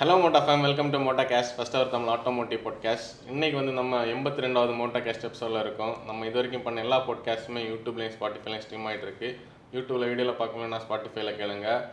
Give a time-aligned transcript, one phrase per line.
[0.00, 4.04] Hello motor fam welcome to motor cast first our Tamil automotive podcast இன்னைக்கு வந்து நம்ம
[4.04, 5.96] எண்பத்தி ரெண்டாவது மோட்டா கேஸ்ட் எபிசோடில் இருக்கோம்.
[6.06, 9.38] நம்ம இது வரைக்கும் பண்ண எல்லா பாட்காஸ்ட்டுமே யூடியூப்லேயும் ஸ்பாட்டிஃபைலையும் ஸ்ட்ரீம் ஆகிட்டு இருக்கு.
[9.72, 11.88] யூடியூப்ல வீடியோவில் பார்க்கணும்னா ஸ்பாட்டிஃபைல கேளுங்க.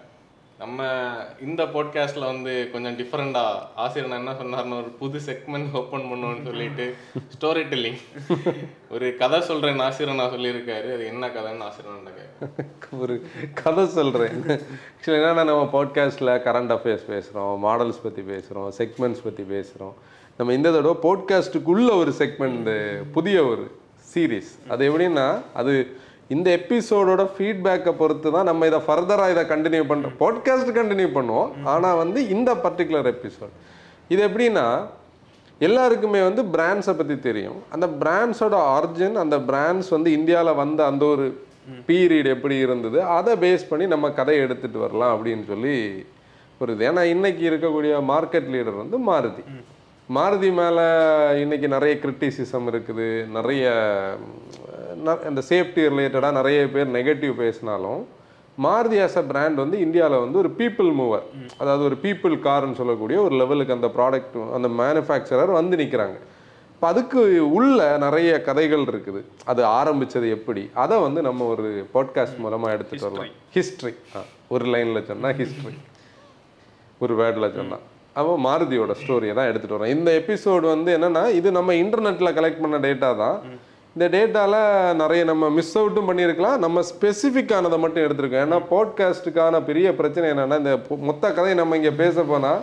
[0.61, 0.83] நம்ம
[1.41, 7.63] இந்த பாட்காஸ்ட்டில் வந்து கொஞ்சம் டிஃப்ரெண்டா ஆசிரியர் என்ன சொன்னார்னு ஒரு புது செக்மெண்ட் ஓப்பன் பண்ணுவோம்னு சொல்லிட்டு ஸ்டோரி
[7.69, 7.97] டெல்லிங்
[8.89, 10.93] ஒரு கதை சொல்கிறேன் ஆசிரியர் நான் சொல்லியிருக்காரு.
[10.93, 18.03] அது என்ன கதைன்னு ஆசிரியர் ஒரு கதை சொல்கிறேன் ஆக்சுவலி என்னன்னா நம்ம பாட்காஸ்ட்டில் கரண்ட் அஃபேர்ஸ் பேசுகிறோம் மாடல்ஸ்
[18.03, 19.93] பற்றி பேசுகிறோம் செக்மெண்ட்ஸ் பற்றி பேசுகிறோம்
[20.37, 23.79] நம்ம இந்த தடவை பாட்காஸ்ட்டுக்குள்ள ஒரு செக்மெண்ட் புதிய ஒரு
[24.13, 25.95] சீரீஸ் அது எப்படின்னா அது
[26.33, 31.49] இந்த எபிசோடோட ஃபீட்பேக்கை பொறுத்து தான் நம்ம இதை ஃபர்தராக இதை கண்டினியூ பண்ணுறோம் பாட்காஸ்ட் கண்டினியூ பண்ணுவோம்.
[31.73, 33.55] ஆனால் வந்து இந்த பர்டிகுலர் எபிசோட்
[34.13, 34.65] இது எப்படின்னா
[35.67, 37.57] எல்லாருக்குமே வந்து பிராண்ட்ஸை பற்றி தெரியும்.
[37.73, 41.25] அந்த பிராண்ட்ஸோட ஆரிஜின் அந்த பிராண்ட்ஸ் வந்து இந்தியாவில் வந்த அந்த ஒரு
[41.89, 45.75] பீரியட் எப்படி இருந்தது அதை பேஸ் பண்ணி நம்ம கதையை எடுத்துகிட்டு வரலாம் அப்படின்னு சொல்லி
[46.61, 49.43] ஒரு இது ஏன்னா இன்னைக்கு இருக்கக்கூடிய மார்க்கெட் லீடர் வந்து மாருதி.
[50.17, 50.85] மாருதி மேலே
[51.43, 53.09] இன்னைக்கு நிறைய கிரிட்டிசிசம் இருக்குது.
[53.35, 53.65] நிறைய
[55.29, 58.01] இந்த சேஃப்டி ரிலேட்டடாக நிறைய பேர் நெகட்டிவ் பேசினாலும்
[58.57, 61.25] மாருதி ஆஸ் அ பிராண்ட் வந்து இந்தியாவில் வந்து ஒரு பீப்புள் மூவர்
[61.61, 66.17] அதாவது ஒரு பீப்புள் கார்னு சொல்லக்கூடிய ஒரு லெவலுக்கு அந்த ப்ராடக்ட் அந்த மேனுஃபேக்சரர் வந்து நிற்கிறாங்க
[66.73, 67.21] இப்போ அதுக்கு
[67.57, 69.19] உள்ள நிறைய கதைகள் இருக்குது.
[69.51, 70.63] அது ஆரம்பித்தது எப்படி?
[70.83, 73.27] அதை வந்து நம்ம ஒரு பாட்காஸ்ட் மூலமாக எடுத்துகிட்டு வரலாம்.
[73.55, 73.91] ஹிஸ்ட்ரி
[74.47, 75.73] ஒரு லைனில் சொன்னால் ஹிஸ்ட்ரி
[77.01, 77.83] ஒரு வேர்டில் சொன்னால்
[78.21, 82.79] அவன் மாருதியோட ஸ்டோரியை தான் எடுத்துகிட்டு வரோம் இந்த எபிசோடு வந்து என்னென்னா இது நம்ம இன்டர்நெட்டில் கலெக்ட் பண்ண
[82.87, 83.37] டேட்டா தான்.
[83.95, 84.53] இந்த டேட்டால
[84.99, 86.59] நிறைய நம்ம மிஸ் அவுட்டும் பண்ணியிருக்கலாம்.
[86.65, 88.43] நம்ம ஸ்பெசிஃபிக்கானதை மட்டும் எடுத்திருக்கோம்.
[88.45, 90.73] ஏன்னா பாட்காஸ்ட்டுக்கான பெரிய பிரச்சனை என்னன்னா இந்த
[91.07, 92.61] மொத்த கதையை நம்ம இங்கே பேச போனால்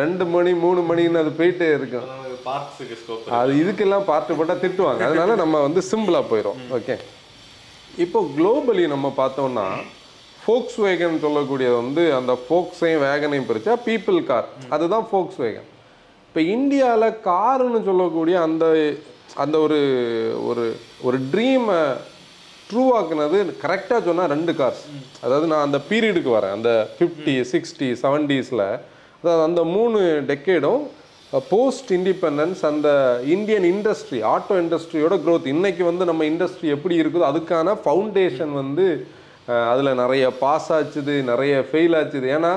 [0.00, 2.06] ரெண்டு மணி மூணு மணின்னு அது போயிட்டே இருக்கும்.
[3.40, 5.02] அது இதுக்கெல்லாம் பார்ட்டு போட்டால் திட்டுவாங்க.
[5.10, 6.96] அதனால நம்ம வந்து சிம்பிளாக போயிடும் ஓகே
[8.04, 9.68] இப்போ குளோபலி நம்ம பார்த்தோம்னா
[10.42, 15.68] ஃபோக்ஸ் வேகன் சொல்லக்கூடியது வந்து அந்த ஃபோக்ஸையும் வேகனையும் பிரிச்சா பீப்புள் கார் அதுதான் ஃபோக்ஸ் வேகன்
[16.28, 18.64] இப்போ இந்தியாவில் காருன்னு சொல்லக்கூடிய அந்த
[19.44, 19.78] அந்த ஒரு
[20.48, 20.64] ஒரு
[21.06, 21.78] ஒரு ட்ரீமை
[22.68, 24.82] ட்ரூ ஆக்குனது கரெக்டாக சொன்னால் ரெண்டு கார்ஸ்
[25.24, 26.54] அதாவது நான் அந்த பீரியடுக்கு வரேன்.
[26.58, 28.66] அந்த ஃபிஃப்டி சிக்ஸ்டி செவன்டீஸில்
[29.20, 29.98] அதாவது அந்த மூணு
[30.30, 30.84] டெக்கேடும்
[31.50, 32.88] போஸ்ட் இண்டிபெண்டன்ஸ் அந்த
[33.34, 35.46] இந்தியன் இண்டஸ்ட்ரி ஆட்டோ இண்டஸ்ட்ரியோட growth.
[35.54, 38.86] இன்னைக்கு வந்து நம்ம இண்டஸ்ட்ரி எப்படி இருக்குதோ அதுக்கான ஃபவுண்டேஷன் வந்து
[39.72, 42.26] அதுல நிறைய பாஸ் ஆச்சுது நிறைய ஃபெயில் ஆச்சுது.
[42.36, 42.52] ஏன்னா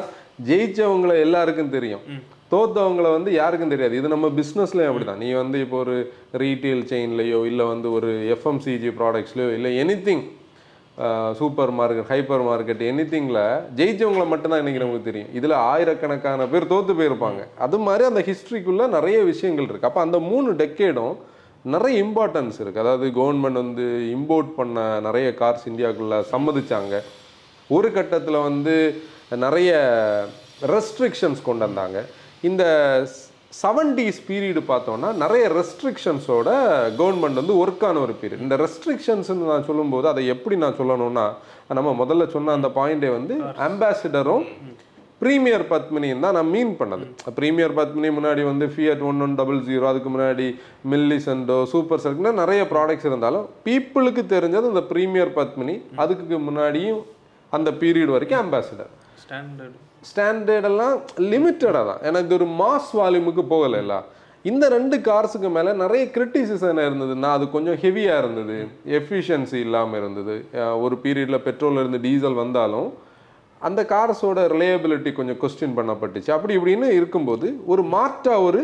[0.50, 2.04] ஜெயிச்சவங்கள எல்லாருக்கும் தெரியும்.
[2.52, 3.94] தோத்தவங்களை வந்து யாருக்கும் தெரியாது.
[4.00, 5.96] இது நம்ம பிஸ்னஸ்லேயும் அப்படி தான் நீ வந்து இப்போ ஒரு
[6.44, 10.26] ரீட்டெயில் செயின்லையோ இல்லை வந்து ஒரு எஃப்எம்சிஜி ப்ராடக்ட்ஸ்லையோ இல்லை anything
[11.40, 13.42] super market hyper market எனிதிங்கில்
[13.80, 15.32] ஜெயிச்சவங்கள மட்டும்தான் இன்றைக்கி நமக்கு தெரியும்.
[15.40, 17.42] இதில் ஆயிரக்கணக்கான பேர் தோற்று போயிருப்பாங்க.
[17.66, 21.16] அது மாதிரி அந்த ஹிஸ்ட்ரிக்குள்ளே நிறைய விஷயங்கள் இருக்குது அப்போ அந்த மூணு டெக்கேடும்
[21.74, 23.86] நிறைய இம்பார்ட்டன்ஸ் இருக்குது அதாவது கவர்மெண்ட் வந்து
[24.18, 26.96] இம்போர்ட் பண்ண நிறைய கார்ஸ் இந்தியாவுக்குள்ளே சம்மதிச்சாங்க.
[27.70, 28.76] ஒரு கட்டத்தில் வந்து
[29.46, 29.72] நிறைய
[30.74, 31.98] ரெஸ்ட்ரிக்ஷன்ஸ் கொண்டு வந்தாங்க.
[32.44, 32.64] இந்த
[33.54, 36.50] செவன்டீஸ் பீரியடு பார்த்தோன்னா நிறைய ரெஸ்ட்ரிக்ஷன்ஸோட
[36.98, 41.26] கவர்மெண்ட் வந்து ஒர்க்கான ஒரு பீரியட் இந்த ரெஸ்ட்ரிக்ஷன்ஸ்னு நான் சொல்லும்போது அதை எப்படி நான் சொல்லணும்னா
[41.70, 43.36] நம்ம முதல்ல சொன்ன அந்த பாயிண்டே வந்து
[43.68, 44.46] அம்பாசிடரும்
[45.22, 47.06] ப்ரீமியர் பத்மினின்னு தான் நான் மீன் பண்ணது.
[47.38, 50.48] ப்ரீமியர் பத்மினி முன்னாடி வந்து Fiat one one double zero அதுக்கு முன்னாடி
[50.86, 57.02] மில்லிசண்டோ சூப்பர் சர்க்குனா நிறைய ப்ராடக்ட்ஸ் இருந்தாலும் பீப்புளுக்கு தெரிஞ்சது இந்த ப்ரீமியர் பத்மினி அதுக்கு முன்னாடியும்
[57.52, 58.92] அந்த பீரியட் வரைக்கும் அம்பாசிடர்
[59.24, 59.78] ஸ்டாண்டர்ட்
[60.10, 60.96] ஸ்டாண்டர்டெல்லாம்
[61.32, 62.02] லிமிட்டடாக தான்.
[62.08, 63.96] ஏன்னா இது ஒரு மாஸ் வால்யூமுக்கு போகலைல்ல
[64.46, 66.86] இந்த ரெண்டு கார்ஸுக்கு மேலே நிறைய கிரிட்டிசிசம் இருந்தது.
[66.88, 68.58] இருந்ததுன்னா அது கொஞ்சம் ஹெவியாக இருந்தது.
[69.00, 70.36] எஃபிஷியன்சி இல்லாமல் இருந்தது.
[70.86, 72.90] ஒரு பீரியடில் பெட்ரோல் இருந்து டீசல் வந்தாலும்
[73.60, 76.32] அந்த கார்ஸோட ரிலையபிலிட்டி கொஞ்சம் கொஸ்டின் பண்ணப்பட்டுச்சு.
[76.32, 78.62] அப்படி இப்படின்னு இருக்கும்போது ஒரு மாற்றா ஒரு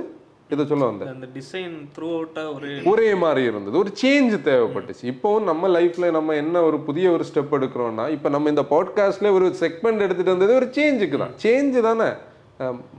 [0.49, 1.07] இதை சொல்ல வந்தேன்.
[1.07, 3.77] அந்த டிசைன் த்ரூ அவுட்டாக ஒரு ஒரே மாதிரி இருந்தது.
[3.77, 5.03] ஒரு சேஞ்ச் தேவைப்பட்டுச்சு.
[5.13, 9.47] இப்போவும் நம்ம லைஃப்ல நம்ம என்ன ஒரு புதிய ஒரு ஸ்டெப் எடுக்கிறோம்னா இப்போ நம்ம இந்த பாட்காஸ்ட்ல ஒரு
[9.61, 11.35] செக்மெண்ட் எடுத்துட்டு வந்தது ஒரு சேஞ்சுக்கு தான்.
[11.43, 12.09] சேஞ்சு தானே?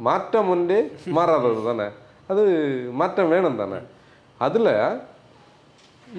[0.08, 0.80] மாற்றம் ஒன்றே
[1.18, 1.88] மாறாதது தானே?
[2.26, 2.42] அது
[2.92, 3.80] மாற்றம் வேணும் தானே?
[4.38, 4.72] அதில்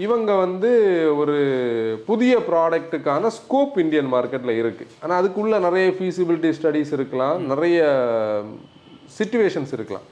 [0.05, 0.69] இவங்க வந்து
[1.17, 1.35] ஒரு
[2.05, 7.79] புதிய ப்ராடக்ட்டுக்கான ஸ்கோப் இந்தியன் மார்க்கெட்டில் இருக்குது ஆனால் அதுக்குள்ள நிறைய ஃபீசிபிலிட்டி ஸ்டடீஸ் இருக்கலாம் நிறைய
[9.19, 10.05] சுச்சுவேஷன்ஸ் இருக்கலாம்.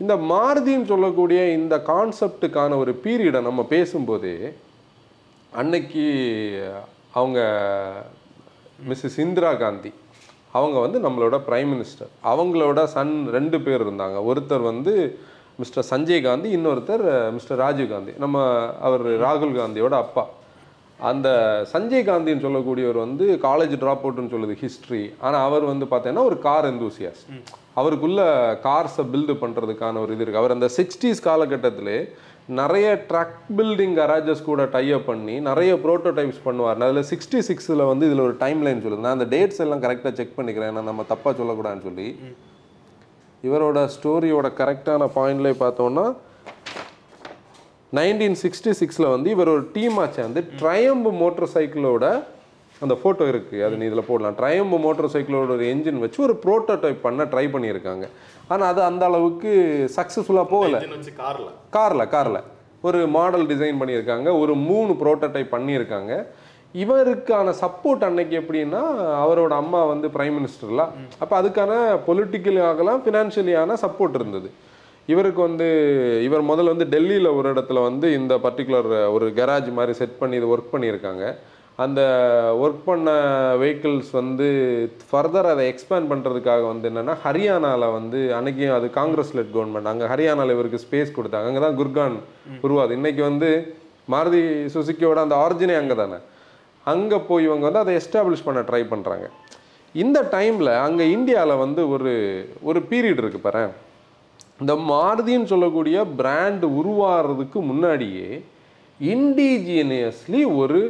[0.00, 4.34] இந்த மாருதின்னு சொல்லக்கூடிய இந்த கான்செப்டுக்கான ஒரு பீரியடை நம்ம பேசும்போதே
[5.52, 6.04] அன்னைக்கு
[7.18, 7.38] அவங்க
[8.88, 9.92] மிஸ்ஸஸ் இந்திரா காந்தி
[10.58, 14.18] அவங்க வந்து நம்மளோட பிரைம் மினிஸ்டர் அவங்களோட சன் ரெண்டு பேர் இருந்தாங்க.
[14.30, 14.92] ஒருத்தர் வந்து
[15.60, 17.04] மிஸ்டர் சஞ்சய் காந்தி இன்னொருத்தர்
[17.36, 18.12] மிஸ்டர் ராஜீவ் காந்தி.
[18.24, 18.36] நம்ம
[18.86, 20.24] அவர் ராகுல் காந்தியோட அப்பா.
[21.10, 21.28] அந்த
[21.72, 26.68] சஞ்சய் காந்தின்னு சொல்லக்கூடியவர் வந்து காலேஜ் ட்ராப் அவுட்னு சொல்லுது ஹிஸ்ட்ரி ஆனால் அவர் வந்து பார்த்தீங்கன்னா ஒரு கார்
[26.72, 27.22] எந்தூசியாஸ்
[27.80, 28.20] அவருக்குள்ள
[28.66, 31.98] கார்ஸை பில்டு பண்ணுறதுக்கான ஒரு இது இருக்குது அவர் அந்த சிக்ஸ்டீஸ் காலகட்டத்திலே
[32.58, 38.24] நிறைய ட்ரக் பில்டிங் கராஜஸ் கூட டைப் பண்ணி நிறைய ப்ரோட்டோடைப்ஸ் பண்ணுவார் அதில் சிக்ஸ்டி சிக்ஸில் வந்து இதில்
[38.26, 39.04] ஒரு டைம் லைன் சொல்லுது.
[39.06, 40.70] நான் அந்த டேட்ஸ் எல்லாம் கரெக்டாக செக் பண்ணிக்கிறேன்.
[40.72, 42.08] ஏன்னா நம்ம தப்பாக சொல்லக்கூடாதுன்னு சொல்லி
[43.44, 46.06] இவரோட ஸ்டோரியோட கரெக்டான பாயிண்ட்லேயே பார்த்தோம்னா
[47.92, 52.04] நைன்டீன் சிக்ஸ்டி சிக்ஸில் வந்து இவர் ஒரு டீமாக சேர்ந்து ட்ரையம்பு மோட்டர் சைக்கிளோட
[52.80, 54.36] அந்த ஃபோட்டோ இருக்குது அது நீ இதில் போடலாம்.
[54.36, 58.08] ட்ரையம்பு மோட்டர் சைக்கிளோட ஒரு என்ஜின் வச்சு ஒரு ப்ரோட்டோடைப் பண்ண ட்ரை பண்ணியிருக்காங்க.
[58.48, 59.50] ஆனால் அது அந்த அளவுக்கு
[59.96, 60.78] சக்ஸஸ்ஃபுல்லாக போகல.
[61.18, 61.48] கார்ல.
[61.70, 62.42] காரில் காரில்.
[62.82, 64.40] ஒரு மாடல் டிசைன் பண்ணியிருக்காங்க.
[64.40, 66.24] ஒரு மூணு ப்ரோட்டோடைப் பண்ணியிருக்காங்க.
[66.74, 68.80] இவருக்கான சப்போர்ட் அன்னைக்கு எப்படின்னா
[69.24, 70.88] அவரோட அம்மா வந்து பிரைம் மினிஸ்டர்ல
[71.18, 74.50] அப்போ அதுக்கான பொலிட்டிக்கலி ஆகலாம் ஃபினான்ஷியலியான சப்போர்ட் இருந்தது.
[75.06, 75.66] இவருக்கு வந்து
[76.22, 80.56] இவர் முதல்ல வந்து டெல்லியில் ஒரு இடத்துல வந்து இந்த பர்டிகுலர் ஒரு கராஜ் மாதிரி செட் பண்ணி இது
[80.56, 81.36] ஒர்க் பண்ணியிருக்காங்க.
[81.78, 82.00] அந்த
[82.62, 83.08] ஒர்க் பண்ண
[83.62, 84.46] வெஹிக்கிள்ஸ் வந்து
[85.08, 90.54] ஃபர்தர் அதை எக்ஸ்பேண்ட் பண்ணுறதுக்காக வந்து என்னென்னா ஹரியானாவில் வந்து அன்னைக்கு அது காங்கிரஸ் லெட் கவர்மெண்ட் அங்கே ஹரியானாவில்
[90.56, 91.48] இவருக்கு ஸ்பேஸ் கொடுத்தாங்க.
[91.50, 92.16] அங்கே தான் குர்கான்
[92.62, 92.92] உருவாது.
[92.98, 93.50] இன்னைக்கு வந்து
[94.14, 94.42] மாருதி
[94.74, 96.18] சுசுக்கியோட அந்த ஆரிஜினே அங்கே தானே
[96.86, 99.26] அங்கே போய் இவங்க வந்து அதை எஸ்டாப்ளிஷ் பண்ண ட்ரை பண்ணுறாங்க
[99.94, 102.12] இந்த டைமில் அங்கே இந்தியாவில் வந்து ஒரு
[102.62, 103.62] ஒரு பீரியட் இருக்கு பாரு
[104.60, 108.28] இந்த மாருதின்னு சொல்லக்கூடிய பிராண்ட் உருவாகிறதுக்கு முன்னாடியே
[109.00, 110.80] இண்டிஜினியஸ்லி ஒரு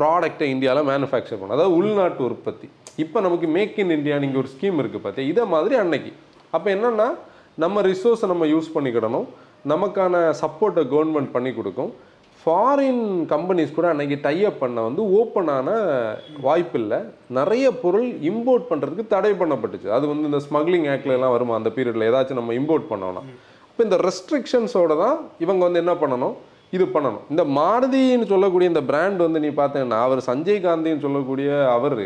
[0.00, 2.68] ப்ராடக்டை இந்தியாவில் மேனுஃபேக்சர் பண்ணும் அதாவது உள்நாட்டு உற்பத்தி.
[3.04, 6.12] இப்போ நமக்கு மேக் இன் இந்தியா நீங்கள் ஒரு ஸ்கீம் இருக்குது பார்த்தியா இதை மாதிரி அன்னைக்கு.
[6.56, 7.08] அப்போ என்னென்னா
[7.64, 9.26] நம்ம ரிசோர்ஸை நம்ம யூஸ் பண்ணிக்கிடணும்.
[9.72, 11.90] நமக்கான சப்போர்ட்டை கவர்மெண்ட் பண்ணி கொடுக்கும்.
[12.42, 13.02] ஃபாரின்
[13.32, 15.68] கம்பெனிஸ் கூட அன்னைக்கு டைஅப் பண்ண வந்து ஓப்பனான
[16.46, 16.98] வாய்ப்பு இல்லை.
[17.38, 19.88] நிறைய பொருள் இம்போர்ட் பண்ணுறதுக்கு தடை பண்ணப்பட்டுச்சு.
[19.96, 21.58] அது வந்து இந்த ஸ்மக்லிங் ஆக்ட்ல வருமா?
[21.60, 23.24] அந்த பீரியடில் ஏதாச்சும் நம்ம இம்போர்ட் பண்ணோம்னா.
[23.70, 26.34] இப்போ இந்த ரெஸ்ட்ரிக்ஷன்ஸோட தான் இவங்க வந்து என்ன பண்ணணும்?
[26.72, 27.24] இது பண்ணணும்.
[27.32, 31.98] இந்த மாருதின்னு சொல்லக்கூடிய இந்த பிராண்ட் வந்து நீ பார்த்தீங்கன்னா அவர் சஞ்சய் காந்தின்னு சொல்லக்கூடிய அவர்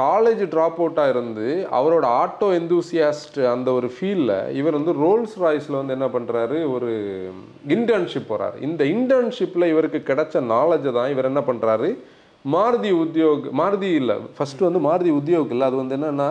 [0.00, 1.46] காலேஜ் ட்ராப் அவுட்டாக இருந்து
[1.78, 6.90] அவரோட ஆட்டோ எந்தூசியாஸ்ட் அந்த ஒரு ஃபீல்டில் இவர் வந்து ரோல்ஸ் ராய்ஸில் வந்து என்ன பண்ணுறாரு ஒரு
[7.76, 11.90] இன்டர்ன்ஷிப் போகிறாரு இந்த இன்டர்ன்ஷிப்பில் இவருக்கு கிடைச்ச நாலேஜை தான் இவர் என்ன பண்ணுறாரு
[12.44, 16.30] மாருதி உத்தியோக் மாருதி இல்லை ஃபஸ்ட்டு வந்து மாருதி உத்தியோக் இல்லை அது வந்து என்னென்னா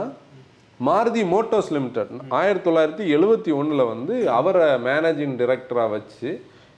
[0.88, 6.30] மாருதி மோட்டோர்ஸ் லிமிடெட் ஆயிரத்தி தொள்ளாயிரத்தி எழுபத்தி ஒன்றில் வந்து அவரை மேனேஜிங் டைரக்டராக வச்சு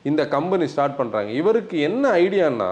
[0.10, 2.70] இந்த கம்பெனி ஸ்டார்ட் பண்ணுறாங்க இவருக்கு என்ன ஐடியான்னா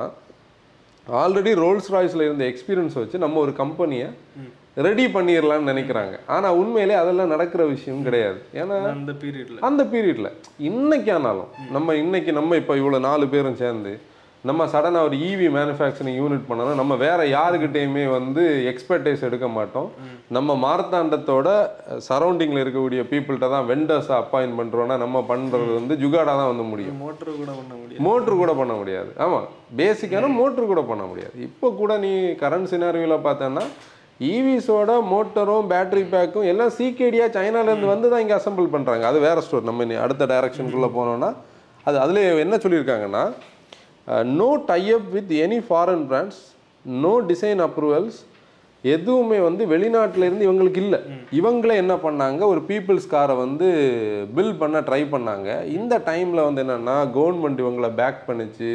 [1.07, 4.09] ஆல்ரெடி ரோல்ஸ் ராய்ஸில் இருந்த எக்ஸ்பீரியன்ஸ் வச்சு நம்ம ஒரு கம்பெனியை
[4.87, 6.15] ரெடி பண்ணிடலாம்னு நினைக்கிறாங்க.
[6.35, 8.39] ஆனால் உண்மையிலே அதெல்லாம் நடக்கிற விஷயம் கிடையாது.
[8.61, 10.29] ஏன்னா அந்த பீரியட்ல அந்த பீரியட்ல
[10.69, 13.93] இன்னைக்கு ஆனாலும் நம்ம இன்னைக்கு நம்ம இப்போ இவ்வளோ நாலு பேரும் சேர்ந்து
[14.49, 19.89] நம்ம சடனாக ஒரு இவி மேனுஃபேக்சரிங் யூனிட் பண்ணணும் நம்ம வேற யாருக்கிட்டேயுமே வந்து எக்ஸ்பர்டைஸ் எடுக்க மாட்டோம்.
[20.37, 21.49] நம்ம மார்த்தாண்டத்தோட
[22.07, 26.97] சரௌண்டிங்கில் இருக்கக்கூடிய பீப்புள்கிட்ட தான் வெண்டர்ஸை அப்பாயின்ட் பண்ணுறோன்னா நம்ம பண்ணுறது வந்து ஜுகாடா தான் வந்து முடியும்.
[27.03, 29.11] மோட்டர் கூட பண்ண முடியும் மோட்ரு கூட பண்ண முடியாது.
[29.25, 29.47] ஆமாம்
[29.81, 31.35] பேசிக்கான மோட்ரு கூட பண்ண முடியாது.
[31.49, 32.11] இப்போ கூட நீ
[32.43, 33.65] கரண்ட் சினாரியோவில் பார்த்தேன்னா
[34.31, 39.69] ஈவிஸோட மோட்டரும் பேட்டரி பேக்கும் எல்லாம் சிகேடியா சைனாலேருந்து வந்து தான் இங்கே அசெம்பிள் பண்ணுறாங்க அது வேற ஸ்டோர்
[39.69, 41.31] நம்ம அடுத்த டைரக்ஷனுக்குள்ளே போனோம்னா
[41.85, 43.23] அது அதில் என்ன சொல்லியிருக்காங்கன்னா
[44.39, 46.41] no tie up with any foreign brands
[46.85, 48.19] no design approvals
[48.83, 50.99] எதுவுமே வந்து வெளிநாட்டுல இருந்து இவங்களுக்கு இல்லை.
[51.39, 52.41] இவங்களே என்ன பண்ணாங்க?
[52.51, 53.67] ஒரு பீப்புள்ஸ் காரை வந்து
[54.35, 55.49] பில் பண்ண ட்ரை பண்ணாங்க.
[55.65, 58.71] இந்த டைமில் வந்து என்னென்னா கவர்மெண்ட் இவங்களை பேக் பண்ணிச்சு.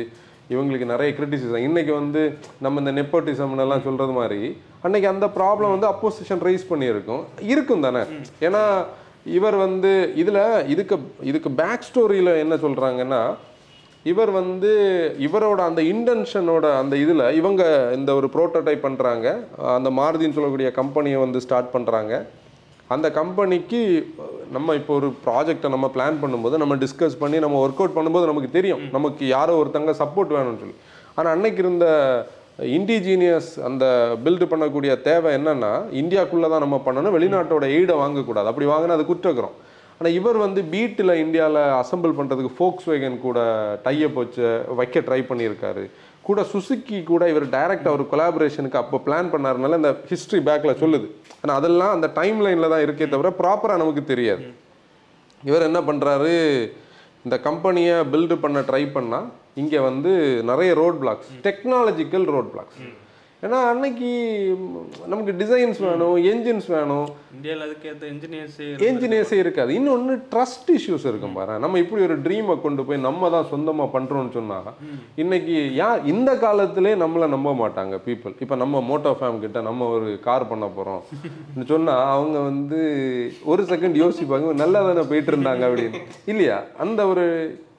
[0.50, 5.90] இவங்களுக்கு நிறைய கிரிட்டிசிசம் இன்னைக்கு வந்து நம்ம இந்த நெப்போட்டிசம் எல்லாம் சொல்றது மாதிரி அன்னைக்கு அந்த ப்ராப்ளம் வந்து
[5.92, 7.24] அப்போசிஷன் ரைஸ் பண்ணியிருக்கும்.
[7.52, 8.02] இருக்கும் தானே?
[8.40, 8.62] ஏன்னா
[9.24, 13.20] இவர் வந்து இதில் இதுக்கு இதுக்கு பேக் ஸ்டோரியில் என்ன சொல்கிறாங்கன்னா
[14.10, 14.70] இவர் வந்து
[15.26, 17.62] இவரோட அந்த இன்டென்ஷனோட அந்த இதில் இவங்க
[17.98, 19.26] இந்த ஒரு ப்ரோட்டோடைப் பண்ணுறாங்க
[19.76, 22.12] அந்த மாருதின்னு சொல்லக்கூடிய கம்பெனியை வந்து ஸ்டார்ட் பண்ணுறாங்க
[22.94, 23.80] அந்த கம்பெனிக்கு
[24.56, 28.50] நம்ம இப்போ ஒரு ப்ராஜெக்டை நம்ம பிளான் பண்ணும்போது நம்ம டிஸ்கஸ் பண்ணி நம்ம ஒர்க் அவுட் பண்ணும்போது நமக்கு
[28.58, 28.82] தெரியும்.
[28.96, 30.76] நமக்கு யாரோ ஒருத்தங்க சப்போர்ட் வேணும்னு சொல்லி.
[31.16, 31.86] ஆனால் அன்னைக்கு இருந்த
[32.76, 33.84] இண்டிஜீனியஸ் அந்த
[34.24, 38.50] பில்டு பண்ணக்கூடிய தேவை என்னன்னா இந்தியாக்குள்ளே தான் நம்ம பண்ணணும் வெளிநாட்டோட எய்டை வாங்கக்கூடாது.
[38.52, 39.56] அப்படி வாங்கினா அது குற்றக்கிறோம்
[39.98, 43.38] ஆனால் இவர் வந்து பீட்டில் இந்தியாவில் அசெம்பிள் பண்ணுறதுக்கு ஃபோக்ஸ் வேகன் கூட
[43.86, 44.46] டையப் வச்சு
[44.80, 45.84] வைக்க ட்ரை பண்ணியிருக்காரு.
[46.26, 51.08] கூட சுசுக்கி கூட இவர் டைரக்ட் அவர் கொலாபரேஷனுக்கு அப்போ பிளான் பண்ணாருனால இந்த ஹிஸ்ட்ரி பேக்கில் சொல்லுது.
[51.40, 54.44] ஆனால் அதெல்லாம் அந்த டைம் லைனில் தான் இருக்கே தவிர ப்ராப்பராக நமக்கு தெரியாது.
[55.48, 56.34] இவர் என்ன பண்ணுறாரு
[57.26, 59.28] இந்த கம்பெனியை பில்டு பண்ண ட்ரை பண்ணால்
[59.62, 60.12] இங்கே வந்து
[60.50, 62.80] நிறைய road blocks technological road blocks
[63.42, 64.10] ஏன்னா அன்னைக்கு
[65.06, 67.08] நமக்கு டிசைன்ஸ் வேணும் என்ஜின்ஸ் வேணும்.
[67.34, 69.74] இந்தியாவில் அதுக்கேற்ற இன்ஜினியர்ஸ் என்ஜினியர்ஸே இருக்காது.
[69.74, 71.58] இன்னொன்று ட்ரஸ்ட் இஷ்யூஸ் இருக்கும் பாரு.
[71.58, 74.58] நம்ம இப்படி ஒரு ட்ரீமை கொண்டு போய் நம்ம தான் சொந்தமாக பண்ணுறோம்னு சொன்னா
[75.16, 80.20] இன்னைக்கு யா இந்த காலத்திலே நம்மளை நம்ப மாட்டாங்க பீப்புள் இப்போ நம்ம மோட்டோ ஃபேம் கிட்ட நம்ம ஒரு
[80.20, 81.02] கார் பண்ண போகிறோம்
[81.72, 82.80] சொன்னால் அவங்க வந்து
[83.44, 86.00] ஒரு செகண்ட் யோசிப்பாங்க நல்லா தானே போயிட்டு இருந்தாங்க அப்படின்னு.
[86.24, 86.58] இல்லையா?
[86.78, 87.24] அந்த ஒரு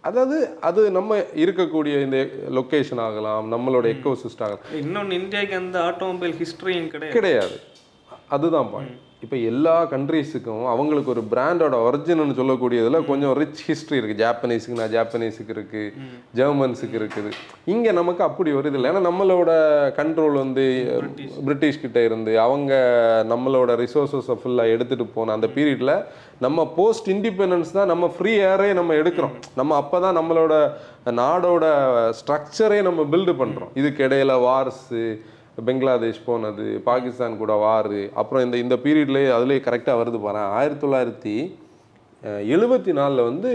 [0.01, 4.59] அதாவது அது நம்ம இருக்கக்கூடிய இந்த லொக்கேஷன் ஆகலாம் நம்மளோட எக்கோ சிஸ்டம் ஆகலாம்.
[4.73, 7.19] இன்னொன்று இந்தியாவுக்கு அந்த ஆட்டோமொபைல் ஹிஸ்டரியும் கிடையாது.
[7.19, 7.59] கிடையாது.
[8.29, 14.77] அதுதான் பாயிண்ட் இப்போ எல்லா கண்ட்ரீஸுக்கும் அவங்களுக்கு ஒரு பிராண்டோட ஒரிஜினல்னு சொல்லக்கூடியதுல கொஞ்சம் ரிச் ஹிஸ்ட்ரி இருக்குது ஜாப்பனீஸுக்கு
[14.79, 15.93] நான் ஜாப்பனீஸுக்கு இருக்குது
[16.39, 17.29] ஜெர்மன்ஸுக்கு இருக்குது.
[17.73, 18.89] இங்கே நமக்கு அப்படி ஒரு இது இல்லை.
[18.91, 19.51] ஏன்னா நம்மளோட
[19.99, 20.65] கண்ட்ரோல் வந்து
[21.47, 22.73] பிரிட்டிஷ் கிட்ட இருந்து அவங்க
[23.33, 25.93] நம்மளோட ரிசோர்ஸஸை ஃபுல்லாக எடுத்துகிட்டு போன அந்த பீரியடில்
[26.45, 29.35] நம்ம போஸ்ட் இண்டிபெண்டன்ஸ் தான் நம்ம ஃப்ரீ ஏரே நம்ம எடுக்கிறோம்.
[29.61, 30.53] நம்ம அப்போ தான் நம்மளோட
[31.21, 31.65] நாடோட
[32.19, 35.03] ஸ்ட்ரக்சரே நம்ம பில்டு பண்ணுறோம் இதுக்கு இடையில வார்ஸு
[35.65, 38.01] பெங்களாதேஷ் போனது பாகிஸ்தான் கூட வாரு.
[38.21, 41.35] அப்புறம் இந்த இந்த பீரியட்லேயே அதுலேயே கரெக்டாக வருது பாரு ஆயிரத்தி தொள்ளாயிரத்தி
[42.55, 43.51] எழுபத்தி நாலில் வந்து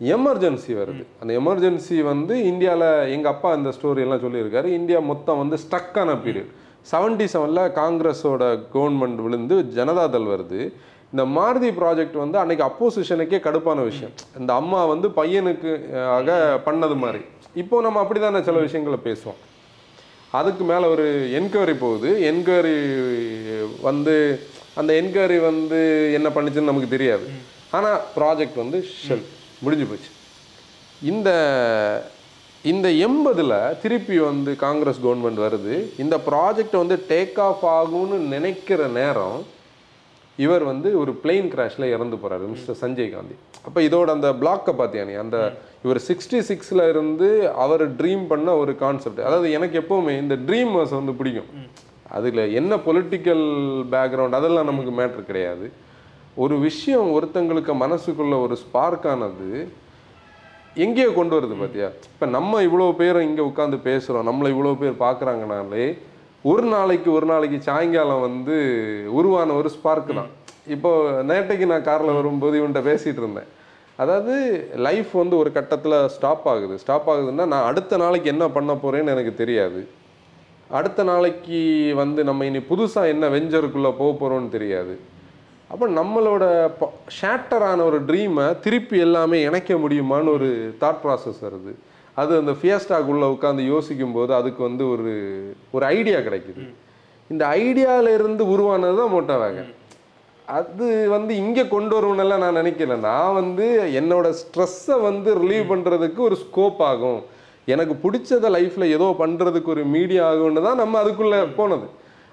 [0.00, 1.02] எமர்ஜென்சி வருது.
[1.20, 4.68] அந்த எமர்ஜென்சி வந்து இந்தியாவில் எங்கள் அப்பா இந்த ஸ்டோரி எல்லாம் சொல்லியிருக்காரு.
[4.80, 6.52] இந்தியா மொத்தம் வந்து ஸ்டக்கான பீரியட்
[6.90, 8.42] செவன்டி செவனில் காங்கிரஸோட
[8.74, 10.60] கவர்மெண்ட் விழுந்து ஜனதாதள் வருது.
[11.12, 14.14] இந்த மாருதி ப்ராஜெக்ட் வந்து அன்னைக்கு அப்போசிஷனுக்கே கடுப்பான விஷயம்.
[14.40, 15.72] இந்த அம்மா வந்து பையனுக்கு
[16.16, 17.22] ஆக பண்ணது மாதிரி.
[17.62, 19.40] இப்போ நம்ம அப்படி தானே சில விஷயங்களை பேசுவோம்.
[20.38, 21.06] அதுக்கு மேலே ஒரு
[21.38, 22.10] என்கொயரி போகுது.
[22.30, 22.76] என்கொயரி
[23.88, 24.14] வந்து
[24.80, 25.78] அந்த என்கொயரி வந்து
[26.18, 27.26] என்ன பண்ணுச்சுன்னு நமக்கு தெரியாது.
[27.76, 29.26] ஆனால் ப்ராஜெக்ட் வந்து ஷெல்
[29.64, 30.10] முடிஞ்சு போச்சு.
[31.12, 31.30] இந்த
[32.72, 35.74] இந்த எண்பதில் திருப்பி வந்து காங்கிரஸ் கவர்மெண்ட் வருது.
[36.04, 39.38] இந்த ப்ராஜெக்ட் வந்து டேக் ஆஃப் ஆகும்னு நினைக்கிற நேரம்
[40.44, 43.34] இவர் வந்து ஒரு பிளெயின் கிராஷில் இறந்து போறாரு மிஸ்டர் சஞ்சய் காந்தி.
[43.66, 45.14] அப்போ இதோட அந்த பிளாக்கை பார்த்தியா நீ?
[45.24, 45.36] அந்த
[45.84, 47.28] இவர் சிக்ஸ்டி சிக்ஸில் இருந்து
[47.64, 51.50] அவர் ட்ரீம் பண்ண ஒரு கான்செப்ட் அதாவது எனக்கு எப்போவுமே இந்த ட்ரீமர்ஸ் வந்து பிடிக்கும்.
[52.16, 53.44] அதில் என்ன பொலிட்டிக்கல்
[53.94, 55.66] பேக்ரவுண்ட் அதெல்லாம் நமக்கு மேட்ரு கிடையாது.
[56.44, 59.48] ஒரு விஷயம் ஒருத்தங்களுக்கு மனசுக்குள்ள ஒரு ஸ்பார்க்கானது
[60.84, 65.86] எங்கேயோ கொண்டு வருது பார்த்தியா இப்போ நம்ம இவ்வளோ பேர் இங்கே உட்காந்து பேசுகிறோம் நம்மளை இவ்வளோ பேர் பார்க்குறாங்கனாலே
[66.50, 68.56] ஒரு நாளைக்கு ஒரு நாளைக்கு சாயங்காலம் வந்து
[69.18, 70.30] உருவான ஒரு ஸ்பார்க் தான்.
[70.74, 70.90] இப்போ
[71.30, 73.48] நேட்டைக்கு நான் காரில் வரும்போது இவன்கிட்ட பேசிகிட்டு இருந்தேன்.
[74.02, 74.34] அதாவது
[74.86, 76.74] லைஃப் வந்து ஒரு கட்டத்தில் ஸ்டாப் ஆகுது.
[76.82, 79.80] ஸ்டாப் ஆகுதுன்னா நான் அடுத்த நாளைக்கு என்ன பண்ண போகிறேன்னு எனக்கு தெரியாது.
[80.78, 81.60] அடுத்த நாளைக்கு
[82.02, 84.94] வந்து நம்ம இனி புதுசாக என்ன வெஞ்சருக்குள்ளே போக போகிறோம்னு தெரியாது.
[85.72, 86.44] அப்போ நம்மளோட
[87.20, 90.50] ஷேட்டரான ஒரு ட்ரீமை திருப்பி எல்லாமே இணைக்க முடியுமான்னு ஒரு
[90.80, 91.72] தாட் ப்ராசஸ் வருது.
[92.20, 95.12] அது அந்த ஃபியஸ்டாக்குள்ளே உட்காந்து யோசிக்கும் போது அதுக்கு வந்து ஒரு
[95.76, 96.62] ஒரு ஐடியா கிடைக்குது.
[97.32, 99.72] இந்த ஐடியால இருந்து உருவானது தான் மோட்டோ வேகன்
[100.58, 102.96] அது வந்து இங்கே கொண்டு வருவனெல்லாம் நான் நினைக்கல.
[103.08, 103.66] நான் வந்து
[104.00, 107.20] என்னோட ஸ்ட்ரெஸ்ஸை வந்து ரிலீவ் பண்ணுறதுக்கு ஒரு ஸ்கோப் ஆகும்.
[107.74, 111.86] எனக்கு பிடிச்சத லைஃப்பில் ஏதோ பண்ணுறதுக்கு ஒரு மீடியா ஆகும்னு தான் நம்ம அதுக்குள்ளே போனது.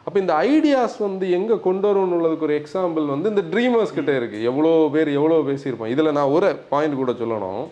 [0.06, 4.48] அப்போ இந்த ஐடியாஸ் வந்து எங்கே கொண்டு வரணும்னு உள்ளதுக்கு ஒரு எக்ஸாம்பிள் வந்து இந்த ட்ரீமர்ஸ் கிட்ட இருக்குது
[4.50, 7.64] எவ்வளோ பேர் எவ்வளோ பேசியிருப்போம் இதில் நான் ஒரு பாயிண்ட் கூட சொல்லணும்.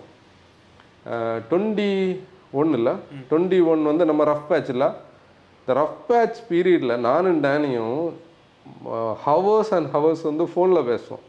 [1.50, 1.92] டுவெண்ட்டி
[2.60, 2.94] ஒன் இல்லை.
[3.30, 4.90] டுவெண்ட்டி ஒன் வந்து நம்ம ரஃப் பேட்ச் இல்லை.
[5.62, 7.98] இந்த ரஃப் பேட்ச் பீரியடில் நானும் டேனியும்
[9.26, 11.26] ஹவர்ஸ் அண்ட் ஹவர்ஸ் வந்து ஃபோனில் பேசுவோம்.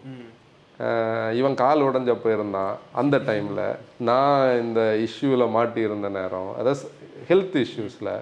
[1.38, 2.74] இவன் கால் உடஞ்சப்போ இருந்தான்.
[3.00, 3.64] அந்த டைமில்
[4.08, 6.88] நான் இந்த இஷ்யூவில் மாட்டியிருந்த நேரம் அதாவது
[7.28, 8.14] ஹெல்த் இஷ்யூஸில்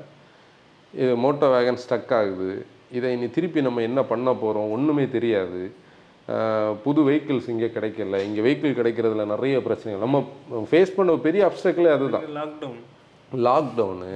[0.94, 2.50] இது மோட்டோ வேகன் ஸ்டக் ஆகுது.
[2.98, 5.62] இதை இனி திருப்பி நம்ம என்ன பண்ண போகிறோம் ஒன்றுமே தெரியாது.
[6.84, 8.18] புது வெஹிக்கிள்ஸ் இங்கே கிடைக்கல.
[8.28, 10.04] இங்கே வெஹிக்கிள் கிடைக்கிறதுல நிறைய பிரச்சனைகள்.
[10.06, 10.18] நம்ம
[10.70, 12.26] ஃபேஸ் பண்ண பெரிய அப்டக்கிளே அதுதான்.
[12.38, 12.80] லாக்டவுன்
[13.48, 14.12] லாக்டவுனு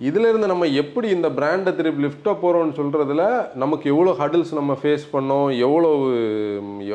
[0.00, 3.24] இதுல இருந்து நம்ம எப்படி இந்த பிராண்டை திருப்பி லிஃப்டாக போகிறோம்னு சொல்கிறதுல
[3.62, 6.08] நமக்கு எவ்வளோ ஹடில்ஸ் நம்ம ஃபேஸ் பண்ணோம் எவ்வளவு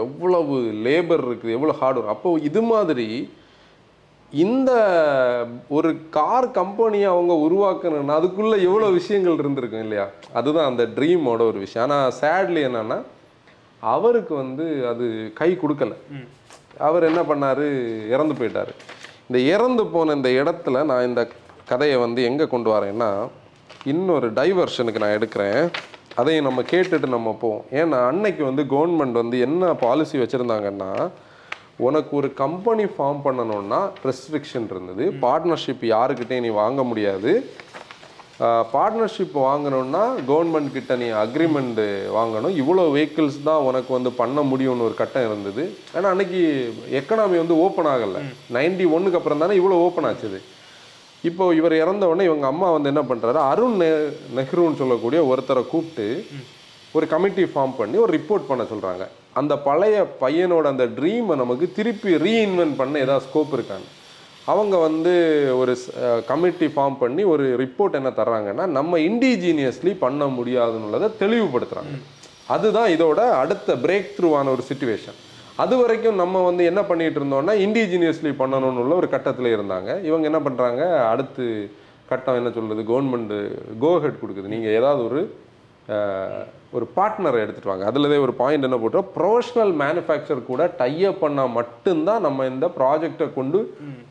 [0.04, 0.56] எவ்வளவு
[0.88, 3.08] லேபர் இருக்குது எவ்வளோ ஹார்ட் ஒர்க் அப்போ இது மாதிரி
[4.34, 4.72] இந்த
[5.78, 10.06] ஒரு கார் கம்பெனியை அவங்க உருவாக்கணும்னா அதுக்குள்ளே எவ்வளோ விஷயங்கள் இருந்திருக்கும் இல்லையா?
[10.40, 11.86] அதுதான் அந்த ட்ரீமோட ஒரு விஷயம்.
[11.86, 12.98] ஆனால் சேட்லி என்னன்னா
[13.80, 15.92] அவருக்கு வந்து அது கை கொடுக்கல.
[16.78, 17.66] அவர் என்ன பண்ணாரு?
[18.08, 18.74] இறந்து போயிட்டாரு.
[19.28, 21.28] இந்த இறந்து போன இந்த இடத்துல நான் இந்த
[21.66, 23.28] கதையை வந்து எங்கே கொண்டு வரேன்னா
[23.86, 25.70] இன்னொரு டைவர்ஷனுக்கு நான் எடுக்கிறேன்.
[26.16, 27.64] அதையும் நம்ம கேட்டுட்டு நம்ம போவோம்.
[27.72, 31.10] ஏன்னா அன்னைக்கு வந்து கவர்மெண்ட் வந்து என்ன பாலிசி வச்சுருந்தாங்கன்னா
[31.76, 35.12] உனக்கு ஒரு கம்பெனி ஃபார்ம் பண்ணணும்னா ரெஸ்ட்ரிக்ஷன் இருந்தது.
[35.22, 37.50] பார்ட்னர்ஷிப் யாருக்கிட்டையும் நீ வாங்க முடியாது.
[38.74, 41.82] பார்ட்னர்ஷிப் வாங்கணும்னா கவர்மெண்ட் கிட்ட நீ அக்ரிமெண்ட்
[42.18, 42.54] வாங்கணும்.
[42.62, 45.64] இவ்வளோ வெஹிக்கிள்ஸ் தான் உனக்கு வந்து பண்ண முடியும்னு ஒரு கட்டம் இருந்தது.
[45.96, 46.42] ஏன்னா அன்னைக்கு
[47.00, 48.22] எக்கனாமி வந்து ஓப்பன் ஆகலை.
[48.58, 50.40] நைன்டி ஒன்னுக்கு அப்புறம் தானே இவ்வளோ ஓப்பன் ஆச்சுது.
[51.30, 53.90] இப்போ இவர் இறந்த உடனே இவங்க அம்மா வந்து என்ன பண்ணுறாரு அருண் நெ
[54.38, 56.08] நெஹ்ருன்னு சொல்லக்கூடிய ஒருத்தரை கூப்பிட்டு
[56.98, 59.06] ஒரு கமிட்டி ஃபார்ம் பண்ணி ஒரு ரிப்போர்ட் பண்ண சொல்கிறாங்க
[59.40, 63.90] அந்த பழைய பையனோட அந்த ட்ரீமை நமக்கு திருப்பி ரீஇன்வென்ட் பண்ண ஏதாவது ஸ்கோப் இருக்கான்னு.
[64.52, 65.14] அவங்க வந்து
[65.62, 65.74] ஒரு
[66.30, 71.96] கமிட்டி ஃபார்ம் பண்ணி ஒரு ரிப்போர்ட் என்ன தர்றாங்கன்னா நம்ம இண்டிஜீனியஸ்லி பண்ண முடியாதுன்னுள்ளதை தெளிவுபடுத்துகிறாங்க
[72.54, 75.18] அதுதான் இதோட அடுத்த பிரேக் த்ரூவான ஒரு சுச்சுவேஷன்
[75.64, 79.90] அது வரைக்கும் நம்ம வந்து என்ன பண்ணிட்டு இருந்தோம்னா இண்டிஜினியஸ்லி பண்ணணும்னு உள்ள ஒரு கட்டத்தில் இருந்தாங்க.
[80.08, 81.46] இவங்க என்ன பண்ணுறாங்க அடுத்து
[82.12, 83.40] கட்டம் என்ன சொல்கிறது கவர்மெண்ட்டு
[83.84, 84.54] கோஹெட் கொடுக்குது.
[84.54, 85.22] நீங்கள் ஏதாவது ஒரு
[86.78, 87.86] ஒரு பார்ட்னரை எடுத்துட்டு வாங்க.
[87.92, 89.08] அதுலதே ஒரு பாயிண்ட் என்ன போட்டோம்?
[89.16, 93.62] ப்ரொஃபஷனல் மேனுஃபேக்சர் கூட டைப் பண்ணால் மட்டும்தான் நம்ம இந்த ப்ராஜெக்டை கொண்டு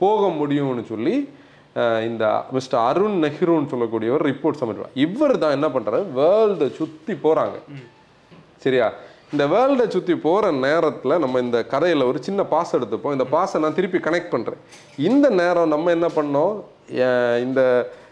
[0.02, 1.16] போக முடியும்னு சொல்லி
[2.08, 2.25] இந்த
[2.56, 7.58] மிஸ்டர் அருண் நெஹ்ருன்னு சொல்லக்கூடியவர் ரிப்போர்ட் சப்மிட் இவர் தான் என்ன பண்ணுறாரு வேர்ல்டை சுற்றி போகிறாங்க
[8.64, 8.88] சரியா?
[9.35, 13.14] இந்த வேர்ல்டை சுற்றி போகிற நேரத்தில் நம்ம இந்த கதையில் ஒரு சின்ன பாஸ் எடுத்துப்போம்.
[13.16, 14.62] இந்த பாஸை நான் திருப்பி கனெக்ட் பண்ணுறேன்
[15.08, 16.54] இந்த நேரம் நம்ம என்ன பண்ணோம்?
[17.47, 17.61] இந்த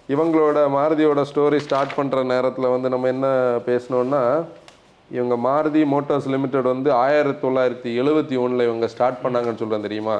[0.09, 3.29] இவங்களோட மாருதியோட ஸ்டோரி ஸ்டார்ட் பண்ணுற நேரத்தில் வந்து நம்ம என்ன
[3.69, 4.21] பேசணும்னா
[5.11, 10.17] இவங்க மாருதி மோட்டார்ஸ் லிமிடெட் வந்து ஆயிரத்தி தொள்ளாயிரத்தி எழுபத்தி ஒன்றில் இவங்க ஸ்டார்ட் பண்ணாங்கன்னு சொல்கிறேன் தெரியுமா?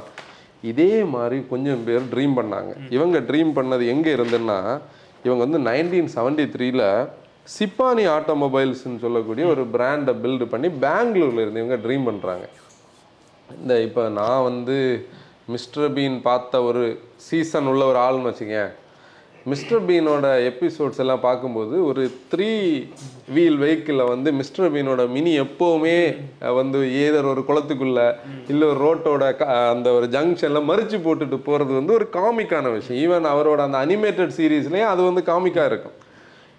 [0.71, 2.73] இதே மாதிரி கொஞ்சம் பேர் ட்ரீம் பண்ணாங்க.
[2.97, 4.59] இவங்க ட்ரீம் பண்ணது எங்கே இருந்துன்னா
[5.27, 6.83] இவங்க வந்து நைன்டீன் செவன்டி த்ரீல
[7.57, 12.47] சிப்பானி ஆட்டோமொபைல்ஸ்னு சொல்லக்கூடிய ஒரு பிராண்டை பில்டு பண்ணி பெங்களூர்ல இருந்து இவங்க ட்ரீம் பண்ணுறாங்க
[13.49, 14.77] இந்த இப்போ நான் வந்து
[15.55, 16.83] மிஸ்டர் பீன் பார்த்த ஒரு
[17.29, 18.73] சீசன் உள்ள ஒரு ஆள்னு வச்சுக்கேன்.
[19.47, 22.49] மிஸ்டர் பீனோட எபிசோட்ஸ் எல்லாம் பார்க்கும்போது ஒரு த்ரீ
[23.33, 26.17] வீல் வெஹிக்கிளில் வந்து மிஸ்டர் பீனோட மினி எப்போவுமே
[26.55, 28.15] வந்து ஏதர் ஒரு குளத்துக்குள்ள
[28.49, 33.11] இல்லை ஒரு ரோட்டோட க- அந்த ஒரு ஜங்ஷனில் மறிச்சு போட்டுட்டு போகிறது வந்து ஒரு காமிக்கான விஷயம்.
[33.11, 35.93] ஈவன் அவரோட அந்த அனிமேட்டட் சீரீஸ்லேயும் அது வந்து காமிக்காக இருக்கும்.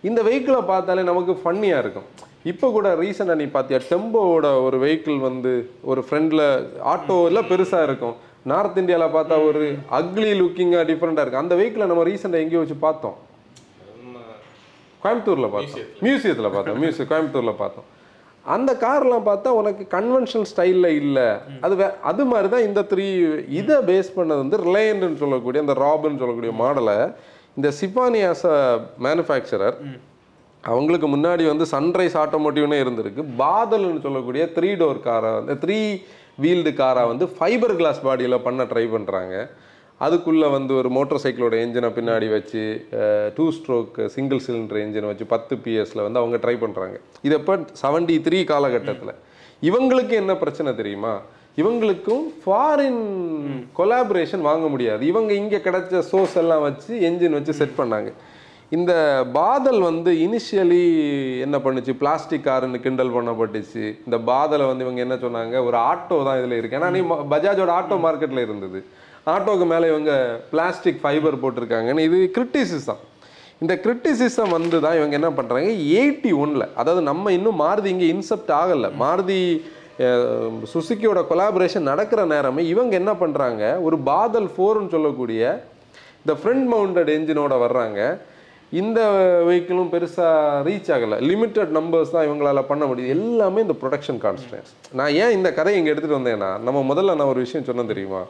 [0.02, 2.04] இந்த வெஹிக்கிளை பார்த்தாலே நமக்கு ஃபன்னியாக இருக்கும்.
[2.44, 8.16] இப்போ கூட ரீசெண்டாக நீ பார்த்தியா டெம்போவோட ஒரு வெஹிக்கிள் வந்து ஒரு ஃப்ரெண்டில் ஆட்டோவில் பெருசாக இருக்கும்.
[8.52, 9.64] நார்த் இந்தியாவில் பார்த்தா ஒரு
[10.00, 13.18] அக்லி லுக்கிங்காக டிஃப்ரெண்ட்டாக இருக்கும் அந்த வெஹிக்கிளை நம்ம ரீசெண்டாக எங்கேயோ வச்சு பார்த்தோம்.
[15.04, 15.86] கோயம்புத்தூரில் பார்த்தோம்.
[16.06, 16.80] மியூசியத்தில் பார்த்தோம்.
[16.84, 17.88] மியூசியம் கோயம்புத்தூரில் பார்த்தோம்.
[18.56, 21.26] அந்த கார்லாம் பார்த்தா உனக்கு கன்வென்ஷனல் ஸ்டைலில் இல்லை.
[21.66, 23.08] அது வே அது மாதிரி தான் இந்த த்ரீ
[23.60, 26.98] இதை பேஸ் பண்ணது வந்து ரிலையன்ட்னு சொல்லக்கூடிய அந்த ராபுன்னு சொல்லக்கூடிய மாடலை
[27.58, 28.60] இந்த சிப்பானி ஆஸ் அ
[29.08, 29.78] மேனுஃபேக்சரர்
[30.64, 33.24] அவங்களுக்கு முன்னாடி வந்து சன்ரைஸ் ஆட்டோமோட்டிவ்னே இருந்திருக்கு.
[33.44, 35.80] பாதல்னு சொல்லக்கூடிய த்ரீ டோர் காரை வந்து த்ரீ
[36.44, 39.36] வீல்டு காரை வந்து ஃபைபர் கிளாஸ் பாடியில் பண்ண ட்ரை பண்ணுறாங்க
[40.06, 42.64] அதுக்குள்ளே வந்து ஒரு மோட்டார் சைக்கிளோட என்ஜினை பின்னாடி வச்சு
[43.38, 47.54] டூ ஸ்ட்ரோக் சிங்கிள் சிலிண்டர் என்ஜினை வச்சு பத்து பிஎஸ்ல வந்து அவங்க ட்ரை பண்ணுறாங்க இது எப்போ?
[47.82, 49.14] செவன்டி த்ரீ காலகட்டத்தில்.
[49.70, 51.14] இவங்களுக்கு என்ன பிரச்சனை தெரியுமா?
[51.62, 53.04] இவங்களுக்கும் ஃபாரின்
[53.78, 55.04] கொலாபரேஷன் வாங்க முடியாது.
[55.06, 58.12] இவங்க இங்கே கிடைச்ச சோர்ஸ் எல்லாம் வச்சு என்ஜின் வச்சு செட் பண்ணாங்க.
[58.76, 58.94] இந்த
[59.38, 60.84] பாதல் வந்து இனிஷியலி
[61.46, 61.92] என்ன பண்ணுச்சு?
[62.02, 63.84] பிளாஸ்டிக் காருன்னு கிண்டல் பண்ணப்பட்டுச்சு.
[64.08, 65.56] இந்த பாதலை வந்து இவங்க என்ன சொன்னாங்க?
[65.68, 66.78] ஒரு ஆட்டோ தான் இதில் இருக்கு.
[66.80, 67.02] ஏன்னா நீ
[67.34, 68.82] பஜாஜோட ஆட்டோ மார்க்கெட்டில் இருந்தது.
[69.36, 70.12] ஆட்டோக்கு மேலே இவங்க
[70.52, 73.02] பிளாஸ்டிக் ஃபைபர் போட்டிருக்காங்கன்னு இது கிரிட்டிசிசம்
[73.64, 75.72] இந்த கிரிட்டிசிசம் வந்து தான் இவங்க என்ன பண்ணுறாங்க
[76.02, 78.90] எயிட்டி ஒனில் அதாவது நம்ம இன்னும் மாருதி இங்கே இன்செப்ட் ஆகலை.
[79.04, 79.42] மாருதி
[80.72, 85.42] சுசுக்கியோட கொலாபரேஷன் நடக்கிற நேரமே இவங்க என்ன பண்ணுறாங்க ஒரு பாதல் ஃபோர்னு சொல்லக்கூடிய
[86.24, 88.02] இந்த ஃப்ரண்ட் மவுண்டட் என்ஜினோட வர்றாங்க.
[88.72, 89.00] இந்த
[89.48, 91.18] வெஹிக்கிளும் பெருசாக ரீச் ஆகலை.
[91.30, 93.14] லிமிட்டட் நம்பர்ஸ் தான் இவங்களால் பண்ண முடியுது.
[93.18, 97.40] எல்லாமே இந்த ப்ரொடக்ஷன் கான்ஸ்டன்ஸ் நான் ஏன் இந்த கதையை இங்கே எடுத்துகிட்டு வந்தேன்னா நம்ம முதல்ல நான் ஒரு
[97.46, 98.22] விஷயம் சொன்னேன் தெரியுமா?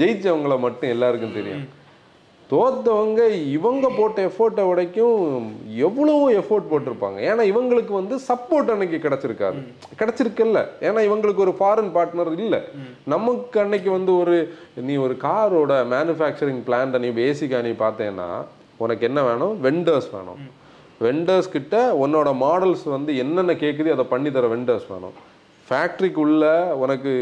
[0.00, 1.64] ஜெயிச்சவங்கள மட்டும் எல்லாருக்கும் தெரியும்.
[2.50, 5.48] தோத்தவங்க இவங்க போட்ட எஃபோர்ட்டை வரைக்கும்
[5.86, 7.18] எவ்வளவோ எஃபோர்ட் போட்டிருப்பாங்க.
[7.30, 9.58] ஏன்னா இவங்களுக்கு வந்து சப்போர்ட் அன்னைக்கு கிடச்சிருக்காது.
[10.00, 10.62] கிடைச்சிருக்குல்ல.
[10.80, 12.60] ஏன்னா இவங்களுக்கு ஒரு ஃபாரின் பார்ட்னர் இல்லை.
[13.14, 14.36] நமக்கு அன்னைக்கு வந்து ஒரு
[14.90, 18.30] நீ ஒரு காரோட மேனுஃபேக்சரிங் பிளான்ட்டை நீ பேசிக்காக நீ பார்த்தேன்னா
[18.78, 19.54] உனக்கு என்ன வேணும்?
[19.64, 20.40] வெண்டர்ஸ் வேணும்.
[21.06, 25.16] வெண்டர்ஸ் கிட்ட உன்னோட மாடல்ஸ் வந்து என்னென்ன கேட்குது அதை பண்ணி தர வெண்டர்ஸ் வேணும்.
[25.68, 26.44] ஃபேக்ட்ரிக்குள்ள
[26.82, 27.12] உனக்கு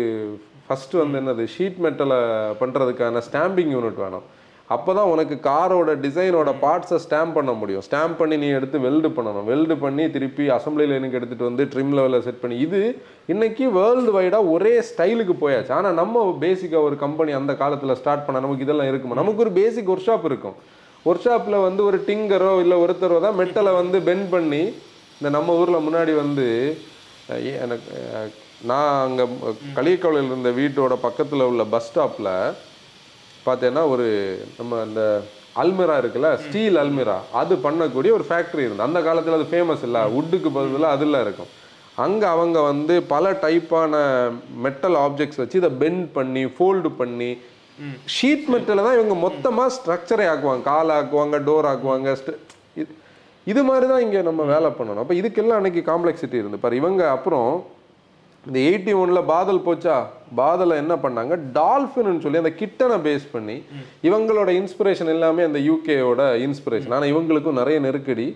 [0.67, 1.45] ஃபஸ்ட்டு வந்து என்னது?
[1.55, 2.19] ஷீட் மெட்டலை
[2.61, 4.27] பண்ணுறதுக்கான ஸ்டாம்பிங் யூனிட் வேணும்.
[4.75, 7.83] அப்போ தான் உனக்கு காரோட டிசைனோட பார்ட்ஸை ஸ்டாம்ப் பண்ண முடியும்.
[7.89, 9.45] ஸ்டாம்ப் பண்ணி நீ எடுத்து வெல்டு பண்ணணும்.
[9.45, 12.81] வெல்டு பண்ணி திருப்பி அசம்பிளி லைனுக்கு எடுத்துகிட்டு வந்து ட்ரிம் லெவலில் செட் பண்ணி இது
[13.27, 15.73] இன்னைக்கு வேர்ல்டு வைடாக ஒரே ஸ்டைலுக்கு போயாச்சு.
[15.79, 19.21] ஆனால் நம்ம பேசிக்காக ஒரு கம்பெனி அந்த காலத்தில் ஸ்டார்ட் பண்ண நமக்கு இதெல்லாம் இருக்குமா?
[19.23, 20.57] நமக்கு ஒரு பேசிக் ஒர்க் ஷாப் இருக்கும்.
[21.07, 24.63] ஒர்க் ஷாப்பில் வந்து ஒரு டிங்கரோ இல்லை ஒருத்தரோ தான் மெட்டலை வந்து பெண்ட் பண்ணி
[25.21, 26.47] இந்த நம்ம ஊரில் முன்னாடி வந்து
[27.63, 27.93] எனக்கு
[28.67, 29.25] நான் அங்கே
[29.75, 32.31] களியக்கவலையில் இருந்த வீட்டோட பக்கத்தில் உள்ள பஸ் ஸ்டாப்பில்
[33.47, 34.07] பார்த்தேன்னா ஒரு
[34.59, 35.03] நம்ம அந்த
[35.57, 40.51] அல்மிரா இருக்குல்ல ஸ்டீல் அல்மிரா அது பண்ணக்கூடிய ஒரு ஃபேக்ட்ரி இருந்து அந்த காலத்தில் அது ஃபேமஸ் இல்லை வுட்டுக்கு
[40.51, 41.51] பதிலாக அதில் இருக்கும்.
[41.99, 43.93] அங்கே அவங்க வந்து பல டைப்பான
[44.57, 47.31] மெட்டல் ஆப்ஜெக்ட்ஸ் வச்சு இதை பெண்ட் பண்ணி ஃபோல்டு பண்ணி
[48.17, 50.65] ஷீட் மெட்டலை தான் இவங்க மொத்தமாக ஸ்ட்ரக்சரே ஆக்குவாங்க.
[50.73, 52.17] கால் ஆக்குவாங்க டோர் ஆக்குவாங்க
[53.53, 55.03] இது மாதிரி தான் இங்கே நம்ம வேலை பண்ணணும்.
[55.03, 56.59] அப்போ இதுக்கெல்லாம் அன்னைக்கு காம்ப்ளெக்சிட்டி இருந்து.
[56.63, 57.51] பாரு இவங்க அப்புறம்
[58.47, 59.95] இந்த எயிட்டி ஒனில் பாதல் போச்சா?
[60.41, 61.35] பாதலை என்ன பண்ணாங்க?
[61.59, 63.57] டால்ஃபின்னு சொல்லி அந்த கிட்டனை பேஸ் பண்ணி
[64.09, 68.27] இவங்களோட இன்ஸ்பிரேஷன் எல்லாமே அந்த யூகேயோட இன்ஸ்பிரேஷன் ஆனால் இவங்களுக்கும் நிறைய நெருக்கடி.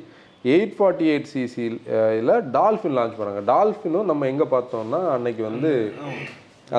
[0.54, 3.42] எயிட் ஃபார்ட்டி எயிட் சிசியில் டால்ஃபின் லான்ச் பண்ணாங்க.
[3.52, 5.72] டால்ஃபினும் நம்ம எங்கே பார்த்தோம்னா அன்னைக்கு வந்து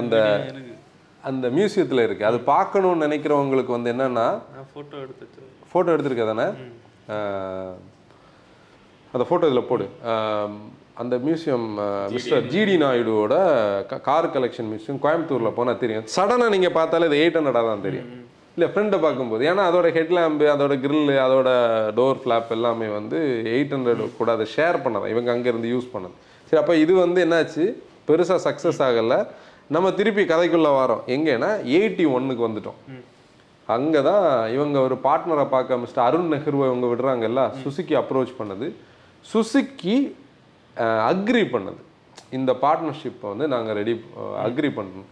[0.01, 0.15] அந்த
[1.29, 4.27] அந்த மியூசியத்தில் இருக்குது அது பார்க்கணும்னு நினைக்கிறவங்களுக்கு வந்து என்னன்னா
[4.73, 6.47] ஃபோட்டோ எடுத்து ஃபோட்டோ எடுத்திருக்க தானே?
[9.13, 9.85] அந்த ஃபோட்டோ இதில் போடு.
[11.01, 11.67] அந்த museum
[12.15, 13.35] mister G D
[14.07, 16.05] car collection museum கோயம்புத்தூரில் போனால் தெரியும்.
[16.15, 18.09] சடனாக நீங்கள் பார்த்தாலே இது எயிட் ஹண்ட்ரடாக தான் தெரியும்.
[18.55, 19.43] இல்லை ஃப்ரெண்டை பார்க்கும்போது.
[19.51, 21.49] ஏன்னா அதோட ஹெட்லாம்பு அதோட கிரில்லு அதோட
[21.99, 23.19] டோர் ஃப்ளாப் எல்லாமே வந்து
[23.53, 26.15] எயிட் ஹண்ட்ரட் கூட அதை ஷேர் பண்ணதான் இவங்க அங்கேருந்து யூஸ் பண்ணது.
[26.49, 27.65] சரி அப்போ இது வந்து என்னாச்சு?
[28.09, 29.19] பெருசாக சக்ஸஸ் ஆகலை.
[29.75, 31.03] நம்ம திருப்பி கதைக்குள்ளே வரோம்.
[31.15, 32.79] எங்கன்னா எயிட்டி ஒன்னுக்கு வந்துட்டோம்.
[33.75, 38.67] அங்கே தான் இவங்க ஒரு பார்ட்னரை பார்க்க மிஸ்டர் அருண் நெஹ்ருவை இவங்க விடுறாங்கல்ல சுசுக்கி அப்ரோச் பண்ணது.
[39.31, 39.95] சுசுக்கி
[41.11, 41.81] அக்ரி பண்ணது.
[42.37, 43.93] இந்த பார்ட்னர்ஷிப்பை வந்து நாங்கள் ரெடி
[44.47, 45.09] அக்ரி பண்ணணும்.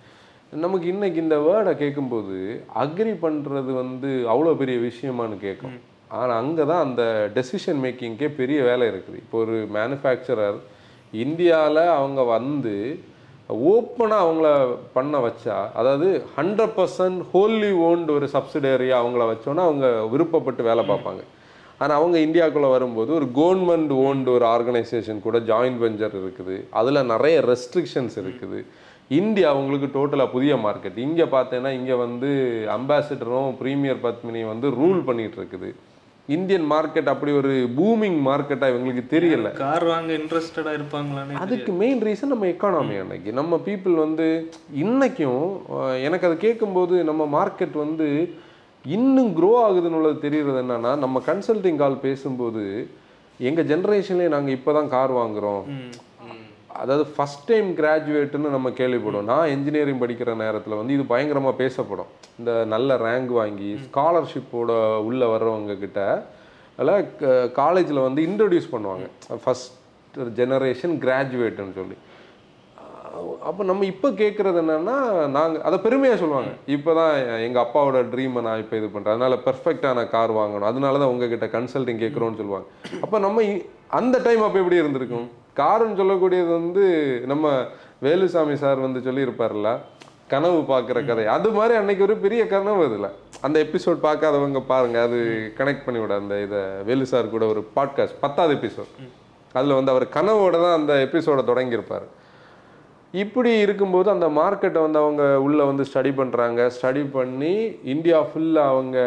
[0.63, 2.37] நமக்கு இன்னைக்கு இந்த வேர்டை கேட்கும்போது
[2.83, 5.77] அக்ரி பண்ணுறது வந்து அவ்வளோ பெரிய விஷயமான்னு கேட்கும்.
[6.19, 7.03] ஆனால் அங்கே தான் அந்த
[7.37, 9.19] டெசிஷன் மேக்கிங்க்கே பெரிய வேலை இருக்குது.
[9.23, 10.59] இப்போ ஒரு மேனுஃபேக்சரர்
[11.25, 12.75] இந்தியாவில் அவங்க வந்து
[13.49, 14.47] ஓப்பனாக அவங்கள
[14.95, 16.07] பண்ண வச்சா அதாவது
[16.38, 21.21] ஹண்ட்ரட் பர்சன்ட் ஹோல்லி ஓன்டு ஒரு சப்சிடரியாக அவங்கள வச்சோன்னா அவங்க விருப்பப்பட்டு வேலை பார்ப்பாங்க.
[21.81, 26.55] ஆனால் அவங்க இந்தியாவுக்குள்ளே வரும்போது ஒரு கவர்மெண்ட் ஓன்டு ஒரு ஆர்கனைசேஷன் கூட ஜாயின்ட் வெஞ்சர் இருக்குது.
[26.79, 28.59] அதில் நிறைய ரெஸ்ட்ரிக்ஷன்ஸ் இருக்குது.
[29.19, 32.29] இந்தியா அவங்களுக்கு டோட்டலாக புதிய மார்க்கெட் இங்கே பார்த்தேன்னா இங்கே வந்து
[32.77, 35.69] அம்பாசிடரும் ப்ரீமியர் பத்மினி வந்து ரூல் பண்ணிட்டு இருக்குது.
[36.29, 39.47] இந்தியன் மார்க்கெட் அப்படி ஒரு பூமிங் மார்க்கெட்டாக இவங்களுக்கு தெரியல.
[39.61, 43.31] கார் வாங்க இன்ட்ரெஸ்டடா இருப்பாங்களான்னு அதுக்கு மெயின் ரீசன் நம்ம எக்கானமி அன்னைக்கு.
[43.31, 44.27] நம்ம பீப்புள் வந்து
[44.83, 45.41] இன்னைக்கும்
[46.07, 48.09] எனக்கு அது கேட்கும்போது நம்ம மார்க்கெட் வந்து
[48.85, 52.63] இன்னும் க்ரோ ஆகுதுன்னு உள்ளது தெரியுறது என்னன்னா நம்ம கன்சல்டிங் கால் பேசும்போது
[53.39, 55.63] எங்கள் ஜென்ரேஷன்லேயே நாங்கள் இப்போ தான் கார் வாங்குறோம்.
[55.73, 55.91] ம்.
[56.81, 59.29] அதாவது ஃபஸ்ட் டைம் கிராஜுவேட்டுன்னு நம்ம கேள்விப்படுவோம்.
[59.31, 62.11] நான் இன்ஜினியரிங் படிக்கிற நேரத்தில் வந்து இது பயங்கரமாக பேசப்படும்.
[62.41, 64.71] இந்த நல்ல ரேங்க் வாங்கி ஸ்காலர்ஷிப்போட
[65.07, 66.01] உள்ளே வர்றவங்க கிட்ட
[66.81, 69.07] அதில் காலேஜில் வந்து இன்ட்ரடியூஸ் பண்ணுவாங்க.
[69.45, 69.73] ஃபஸ்ட்
[70.37, 71.97] ஜெனரேஷன் கிராஜுவேட்டுன்னு சொல்லி.
[73.47, 74.95] அப்போ நம்ம இப்போ கேட்குறது என்னன்னா
[75.35, 76.51] நாங்கள் அதை பெருமையாக சொல்லுவாங்க.
[76.75, 77.13] இப்போ தான்
[77.47, 80.69] எங்கள் அப்பாவோட ட்ரீமை நான் இப்போ இது பண்ணுறேன் அதனால பெர்ஃபெக்டான கார் வாங்கணும்.
[80.71, 82.67] அதனால தான் உங்ககிட்ட கன்சல்டிங் கேட்குறோன்னு சொல்லுவாங்க.
[83.03, 83.43] அப்போ நம்ம
[83.99, 85.27] அந்த டைம் அப்போ எப்படி இருந்திருக்கும்?
[85.59, 86.85] காருன்னு சொல்லக்கூடியது வந்து
[87.31, 87.53] நம்ம
[88.07, 89.71] வேலுசாமி சார் வந்து சொல்லியிருப்பார்ல
[90.33, 91.23] கனவு பார்க்குற கதை.
[91.35, 93.07] அது மாதிரி அன்னைக்கு ஒரு பெரிய கனவு இதில்
[93.45, 95.17] அந்த எபிசோட் பார்க்காதவங்க பாருங்க அது
[95.59, 98.91] கனெக்ட் பண்ணி விட அந்த இதை வேலு சார் கூட ஒரு பாட்காஸ்ட் பத்தாவது எபிசோட்.
[99.57, 102.05] அதில் வந்து அவர் கனவோட தான் அந்த எபிசோட தொடங்கியிருப்பார்.
[103.23, 107.53] இப்படி இருக்கும்போது அந்த மார்க்கெட்டை வந்து அவங்க உள்ளே வந்து ஸ்டடி பண்ணுறாங்க ஸ்டடி பண்ணி
[107.93, 108.97] இந்தியா ஃபுல்லாக அவங்க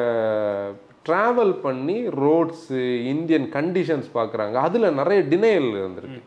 [1.09, 2.81] ட்ராவல் பண்ணி ரோட்ஸு
[3.13, 4.57] இந்தியன் கண்டிஷன்ஸ் பார்க்குறாங்க.
[4.67, 6.21] அதில் நிறைய டினையல் இருந்திருக்கு.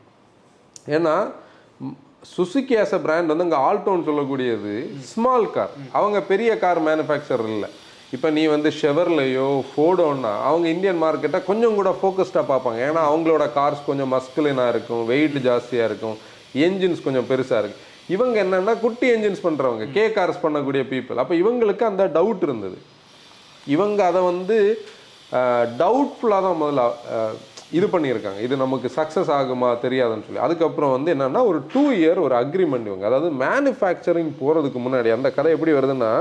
[0.98, 1.16] ஏன்னா
[2.34, 4.76] சுசுகி ஆஸ் அ பிராண்ட் வந்து இங்கே ஆல்டோன்னு சொல்லக்கூடியது
[5.10, 7.70] ஸ்மால் கார் அவங்க பெரிய கார் மேனுஃபேக்சர் இல்லை.
[8.16, 12.80] இப்போ நீ வந்து ஷெவர்லையோ ஃபோடோன்னா அவங்க இந்தியன் மார்க்கெட்டை கொஞ்சம் கூட ஃபோக்கஸ்டாக பார்ப்பாங்க.
[12.88, 16.18] ஏன்னா அவங்களோட கார்ஸ் கொஞ்சம் மஸ்குலினாக இருக்கும் வெயிட் ஜாஸ்தியாக இருக்கும்
[16.68, 17.84] என்ஜின்ஸ் கொஞ்சம் பெருசாக இருக்கும்
[18.16, 22.78] இவங்க என்னென்னா குட்டி என்ஜின்ஸ் பண்ணுறவங்க கே கார்ஸ் பண்ணக்கூடிய பீப்புள் அப்போ இவங்களுக்கு அந்த டவுட் இருந்தது.
[23.76, 24.58] இவங்க அதை வந்து
[25.82, 26.84] டவுட்ஃபுல்லாக தான் முதல்ல
[27.78, 28.40] இது பண்ணியிருக்காங்க.
[28.48, 30.44] இது நமக்கு சக்ஸஸ் ஆகுமா தெரியாதுன்னு சொல்லி.
[30.48, 33.06] அதுக்கப்புறம் வந்து என்னன்னா ஒரு டூ இயர் ஒரு அக்ரிமெண்ட் இவங்க.
[33.12, 36.12] அதாவது மேனுஃபேக்சரிங் போகிறதுக்கு முன்னாடி அந்த கதை எப்படி வருதுன்னா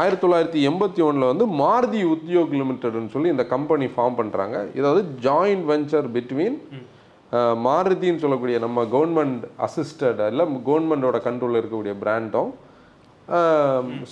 [0.00, 5.64] ஆயிரத்தி தொள்ளாயிரத்தி எண்பத்தி ஒன்றில் வந்து மாருதி உத்யோக் லிமிடெட்னு சொல்லி இந்த கம்பெனி ஃபார்ம் பண்ணுறாங்க இதாவது ஜாயிண்ட்
[5.70, 6.58] வெஞ்சர் பிட்வீன்
[7.66, 12.50] மாருதின்னு சொல்லக்கூடிய நம்ம கவர்மெண்ட் அசிஸ்டட் இல்லை கவர்மெண்டோட கண்ட்ரோலில் இருக்கக்கூடிய பிராண்டும்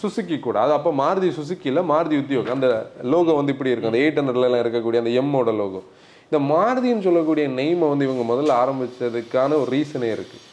[0.01, 0.57] சுசுக்கி கூட.
[0.64, 2.53] அது அப்போ மாருதி சுசுக்கியில் மாருதி உத்தியோக்.
[2.55, 2.68] அந்த
[3.14, 5.83] லோகோ வந்து இப்படி இருக்கும் அந்த எயிட் ஹண்ட்ரட்லாம் இருக்கக்கூடிய அந்த எம்மோட லோகோ.
[6.29, 10.48] இந்த மாருதின்னு சொல்லக்கூடிய நெய்மை வந்து இவங்க முதல்ல ஆரம்பிச்சதுக்கான ஒரு ரீசனே இருக்குது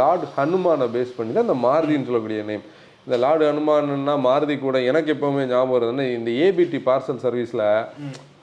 [0.00, 2.64] லார்ட் ஹனுமானை பேஸ் பண்ணி தான் இந்த மாருதின்னு சொல்லக்கூடிய நேம்
[3.06, 7.66] இந்த லார்டு ஹனுமான்னா மாருதி கூட எனக்கு எப்பவுமே ஞாபகம் வருதுன்னா இந்த ஏபிடி பார்சல் சர்வீஸில்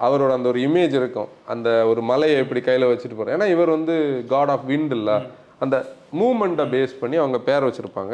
[0.08, 1.32] அவரோட அந்த ஒரு இமேஜ் இருக்கும்.
[1.54, 3.96] அந்த ஒரு மலையை எப்படி கையில் வச்சுட்டு போகிறோம் ஏன்னா இவர் வந்து
[4.34, 5.18] காட் ஆஃப் விண்ட் இல்லை.
[5.64, 5.76] அந்த
[6.20, 8.14] மூமெண்ட்டை பேஸ் பண்ணி அவங்க பேர் வச்சுருப்பாங்க.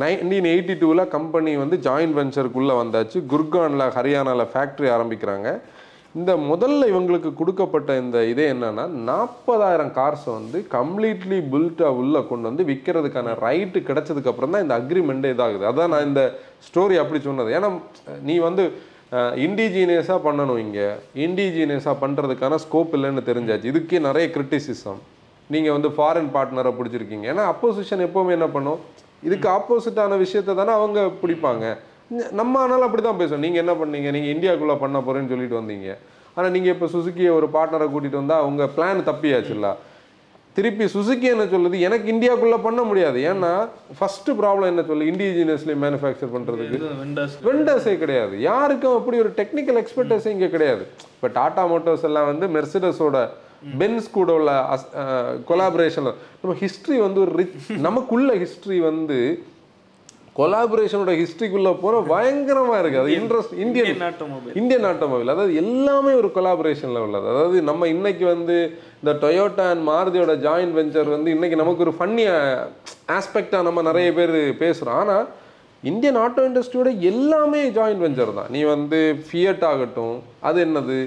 [0.00, 3.18] நைன்டீன் எயிட்டி டூவில் கம்பெனி வந்து ஜாயின்ட் வெஞ்சருக்குள்ளே வந்தாச்சு.
[3.32, 5.48] குர்கானில் ஹரியானாவில் ஃபேக்ட்ரி ஆரம்பிக்கிறாங்க.
[6.18, 12.66] இந்த முதல்ல இவங்களுக்கு கொடுக்கப்பட்ட இந்த இதே என்னென்னா நாற்பதாயிரம் கார்ஸை வந்து கம்ப்ளீட்லி புல்ட்டாக உள்ளே கொண்டு வந்து
[12.70, 15.64] விற்கிறதுக்கான ரைட்டு கிடச்சதுக்கப்புறம் தான் இந்த அக்ரிமெண்ட்டே இதாகுது.
[15.70, 16.24] அதான் நான் இந்த
[16.68, 17.50] ஸ்டோரி அப்படி சொன்னது.
[17.58, 17.70] ஏன்னா
[18.28, 18.64] நீ வந்து
[19.46, 20.86] இண்டிஜீனியஸாக பண்ணணும் இங்கே.
[21.26, 23.70] இண்டிஜீனியஸாக பண்ணுறதுக்கான ஸ்கோப் இல்லைன்னு தெரிஞ்சாச்சு.
[23.72, 25.00] இதுக்கே நிறைய கிரிட்டிசிசம்
[25.54, 27.26] நீங்கள் வந்து ஃபாரின் பார்ட்னரை பிடிச்சிருக்கீங்க.
[27.32, 28.80] ஏன்னா அப்போசிஷன் எப்போவுமே என்ன பண்ணும்?
[29.26, 31.64] இதுக்கு ஆப்போசிட்டான விஷயத்தை தானே அவங்க பிடிப்பாங்க.
[32.40, 33.44] நம்ம ஆனாலும் அப்படி தான் பேசுவோம்.
[33.46, 34.10] நீங்கள் என்ன பண்ணீங்க?
[34.16, 35.90] நீங்கள் இந்தியாக்குள்ளே பண்ண போகிறேன்னு சொல்லிட்டு வந்தீங்க.
[36.36, 39.68] ஆனால் நீங்கள் இப்போ சுசுக்கியை ஒரு பார்ட்னரை கூட்டிகிட்டு வந்தால் அவங்க பிளான் தப்பியாச்சுல்ல?
[40.56, 41.76] திருப்பி சுசுக்கி என்ன சொல்லுது?
[41.86, 43.18] எனக்கு இந்தியாக்குள்ளே பண்ண முடியாது.
[43.30, 43.50] ஏன்னா
[43.98, 45.08] ஃபர்ஸ்ட் ப்ராப்ளம் என்ன சொல்லு?
[45.12, 46.78] இண்டிஜினியஸ்லி மேனுஃபேக்சர் பண்ணுறதுக்கு
[47.48, 48.34] வெண்டர்ஸே கிடையாது.
[48.50, 50.86] யாருக்கும் அப்படி ஒரு டெக்னிக்கல் எக்ஸ்பர்டஸே இங்கே கிடையாது.
[51.16, 53.18] இப்போ டாடா மோட்டோர்ஸ் எல்லாம் வந்து மெர்சிடஸோட
[53.80, 54.52] பென்ஸ் கூட உள்ள
[55.50, 59.18] கொலாபரேஷனில் நம்ம ஹிஸ்ட்ரி வந்து ஒரு ரிச் நமக்குள்ள ஹிஸ்ட்ரி வந்து
[60.38, 62.98] கொலாபரேஷனோட ஹிஸ்ட்ரிக்குள்ள போற பயங்கரமா இருக்கு.
[63.02, 67.26] அது interest Indian Indian automobile Indian automobile அதாவது எல்லாமே ஒரு கொலாபரேஷனில் உள்ளது.
[67.32, 68.56] அதாவது நம்ம இன்னைக்கு வந்து
[69.00, 72.26] இந்த டொயோட்டா அண்ட் மாருதியோட ஜாயின்ட் வெஞ்சர் வந்து இன்னைக்கு நமக்கு ஒரு ஃபன்னி
[73.18, 75.26] ஆஸ்பெக்டாக நம்ம நிறைய பேர் பேசுகிறோம் ஆனால்
[75.82, 78.52] இந்தியன் ஆட்டோ இண்டஸ்ட்ரியோட எல்லாமே ஜாயின்ட் வெஞ்சர் தான்.
[78.56, 80.16] நீ வந்து ஃபியட் ஆகட்டும்
[80.48, 80.98] அது என்னது?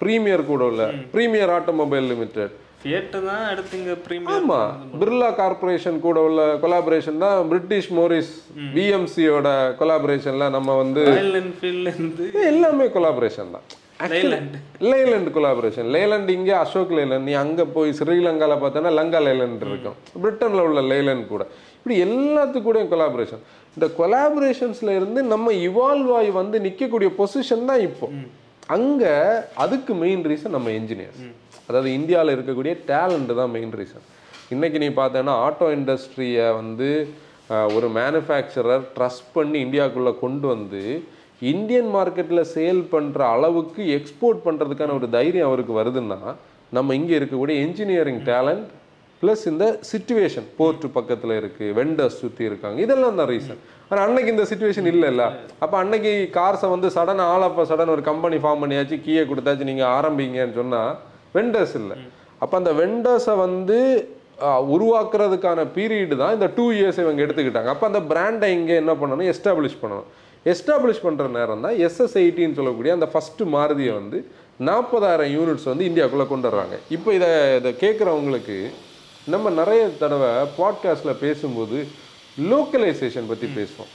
[0.00, 0.82] ப்ரீமியர் கூட உள்ள
[1.14, 2.54] ப்ரீமியர் ஆட்டோமொபைல் லிமிடெட்
[3.28, 3.44] தான்
[4.06, 4.58] பிரீமியம் ஆமா.
[5.00, 8.30] பிர்லா கார்பரேஷன் கூட உள்ள கொலாபரேஷன் தான் பிரிட்டிஷ் மோரிஸ்
[8.76, 9.48] விஎம்சியோட
[9.80, 11.02] கொலாபரேஷன்ல நம்ம வந்து
[12.52, 13.66] எல்லாமே கொலாபரேஷன் தான்.
[14.14, 14.54] லேலண்ட்
[14.92, 19.96] லேலண்ட் கொலாபரேஷன் லேலண்ட் இங்கே அசோக் லேலண்ட் நீ அங்கே போய் ஸ்ரீலங்காவில் பார்த்தோன்னா லங்கா லேலண்ட் இருக்கும்.
[20.22, 21.44] பிரிட்டனில் உள்ள லேலண்ட் கூட.
[21.78, 23.42] இப்படி எல்லாத்துக்கூடயும் கொலாபரேஷன்
[23.76, 28.08] இந்த கொலாபரேஷன்ஸ்ல இருந்து நம்ம இவால்வ் ஆகி வந்து நிற்கக்கூடிய பொசிஷன் தான் இப்போ.
[28.68, 29.14] அங்கே
[29.56, 31.20] அதுக்கு மெயின் ரீசன் நம்ம என்ஜினியர்ஸ்
[31.66, 34.04] அதாவது இந்தியாவில் இருக்கக்கூடிய டேலண்ட் தான் மெயின் ரீசன்
[34.50, 36.88] இன்னைக்கு நீ பார்த்தேன்னா ஆட்டோ இண்டஸ்ட்ரியை வந்து
[37.74, 40.82] ஒரு மேனுஃபேக்சரர் ட்ரஸ்ட் பண்ணி இந்தியாவுக்குள்ளே கொண்டு வந்து
[41.46, 46.18] இந்தியன் மார்க்கெட்டில் சேல் பண்ணுற அளவுக்கு எக்ஸ்போர்ட் பண்ணுறதுக்கான ஒரு தைரியம் அவருக்கு வருதுன்னா
[46.72, 48.66] நம்ம இங்கே இருக்கக்கூடிய இன்ஜினியரிங் டேலண்ட்
[49.20, 52.78] ப்ளஸ் இந்த சுச்சுவேஷன் போர்ட்டு பக்கத்தில் இருக்குது வெண்டர்ஸ் சுற்றி இருக்காங்க.
[52.86, 55.24] இதெல்லாம் தான் ரீசன் ஆனால் அன்னைக்கு இந்த சுச்சுவேஷன் இல்லைல்ல.
[55.64, 60.58] அப்போ அன்னைக்கு கார்ஸை வந்து சடன் ஆளப்போ சடன் ஒரு கம்பெனி ஃபார்ம் பண்ணியாச்சு கீயை கொடுத்தாச்சு நீங்கள் ஆரம்பிங்கன்னு
[60.60, 60.92] சொன்னால்
[61.36, 61.96] வெண்டர்ஸ் இல்லை.
[62.44, 63.78] அப்போ அந்த வெண்டர்ஸை வந்து
[64.74, 67.70] உருவாக்குறதுக்கான பீரியடு தான் இந்த டூ இயர்ஸ் இவங்க எடுத்துக்கிட்டாங்க.
[67.74, 69.28] அப்போ அந்த பிராண்டை இங்கே என்ன பண்ணணும்?
[69.34, 70.08] எஸ்டாப்ளிஷ் பண்ணணும்.
[70.52, 74.18] எஸ்டாப்ளிஷ் பண்ணுற நேரம் தான் எஸ்எஸ் எயிட்டின்னு சொல்லக்கூடிய அந்த ஃபஸ்ட்டு மாருதியை வந்து
[74.68, 76.76] நாற்பதாயிரம் யூனிட்ஸ் வந்து இந்தியாவுக்குள்ளே கொண்டு வர்றாங்க.
[76.96, 78.58] இப்போ இதை இதை கேட்குறவங்களுக்கு
[79.26, 81.78] நம்ம நிறைய தடவை பாட்காஸ்ட்டில் பேசும்போது
[82.40, 83.92] லோக்கலைசேஷன் பற்றி பேசுவோம்.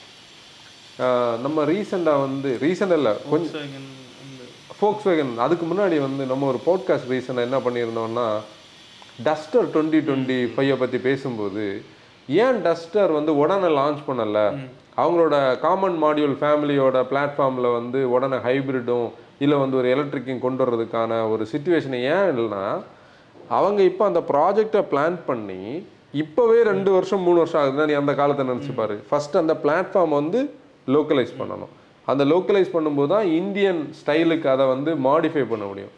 [1.42, 3.62] நம்ம ரீசெண்டாக வந்து ரீசெண்ட் இல்லை கொஞ்சம்
[4.82, 8.28] ஃபோக்ஸ் வேகன் அதுக்கு முன்னாடி வந்து நம்ம ஒரு பாட்காஸ்ட் ரீசனாக என்ன பண்ணியிருந்தோம்னா
[9.24, 11.84] டஸ்டர் டுவெண்ட்டி டுவெண்ட்டி ஃபைவை பற்றி பேசும்போது
[12.28, 14.40] ஏன் டஸ்டர் வந்து உடனே லான்ச் பண்ணல?
[14.98, 21.48] அவங்களோட காமன் மாடியூல் ஃபேமிலியோட பிளாட்ஃபார்மில் வந்து உடனே ஹைபிரிடும் இல்லை வந்து ஒரு எலக்ட்ரிக்கும் கொண்டு வர்றதுக்கான ஒரு
[21.52, 22.66] சுச்சுவேஷன் ஏன் இல்லைன்னா
[23.58, 25.62] அவங்க இப்போ அந்த ப்ராஜெக்டை பிளான் பண்ணி
[26.22, 28.96] இப்போவே ரெண்டு வருஷம் மூணு வருஷம் ஆகுதுன்னா நீ அந்த காலத்தை நினச்சி பாரு.
[29.10, 30.40] ஃபர்ஸ்ட் அந்த பிளாட்ஃபார்ம் வந்து
[30.96, 31.74] லோக்கலைஸ் பண்ணணும்.
[32.12, 35.94] அந்த லோக்கலைஸ் பண்ணும்போது தான் இந்தியன் ஸ்டைலுக்கு அதை வந்து மாடிஃபை பண்ண முடியும்.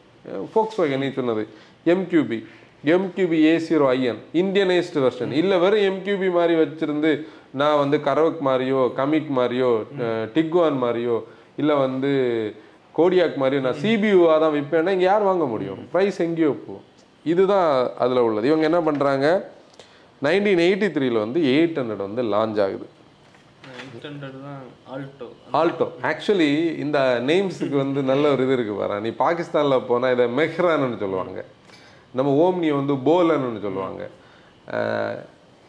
[0.52, 1.46] ஃபோக்ஸ் வேகன் நீ சொன்னது.
[1.94, 2.40] MQB
[2.96, 7.12] MQB A zero IN Indianised version இல்லை வெறும் எம்கியூபி மாதிரி வச்சிருந்து
[7.62, 9.70] நான் வந்து கரவக் மாதிரியோ கமிக் மாதிரியோ
[10.36, 11.18] டிக்வான் மாதிரியோ
[11.62, 12.12] இல்லை வந்து
[12.98, 15.80] கோடியாக் மாதிரியோ நான் சிபியூவாக தான் விற்பேன்னா இங்கே யார் வாங்க முடியும்?
[15.94, 16.84] ப்ரைஸ் எங்கேயோ போகும்.
[17.32, 17.70] இதுதான்
[18.04, 18.50] அதில் உள்ளது.
[18.52, 19.28] இவங்க என்ன பண்ணுறாங்க
[20.26, 22.88] நைன்டீன் எயிட்டி த்ரீல வந்து எயிட் ஹண்ட்ரட் வந்து லான்ச் ஆகுது.
[24.94, 25.28] ஆல்டோ
[25.60, 26.50] ஆல்டோ ஆக்சுவலி
[26.84, 28.98] இந்த நேம்ஸுக்கு வந்து நல்ல ஒரு இது இருக்கு பாரு.
[29.06, 31.40] நீ பாகிஸ்தானில் போனால் இதை மெஹ்ரான்னு சொல்லுவாங்க.
[32.18, 34.04] நம்ம ஓம்னியை வந்து போலன்னு சொல்லுவாங்க.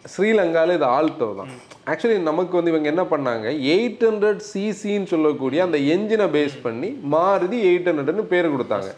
[0.04, 1.50] அஹ், ஸ்ரீலங்கால இது ஆல்டோ தான்.
[1.90, 3.46] ஆக்சுவலி நமக்கு வந்து இவங்க என்ன பண்ணாங்க?
[3.72, 8.88] எயிட் ஹண்ட்ரட் சிசின்னு சொல்லக்கூடிய அந்த என்ஜினை பேஸ் பண்ணி மாருதி எயிட் ஹண்ட்ரட்னு பேர் கொடுத்தாங்க.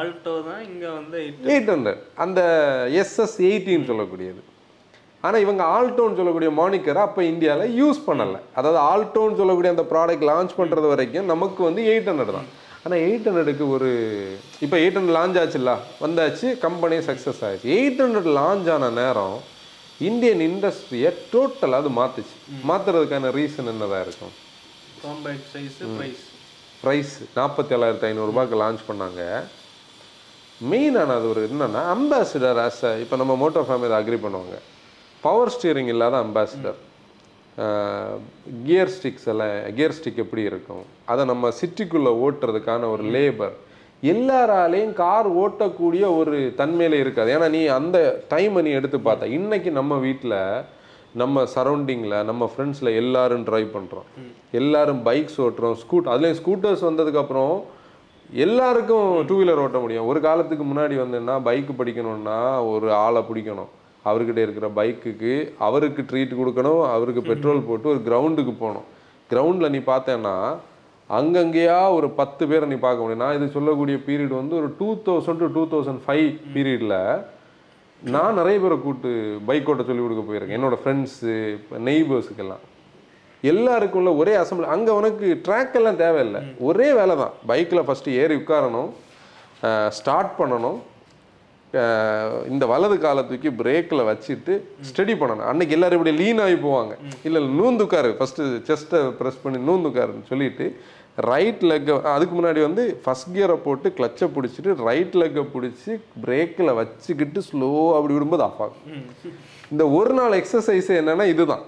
[0.00, 2.02] ஆல்டோ தான் இங்க வந்து எயிட் எயிட் ஹண்ட்ரட்.
[2.24, 2.40] அந்த
[3.02, 4.42] எஸ்எஸ் எயிட்டின்னு சொல்லக்கூடியது.
[5.24, 8.40] ஆனால் இவங்க ஆல்டோன்னு சொல்லக்கூடிய மானிக்கரை அப்போ இந்தியாவில் யூஸ் பண்ணலை.
[8.58, 12.48] அதாவது ஆல்டோன்னு சொல்லக்கூடிய அந்த ப்ராடக்ட் லான்ச் பண்ணுறது வரைக்கும் நமக்கு வந்து எயிட் ஹண்ட்ரட் தான்.
[12.84, 13.90] ஆனால் எயிட் ஹண்ட்ரடுக்கு ஒரு
[14.64, 15.72] இப்போ எயிட் ஹண்ட்ரட் லான்ச் ஆச்சுல்ல?
[16.02, 17.70] வந்தாச்சு கம்பெனி சக்ஸஸ் ஆயிடுச்சு.
[17.76, 19.36] எயிட் ஹண்ட்ரட் லான்ச் ஆன நேரம்
[20.08, 22.36] இந்தியன் இண்டஸ்ட்ரியை டோட்டலாக அது மாற்றுச்சு
[22.70, 24.32] மாற்றுறதுக்கான ரீசன் என்னதான் இருக்கும்?
[25.04, 26.24] காம்பேக்ட் சைஸ் ப்ரைஸ்
[26.84, 29.22] ப்ரைஸ் நாற்பத்தி ஏழாயிரத்தி ஐநூறுரூபாய்க்கு லான்ச் பண்ணாங்க.
[30.70, 34.56] மெயினான அது ஒரு என்னன்னா அம்பாசிடர் ஆஸ் இப்போ நம்ம மோட்டோ ஃபேமிலி அக்ரி பண்ணுவாங்க.
[35.22, 36.78] பவர் ஸ்டியரிங் இல்லாத அம்பாசிடர்
[38.66, 40.84] கியர் ஸ்டிக்ஸ் எல்லாம் கியர் ஸ்டிக் எப்படி இருக்கும்?
[41.12, 43.54] அதை நம்ம சிட்டிக்குள்ளே ஓட்டுறதுக்கான ஒரு லேபர்
[44.12, 47.28] எல்லாராலையும் கார் ஓட்டக்கூடிய ஒரு தன்மையில இருக்காது.
[47.34, 47.98] ஏன்னா நீ அந்த
[48.32, 49.34] டைமை நீ எடுத்து பார்த்த.
[49.38, 50.38] இன்னைக்கு நம்ம வீட்டில்
[51.20, 54.08] நம்ம சரௌண்டிங்கில் நம்ம ஃப்ரெண்ட்ஸில் எல்லாரும் ட்ரைவ் பண்ணுறோம்
[54.60, 57.54] எல்லாரும் பைக்ஸ் ஓட்டுறோம் ஸ்கூட் அதுலேயும் ஸ்கூட்டர்ஸ் வந்ததுக்கப்புறம்
[58.44, 60.06] எல்லாருக்கும் டூ வீலர் ஓட்ட முடியும்.
[60.10, 62.38] ஒரு காலத்துக்கு முன்னாடி வந்துன்னா பைக் படிக்கணும்னா
[62.72, 63.70] ஒரு ஆளை பிடிக்கணும்.
[64.10, 65.34] அவர்கிட்ட இருக்கிற பைக்குக்கு
[65.66, 68.86] அவருக்கு ட்ரீட் கொடுக்கணும் அவருக்கு பெட்ரோல் போட்டு ஒரு கிரவுண்டுக்கு போகணும்.
[69.32, 70.36] கிரவுண்டில் நீ பார்த்தேன்னா
[71.18, 73.22] அங்கங்கேயா ஒரு பத்து பேரை நீ பார்க்க முடியும்.
[73.24, 76.98] நான் இது சொல்லக்கூடிய பீரியட் வந்து ஒரு two thousand to two thousand five பீரியடில்
[78.14, 79.10] நான் நிறைய பேரை கூட்டு
[79.48, 80.56] பைக் ஓட்ட சொல்லி கொடுக்க போயிருக்கேன்.
[80.58, 81.34] என்னோடய ஃப்ரெண்ட்ஸு
[81.88, 82.64] நெய்பர்ஸுக்கெல்லாம்
[83.50, 86.40] எல்லாருக்குள்ள ஒரே அசம்பிள் அங்கே உனக்கு ட்ராக் எல்லாம் தேவையில்லை.
[86.68, 88.90] ஒரே வேலை தான் பைக்கில் ஃபஸ்ட்டு ஏறி உட்காரணும்
[89.98, 90.78] ஸ்டார்ட் பண்ணணும்.
[92.52, 94.54] இந்த வலது காலை தூக்கி பிரேக்கில் வச்சுட்டு
[94.88, 95.48] ஸ்டடி பண்ணணும்.
[95.52, 96.92] அன்னைக்கு எல்லாரும் இப்படி லீன் ஆகி போவாங்க.
[97.26, 100.66] இல்லை இல்லை நூந்து உட்காரு ஃபஸ்ட்டு செஸ்ட்டை ப்ரெஸ் பண்ணி நூந்து உட்காருன்னு சொல்லிட்டு
[101.30, 105.92] ரைட் லெக்கை அதுக்கு முன்னாடி வந்து ஃபஸ்ட் கியரை போட்டு கிளச்சை பிடிச்சிட்டு ரைட் லெக்கை பிடிச்சி
[106.24, 108.88] பிரேக்கில் வச்சுக்கிட்டு ஸ்லோ அப்படி விடும்போது ஆஃப் ஆகும்.
[109.72, 111.64] இந்த ஒரு நாள் எக்ஸசைஸ் என்னன்னா இதுதான்.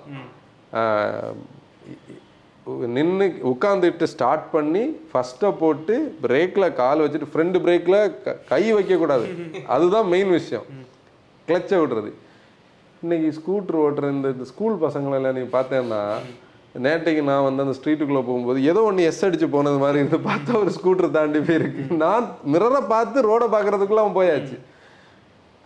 [2.95, 7.99] நின்று உட்காந்துட்டு ஸ்டார்ட் பண்ணி ஃபஸ்ட்டை போட்டு பிரேக்கில் கால் வச்சுட்டு ஃப்ரண்ட் பிரேக்கில்
[8.53, 9.27] கை வைக்கக்கூடாது.
[9.75, 10.67] அதுதான் மெயின் விஷயம்.
[11.49, 12.11] கிளச்சை விடுறது.
[13.03, 16.01] இன்றைக்கி ஸ்கூட்ரு ஓட்டுற இந்த இந்த ஸ்கூல் பசங்களெல்லாம் நீ பார்த்தேன்னா
[16.87, 20.73] நேற்றைக்கு நான் வந்து அந்த ஸ்ட்ரீட்டுக்குள்ளே போகும்போது ஏதோ ஒன்று எஸ் அடித்து போனது மாதிரி இருந்து பார்த்தா ஒரு
[20.79, 21.85] ஸ்கூட்டர் தாண்டி போயிருக்கு.
[22.03, 24.57] நான் மிரரை பார்த்து ரோடை பார்க்கறதுக்குள்ள அவன் போயாச்சு.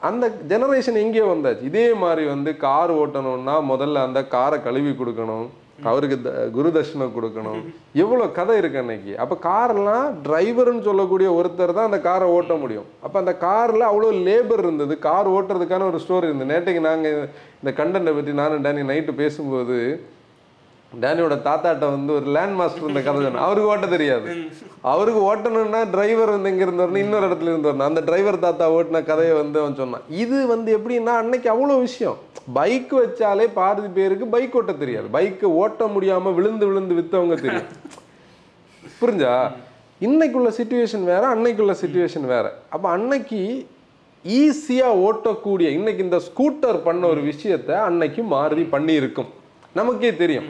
[0.09, 1.65] அந்த ஜெனரேஷன் எங்கேயோ வந்தாச்சு.
[1.71, 5.49] இதே மாதிரி வந்து கார் ஓட்டணும்னா முதல்ல அந்த காரை கழுவி கொடுக்கணும்.
[5.85, 7.75] அவருக்கு த- குரு தர்ஷனம் கொடுக்கணும்.
[7.93, 9.19] எவ்வளோ கதை இருக்கு அன்னைக்கு.
[9.19, 12.85] அப்போ கார்லாம் டிரைவர்னு சொல்லக்கூடிய ஒருத்தர் தான் அந்த காரை ஓட்ட முடியும்.
[13.01, 14.99] அப்போ அந்த காரில் அவ்வளோ லேபர் இருந்தது.
[14.99, 16.59] கார் ஓட்டுறதுக்கான ஒரு ஸ்டோரி இருந்தது.
[16.59, 17.29] நேற்றுக்கு நாங்கள்
[17.65, 20.01] இந்த கண்டென்ட்டை பற்றி நானும் டேனி நைட்டு பேசும்போது
[20.99, 23.43] டேனியோட தாத்தாட்ட வந்து ஒரு லேண்ட் மாஸ்டர் இந்த கதை சொன்னேன்.
[23.43, 24.37] அவருக்கு ஓட்ட தெரியாது.
[24.81, 27.91] அவருக்கு ஓட்டணும்னா டிரைவர் வந்து எங்க இருந்து இன்னொரு இடத்துல இருந்து வரணும்.
[27.91, 30.03] அந்த டிரைவர் தாத்தா ஓட்டின கதையை வந்து அவன் சொன்னான்.
[30.09, 32.19] இது வந்து எப்படின்னா அன்னைக்கு அவ்வளோ விஷயம்.
[32.53, 35.09] பைக் வச்சாலே பாதி பேருக்கு பைக் ஓட்ட தெரியாது.
[35.13, 37.69] பைக்கு ஓட்ட முடியாம விழுந்து விழுந்து வித்தவங்க தெரியும்.
[39.01, 39.51] புரிஞ்சா?
[40.01, 42.59] இன்னைக்குள்ள சுச்சுவேஷன் வேற அன்னைக்குள்ள சுச்சுவேஷன் வேற.
[42.69, 43.67] அப்ப அன்னைக்கு
[44.25, 49.39] ஈஸியா ஓட்டக்கூடிய இன்னைக்கு இந்த ஸ்கூட்டர் பண்ண ஒரு விஷயத்த அன்னைக்கு மாறுதி பண்ணி இருக்கும்
[49.79, 50.49] நமக்கே தெரியும்.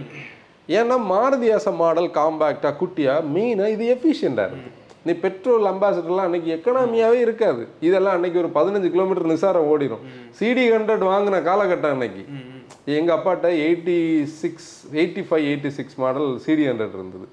[0.78, 4.70] ஏன்னா மாருதி ஆச மாடல் காம்பேக்டா குட்டியா மெயினா இது எஃபிஷியண்டா இருக்கு.
[5.06, 7.62] நீ பெட்ரோல் அம்பாசிடர்லாம் அன்னைக்கு எக்கனாமியாவே இருக்காது.
[7.88, 10.02] இதெல்லாம் அன்னைக்கு ஒரு பதினஞ்சு கிலோமீட்டர் நிசாரம் ஓடிடும்
[10.38, 12.24] சிடி ஹண்ட்ரட் வாங்கின காலகட்டம் அன்னைக்கு.
[12.98, 13.98] எங்க அப்பாட்ட eighty
[14.40, 17.26] six eighty five eighty six model CD hundred இருந்தது.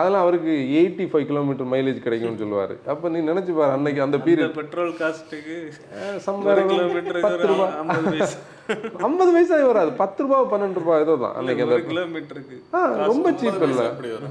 [0.00, 2.74] அதெல்லாம் அவருக்கு எயிட்டி ஃபைவ் கிலோமீட்டர் மைலேஜ் கிடைக்கும்னு சொல்லுவார்.
[2.92, 5.56] அப்போ நீ நினைச்சு பாரு அன்னைக்கு அந்த பீரியட் பெட்ரோல் காஸ்ட்டுக்கு
[7.26, 7.66] பத்து ஒரு ரூபா.
[9.06, 9.90] ஐம்பது வயசாக வராது.
[10.02, 13.86] பத்து ரூபா பன்னெண்டு ரூபா ஏதோ தான் அன்னைக்கு அந்த கிலோமீட்டருக்கு ஆ ரொம்ப சீப் இல்லை.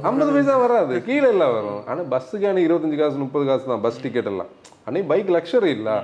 [0.09, 0.95] ஐம்பது பைசா வராது.
[1.09, 1.81] கீழே எல்லாம் வரும்.
[1.91, 3.83] ஆனால் பஸ்ஸுக்கு அன்னைக்கு இருபத்தஞ்சு காசு முப்பது காசு தான்.
[3.87, 4.51] பஸ் டிக்கெட் எல்லாம்.
[4.87, 5.97] அன்னைக்கு பைக் லக்ஸரி இல்லை.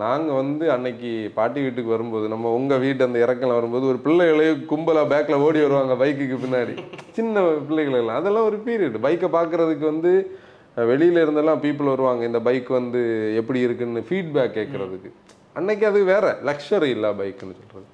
[0.00, 5.10] நாங்கள் வந்து அன்னைக்கு பாட்டி வீட்டுக்கு வரும்போது நம்ம உங்கள் வீட்டு அந்த இறக்கலாம் வரும்போது ஒரு பிள்ளைகளையே கும்பலாக
[5.12, 6.74] பேக்கில் ஓடி வருவாங்க பைக்குக்கு பின்னாடி.
[7.16, 7.34] சின்ன
[7.68, 10.12] பிள்ளைகளெல்லாம் அதெல்லாம் ஒரு பீரியட் பைக்கை பார்க்குறதுக்கு வந்து
[10.76, 12.22] அஹ், வெளியில இருந்தெல்லாம் பீப்புள் வருவாங்க.
[12.28, 13.00] இந்த பைக் வந்து
[13.40, 15.10] எப்படி இருக்குன்னு ஃபீட்பேக் கேட்குறதுக்கு
[15.56, 16.26] அன்னைக்கு அது வேற.
[16.48, 17.88] லக்ஷரி இல்லை பைக்குன்னு சொல்கிறது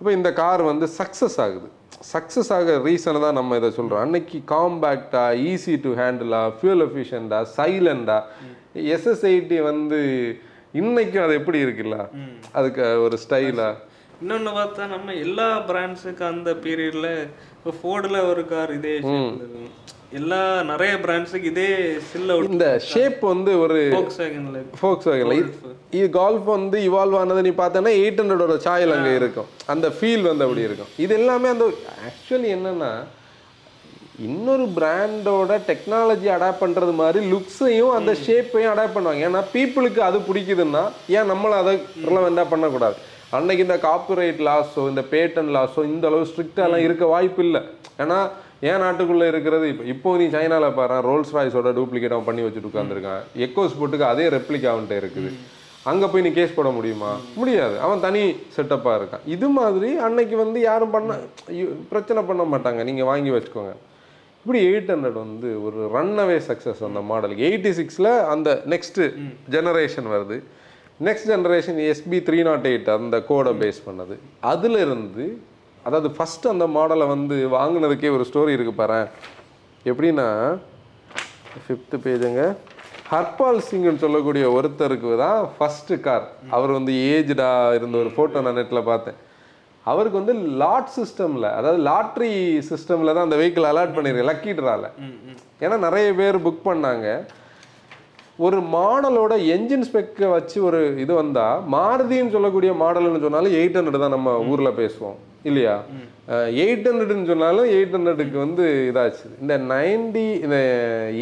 [0.00, 1.68] இப்போ இந்த கார் வந்து சக்ஸஸ் ஆகுது.
[2.08, 8.16] சக்ஸஸ் ஆக ரீசனை தான் நம்ம இதை சொல்கிறோம் அன்னைக்கு காம்பேக்டா ஈஸி டு ஹேண்டிலா ஃபியூல் எஃபிஷியண்டா சைலண்டா
[8.94, 10.00] எஸ்எஸ்ஐடி வந்து
[10.74, 11.96] இன்னைக்கும் அது எப்படி இருக்குல்ல?
[12.52, 13.68] அதுக்கு ஒரு ஸ்டைலா
[14.22, 17.08] இன்னொன்னு பார்த்தா நம்ம எல்லா பிராண்ட்ஸுக்கு அந்த பீரியட்ல
[17.56, 18.94] இப்போ ஃபோர்டில் ஒரு கார் இதே.
[20.18, 21.68] எல்லா நிறைய பிராண்ட்ஸுக்கு இதே
[22.10, 25.36] சில்ல இந்த ஷேப் வந்து ஒரு ஃபோக்ஸ் வேகன்ல ஃபோக்ஸ் வேகன்ல
[25.98, 29.48] இது கால்ஃப் வந்து இவால்வ் ஆனது நீ பார்த்தேன்னா எயிட் ஹண்ட்ரடோட சாயல் அங்கே இருக்கும்.
[29.66, 30.90] அந்த ஃபீல் வந்து அப்படி இருக்கும்.
[31.04, 31.66] இது எல்லாமே அந்த
[32.08, 32.92] ஆக்சுவலி என்னன்னா
[34.26, 39.22] இன்னொரு பிராண்டோட டெக்னாலஜி அடாப்ட் பண்ணுறது மாதிரி லுக்ஸையும் அந்த ஷேப்பையும் அடாப்ட் பண்ணுவாங்க.
[39.28, 40.82] ஏன்னா பீப்புளுக்கு அது பிடிக்குதுன்னா
[41.16, 41.72] ஏன் நம்மளும் அதை
[42.08, 42.96] ரிலவெண்ட்டாக பண்ணக்கூடாது?
[43.36, 47.62] அன்னைக்கு இந்த காப்பிரைட் லாஸோ இந்த பேட்டன் லாஸோ இந்த அளவு ஸ்ட்ரிக்டாலாம் இருக்க வாய்ப்பு இல்லை.
[48.02, 48.18] ஏன்னா
[48.70, 49.64] ஏன் நாட்டுக்குள்ளே இருக்கிறது?
[49.72, 54.26] இப்போ இப்போ நீ சைனாவில் பாரு ரோல்ஸ் ராய்ஸோட டூப்ளிகேட் அவன் பண்ணி வச்சுட்டு உட்காந்துருக்கான் எக்கோஸ் போட்டுக்கு அதே
[54.36, 55.32] ரெப்ளிக் அவன்கிட்ட இருக்குது.
[55.92, 57.10] அங்கே போய் நீ கேஸ் போட முடியுமா?
[57.40, 57.74] முடியாது.
[57.86, 58.22] அவன் தனி
[58.54, 59.24] செட்டப்பாக இருக்கான்.
[59.34, 61.18] இது மாதிரி அன்னைக்கு வந்து யாரும் பண்ண
[61.90, 62.82] பிரச்சனை பண்ண மாட்டாங்க.
[62.90, 63.74] நீங்கள் வாங்கி வச்சுக்கோங்க.
[64.44, 69.04] இப்படி எயிட் ஹண்ட்ரட் வந்து ஒரு ரன்னவே சக்ஸஸ் அந்த மாடலுக்கு எயிட்டி சிக்ஸில் அந்த நெக்ஸ்ட்டு
[69.54, 70.36] ஜெனரேஷன் வருது.
[71.06, 74.14] Next generation SB three naught eight அந்த கோடை பேஸ் பண்ணது.
[74.52, 75.24] அதுல இருந்து
[75.86, 79.00] அதாவது ஃபஸ்ட்டு அந்த மாடலை வந்து வாங்கினதுக்கே ஒரு ஸ்டோரி இருக்கு பாரு
[79.90, 80.28] எப்படின்னா
[81.64, 82.44] ஃபிஃப்த்து பேஜுங்க
[83.10, 86.26] ஹர்பால் சிங்னு சொல்லக்கூடிய ஒருத்தருக்கு தான் ஃபஸ்ட்டு கார்
[86.56, 89.18] அவர் வந்து ஏஜ்டா இருந்த ஒரு ஃபோட்டோ நான் நெட்டில் பார்த்தேன்.
[89.90, 92.32] அவருக்கு வந்து லாட் சிஸ்டமில் அதாவது லாட்ரி
[92.68, 94.90] சிஸ்டமில் தான் அந்த வெஹிக்கிள் அலாட் பண்ணியிருக்கு லக்கி ட்ரால
[95.64, 97.08] ஏன்னா நிறைய பேர் புக் பண்ணாங்க.
[98.44, 101.44] ஒரு மாடலோட என்ஜின் ஸ்பெக்கை வச்சு ஒரு இது வந்தா
[101.74, 105.18] மாருதின்னு சொல்லக்கூடிய மாடல்னு சொன்னாலும் எயிட் ஹண்ட்ரட் தான் நம்ம ஊர்ல பேசுவோம்
[105.50, 105.76] இல்லையா?
[106.64, 109.26] எயிட் ஹண்ட்ரட்னு சொன்னாலும் எயிட் ஹண்ட்ரடுக்கு வந்து இதாச்சு.
[109.42, 110.58] இந்த நைன்டி இந்த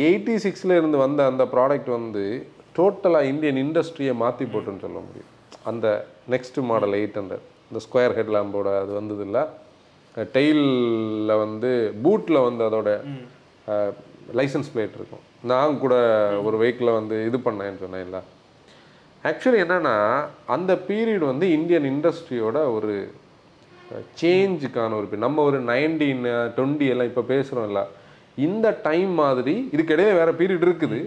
[0.06, 2.24] எயிட்டி சிக்ஸ்ல இருந்து வந்த அந்த ப்ராடக்ட் வந்து
[2.78, 5.30] டோட்டலாக இந்தியன் இண்டஸ்ட்ரியை மாற்றி போட்டுன்னு சொல்ல முடியும்.
[5.70, 5.86] அந்த
[6.34, 9.42] நெக்ஸ்ட் மாடல் எயிட் ஹண்ட்ரட் இந்த ஸ்கொயர் ஹெட் லேம்போட அது வந்தது இல்லை
[10.36, 11.70] டெயிலில் வந்து
[12.04, 12.90] பூட்டில் வந்து அதோட
[14.38, 15.22] லைசன்ஸ் பிளேட் இருக்கும்.
[15.50, 15.94] நான் கூட
[16.46, 18.18] ஒரு வெஹிக்கிளை வந்து இது பண்ணேன்னு சொன்னேன்ல
[19.30, 19.94] ஆக்சுவலி என்னென்னா
[20.54, 22.94] அந்த பீரியட் வந்து இந்தியன் இண்டஸ்ட்ரியோட ஒரு
[24.20, 26.22] சேஞ்சுக்கான ஒரு நம்ம ஒரு நைன்டீன்
[26.58, 27.82] டுவெண்ட்டி எல்லாம் இப்போ பேசுகிறோம்ல
[28.46, 31.00] இந்த டைம் மாதிரி இதுக்கிடையே வேறு பீரியட் இருக்குது.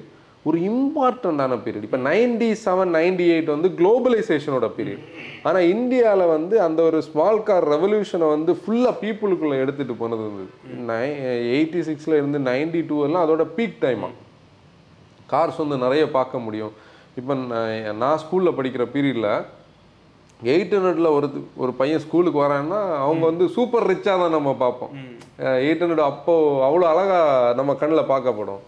[0.50, 5.06] ஒரு இம்பார்ட்டண்ட்டான பீரியட் இப்போ நைன்டி செவன் நைன்டி எயிட் வந்து குளோபலைசேஷனோட பீரியட்
[5.48, 10.46] ஆனால் இந்தியாவில் வந்து அந்த ஒரு ஸ்மால் கார் ரெவல்யூஷனை வந்து ஃபுல்லாக பீப்புளுக்குள்ளே எடுத்துகிட்டு போனது வந்து
[10.92, 11.02] நை
[11.56, 14.10] எயிட்டி சிக்ஸில் இருந்து நைன்டி டூ எல்லாம் அதோட பீக் டைமா
[15.32, 16.74] கார்ஸ் வந்து நிறைய பார்க்க முடியும்.
[17.20, 19.30] இப்போ நான் நான் ஸ்கூலில் படிக்கிற பீரியடில்
[20.54, 21.28] எயிட் ஹண்ட்ரட்ல ஒரு
[21.64, 24.94] ஒரு பையன் ஸ்கூலுக்கு வரான்னா அவங்க வந்து சூப்பர் ரிச்சாக தான் நம்ம பார்ப்போம்.
[25.66, 26.34] எயிட் ஹண்ட்ரட் அப்போ
[26.68, 27.20] அவ்வளோ அழகா
[27.60, 28.62] நம்ம கண்ணில் பார்க்கப்படும்.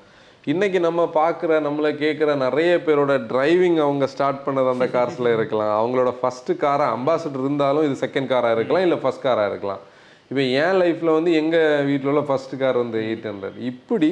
[0.52, 5.72] இன்னைக்கு நம்ம பார்க்குற நம்மளை கேட்குற நிறைய பேரோட டிரைவிங் அவங்க ஸ்டார்ட் பண்ணது அந்த கார்ஸில் இருக்கலாம்.
[5.80, 9.82] அவங்களோட ஃபர்ஸ்ட் காராக அம்பாசிடர் இருந்தாலும் இது செகண்ட் காராக இருக்கலாம் இல்லை ஃபர்ஸ்ட் காராக இருக்கலாம்.
[10.30, 14.12] இப்போ என் லைஃப்பில் வந்து எங்கள் வீட்டில் உள்ள ஃபர்ஸ்ட் கார் வந்து எயிட் ஹண்ட்ரட் இப்படி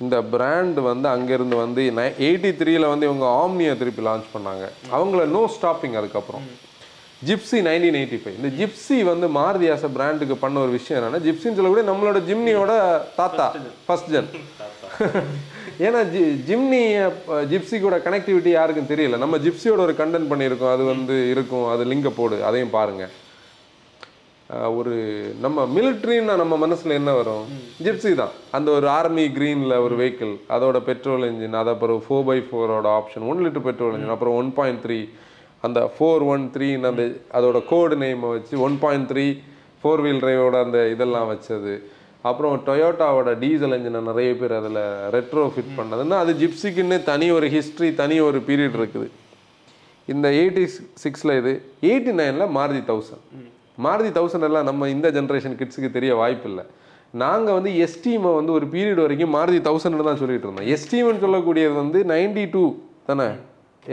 [0.00, 1.82] இந்த பிராண்ட் வந்து அங்கேருந்து வந்து
[2.26, 4.66] எயிட்டி த்ரீல வந்து இவங்க ஆம்னியை திருப்பி லான்ச் பண்ணாங்க.
[4.96, 6.44] அவங்கள நோ ஸ்டாப்பிங் அதுக்கப்புறம்.
[7.28, 11.58] ஜிப்சி நைன்டீன் எயிட்டி ஃபைவ் இந்த ஜிப்சி வந்து மாருதி ஆச பிராண்டுக்கு பண்ண ஒரு விஷயம் என்னன்னா ஜிப்சின்னு
[11.60, 12.74] சொல்லக்கூடிய நம்மளோட ஜிம்னியோட
[13.20, 13.48] தாத்தா
[13.88, 14.30] ஃபர்ஸ்ட் ஜென்
[15.80, 19.18] ஏன்னா ஜி ஜிம்னி அஹ், ஜிப்சி கூட கனெக்டிவிட்டி யாருக்கும் தெரியல.
[19.18, 20.72] நம்ம ஜிப்சியோட ஒரு கண்டென்ட் பண்ணியிருக்கோம்.
[20.72, 21.66] அது வந்து இருக்கும்.
[21.70, 22.36] அது லிங்க போடு.
[22.48, 23.04] அதையும் பாருங்க.
[24.50, 24.94] அஹ், ஒரு
[25.40, 27.44] நம்ம மிலிட்ரின்னா நம்ம மனசுல என்ன வரும்?
[27.84, 28.32] ஜிப்சி தான்.
[28.52, 33.26] அந்த ஒரு ஆர்மி கிரீன்ல ஒரு வெஹிக்கிள் அதோட பெட்ரோல் இன்ஜின் அது அப்புறம் ஃபோர் பை ஃபோரோட option
[33.30, 34.98] one litre petrol engine அப்புறம் ஒன் பாயிண்ட் த்ரீ
[35.64, 37.04] அந்த ஃபோர் ஒன் த்ரீன்னு அந்த
[37.38, 39.24] அதோட கோடு நேமை வச்சு one point three
[39.80, 41.74] four wheel டிரைவோட அந்த இதெல்லாம் வச்சது.
[42.28, 44.80] அப்புறம் டொயோட்டாவோட டீசல் இன்ஜினை நிறைய பேர் அதில்
[45.14, 49.06] ரெட்ரோ ஃபிட் பண்ணதுன்னா அது ஜிப்சிக்குன்னு தனி ஒரு ஹிஸ்ட்ரி தனி ஒரு பீரியட் இருக்குது.
[50.12, 50.64] இந்த எயிட்டி
[51.04, 51.52] சிக்ஸில் இது
[51.88, 53.24] எயிட்டி நைனில் மாருதி தௌசண்ட்
[53.86, 56.64] மாருதி தௌசண்ட் எல்லாம் நம்ம இந்த ஜென்ரேஷன் கிட்ஸுக்கு தெரிய வாய்ப்பில்லை.
[57.22, 60.68] நாங்கள் வந்து எஸ்டீமை வந்து ஒரு பீரியட் வரைக்கும் மாருதி தௌசண்ட் தான் சொல்லிட்டு இருந்தோம்.
[60.74, 62.64] எஸ்டீம்னு சொல்லக்கூடியது வந்து நைன்டி டூ
[63.08, 63.28] தானே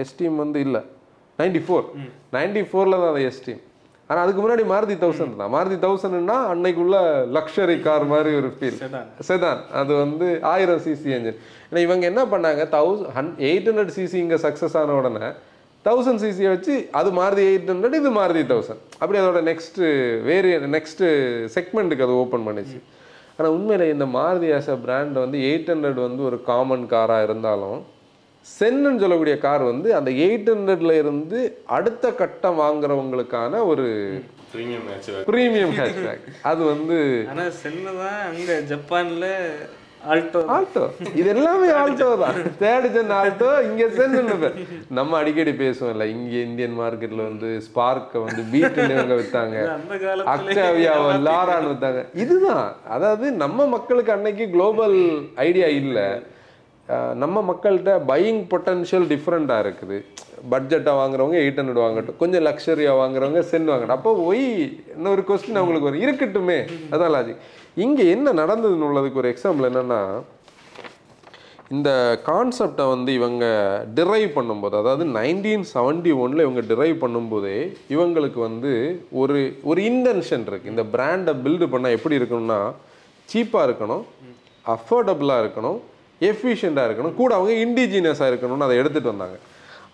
[0.04, 0.82] எஸ்டீம் வந்து இல்லை
[1.40, 1.86] நைன்டி ஃபோர்
[2.36, 3.62] நைன்டி ஃபோரில் தான் அது எஸ்டீம்
[4.10, 5.52] ஆனால் அதுக்கு முன்னாடி மாருதி தௌசண்ட் தான்.
[5.56, 6.98] மாருதி தௌசண்ட்னா அன்னைக்குள்ள
[7.38, 9.06] லக்ஸரி கார் மாதிரி ஒரு ஃபீல் Sedan.
[9.30, 12.64] செதான் அது வந்து ஆயிரம் சிசி என்ஜின் ஏன்னா இவங்க என்ன பண்ணாங்க?
[12.78, 15.30] தௌசண்ட் ஹன் எயிட் ஹண்ட்ரட் சிசி இங்கே சக்ஸஸ் ஆன உடனே
[15.86, 19.82] தௌசண்ட் சிசியை வச்சு அது மாருதி எயிட் ஹண்ட்ரட் இது மாருதி தௌசண்ட் அப்படி அதோட நெக்ஸ்ட்
[20.30, 21.04] வேறு நெக்ஸ்ட்
[21.58, 22.80] செக்மெண்ட்டுக்கு அது ஓப்பன் பண்ணிச்சு.
[23.38, 27.80] ஆனால் உண்மையில இந்த மாருதி அ பிராண்ட் வந்து எயிட் ஹண்ட்ரட் வந்து ஒரு காமன் காராக இருந்தாலும்
[28.50, 31.40] சென்னு சொல்லக்கூடிய கார் வந்து அந்த எயிட் ஹண்ட்ரட்ல இருந்து
[31.78, 33.88] அடுத்த கட்டம் வாங்குறவங்களுக்கான ஒரு
[35.32, 37.00] ப்ரீமியம் ஹேஷ்பேக் அது வந்து
[37.34, 39.26] ஆனா சென்னு தான் அங்க ஜப்பான்ல
[40.14, 40.40] ஆல்டோ.
[40.56, 40.82] ஆல்டோ.
[41.20, 42.36] இது எல்லாமே ஆல்டோ தான்.
[42.62, 44.58] தேர்ட் ஜென் ஆல்டோ இங்க சென்னு பேர்.
[44.98, 49.18] நம்ம அடிக்கடி பேசுவோம் இல்ல இங்க இந்தியன் மார்க்கெட்ல வந்து ஸ்பார்க்க வந்து பீட்டுன்னு இவங்க
[50.06, 52.04] காலத்துல அக்டாவியாவை லாரான்னு வித்தாங்க.
[52.24, 52.68] இதுதான்.
[52.98, 54.98] அதாவது நம்ம மக்களுக்கு அன்னைக்கு குளோபல்
[55.48, 56.00] ஐடியா இல்ல.
[57.24, 59.98] நம்ம மக்கள்கிட்ட பையிங் பொட்டன்ஷியல் டிஃப்ரெண்ட்டாக இருக்குது.
[60.52, 62.18] பட்ஜெட்டாக வாங்குறவங்க எயிட் ஹண்ட்ரட் வாங்கட்டும்.
[62.22, 63.98] கொஞ்சம் லக்ஸரியாக வாங்குறவங்க சென் வாங்கட்டும்.
[64.00, 64.48] அப்போ ஒய்
[64.96, 66.06] இன்னொரு கொஸ்டின் அவங்களுக்கு வரும்.
[66.06, 66.60] இருக்கட்டுமே.
[66.94, 67.44] அதான் லாஜிக்
[67.86, 70.02] இங்கே என்ன நடந்ததுன்னு உள்ளதுக்கு ஒரு எக்ஸாம்பிள் என்னென்னா
[71.76, 71.90] இந்த
[72.28, 73.46] கான்செப்டை வந்து இவங்க
[73.98, 77.58] டிரைவ் பண்ணும்போது அதாவது நைன்டீன் செவன்டி ஒனில் இவங்க டிரைவ் பண்ணும்போதே
[77.96, 78.72] இவங்களுக்கு வந்து
[79.22, 82.60] ஒரு ஒரு இன்டென்ஷன் இருக்குது இந்த பிராண்டை பில்டு பண்ணால் எப்படி இருக்கணும்னா
[83.30, 84.06] சீப்பாக இருக்கணும்
[84.66, 85.80] அஃபோர்டபுளாக இருக்கணும்
[86.30, 87.16] எஃபிஷியண்ட்டாக இருக்கணும்.
[87.22, 89.38] கூட அவங்க இண்டிஜினியஸாக இருக்கணும்னு அதை எடுத்துகிட்டு வந்தாங்க.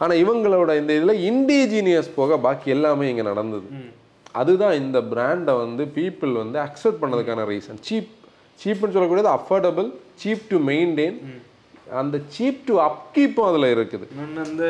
[0.01, 3.67] ஆனால் இவங்களோட இந்த இதில் இண்டிஜினியஸ் போக பாக்கி எல்லாமே இங்கே நடந்தது.
[4.41, 8.11] அதுதான் இந்த பிராண்டை வந்து பீப்புள் வந்து அக்செப்ட் பண்ணதுக்கான ரீசன் சீப்
[8.61, 9.89] சீப்னு சொல்லக்கூடியது அஃபோர்டபுள்
[10.21, 11.17] சீப் டு மெயின்டைன்
[12.01, 14.05] அந்த சீப் டு அப்கீப்பும் அதில் இருக்குது.
[14.45, 14.65] அந்த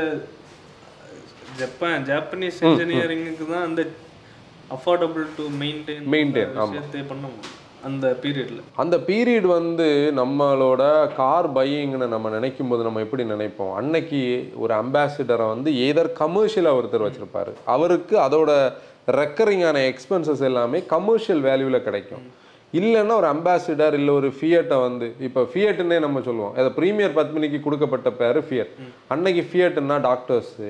[1.60, 3.82] ஜப்பான் ஜாப்பனீஸ் இன்ஜினியரிங்குக்கு தான் அந்த
[4.78, 7.60] அஃபோர்டபுள் டு மெயின்டைன் விஷயத்தை பண்ண முடியும்.
[7.88, 10.82] அந்த பீரியடில் அந்த பீரியட் வந்து நம்மளோட
[11.16, 13.74] கார் பையிங்னு நம்ம நினைக்கும் போது நம்ம எப்படி நினைப்போம்?
[13.80, 14.22] அன்னைக்கு
[14.56, 17.52] ஒரு அம்பாசிடரை வந்து ஏதர் கமர்ஷியலாக ஒருத்தர் வச்சிருப்பாரு.
[17.76, 18.52] அவருக்கு அதோட
[19.20, 22.24] ரெக்கரிங்கான எக்ஸ்பென்சஸ் எல்லாமே கமர்ஷியல் வேல்யூவில் கிடைக்கும்.
[22.74, 26.54] இல்லைன்னா ஒரு அம்பாசிடர் இல்லை ஒரு ஃபியட்டை வந்து இப்போ ஃபியட்னே நம்ம சொல்லுவோம்.
[26.56, 28.72] அதை ப்ரீமியர் பத்மினிக்கு கொடுக்கப்பட்ட பேர் ஃபியட்
[29.08, 30.70] அன்னைக்கு ஃபியட்னா டாக்டர்ஸு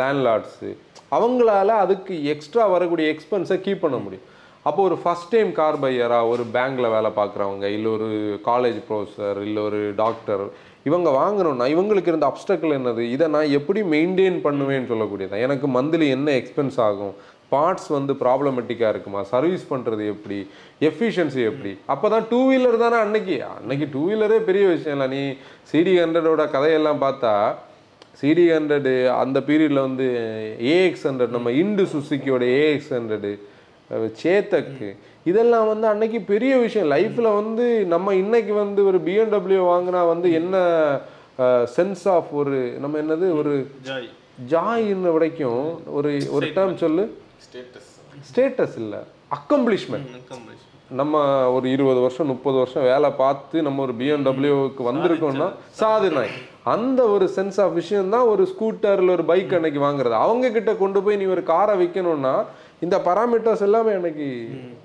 [0.00, 0.70] லேண்ட்லார்ட்ஸு
[1.16, 4.26] அவங்களால அதுக்கு எக்ஸ்ட்ரா வரக்கூடிய எக்ஸ்பென்ஸை கீப் பண்ண முடியும்.
[4.68, 8.08] அப்போ ஒரு ஃபஸ்ட் டைம் கார் பையராக ஒரு பேங்க்கில் வேலை பார்க்குறவங்க இல்லை ஒரு
[8.48, 10.44] காலேஜ் ப்ரொஃபஸர் இல்லை ஒரு டாக்டர்
[10.88, 13.02] இவங்க வாங்கணும்னா இவங்களுக்கு இருந்த அப்டக்கல் என்னது?
[13.14, 15.42] இதை நான் எப்படி மெயின்டைன் பண்ணுவேன்னு சொல்லக்கூடியது?
[15.46, 17.14] எனக்கு மந்த்லி என்ன எக்ஸ்பென்ஸ் ஆகும்?
[17.54, 19.20] பார்ட்ஸ் வந்து ப்ராப்ளமெட்டிக்காக இருக்குமா?
[19.32, 20.38] சர்வீஸ் பண்ணுறது எப்படி?
[20.88, 21.72] எஃபிஷியன்சி எப்படி?
[21.94, 23.36] அப்போ தான் டூ வீலர் தானே அன்னைக்கு?
[23.58, 25.08] அன்னைக்கு டூ வீலரே பெரிய விஷயம் இல்லை.
[25.16, 25.22] நீ
[25.72, 27.34] சிடி ஹண்ட்ரடோட கதையெல்லாம் பார்த்தா
[28.20, 30.06] சிடி ஹண்ட்ரடு அந்த பீரியடில் வந்து
[30.74, 33.32] ஏஎக்ஸ் ஹண்ட்ரட் நம்ம இண்டு சுசுக்கியோட ஏஎக்ஸ் ஹண்ட்ரடு
[34.22, 34.88] சேத்தக்கு.
[35.30, 36.90] இதெல்லாம் வந்து அன்னைக்கு பெரிய விஷயம்.
[36.90, 40.56] லைஃப்பில் வந்து நம்ம இன்னைக்கு வந்து ஒரு பிஎன்டபிள்யூ வாங்கினா வந்து என்ன
[41.76, 43.54] சென்ஸ் ஆஃப் ஒரு நம்ம என்னது ஒரு
[43.88, 44.08] ஜாய்
[44.52, 45.64] ஜாயின்னு வரைக்கும்
[45.98, 47.04] ஒரு ஒரு டேர்ம் சொல்லு.
[47.46, 47.90] ஸ்டேட்டஸ்
[48.30, 49.00] ஸ்டேட்டஸ் இல்லை.
[49.38, 50.20] அக்கம்ப்ளிஷ்மெண்ட்
[51.00, 51.20] நம்ம
[51.52, 55.46] ஒரு இருபது வருஷம் முப்பது வருஷம் வேலை பார்த்து நம்ம ஒரு பிஎன்டபிள்யூக்கு வந்திருக்கோம்னா
[55.82, 56.24] சாதனை.
[56.74, 60.16] அந்த ஒரு சென்ஸ் ஆஃப் விஷயம் தான் ஒரு ஸ்கூட்டர்ல ஒரு பைக் அன்னைக்கு வாங்குறது.
[60.26, 62.34] அவங்க கிட்ட கொண்டு போய் நீ ஒரு காரை விற்கணும்னா
[62.84, 64.24] இந்த பராமீட்டர்ஸ் எல்லாமே எனக்கு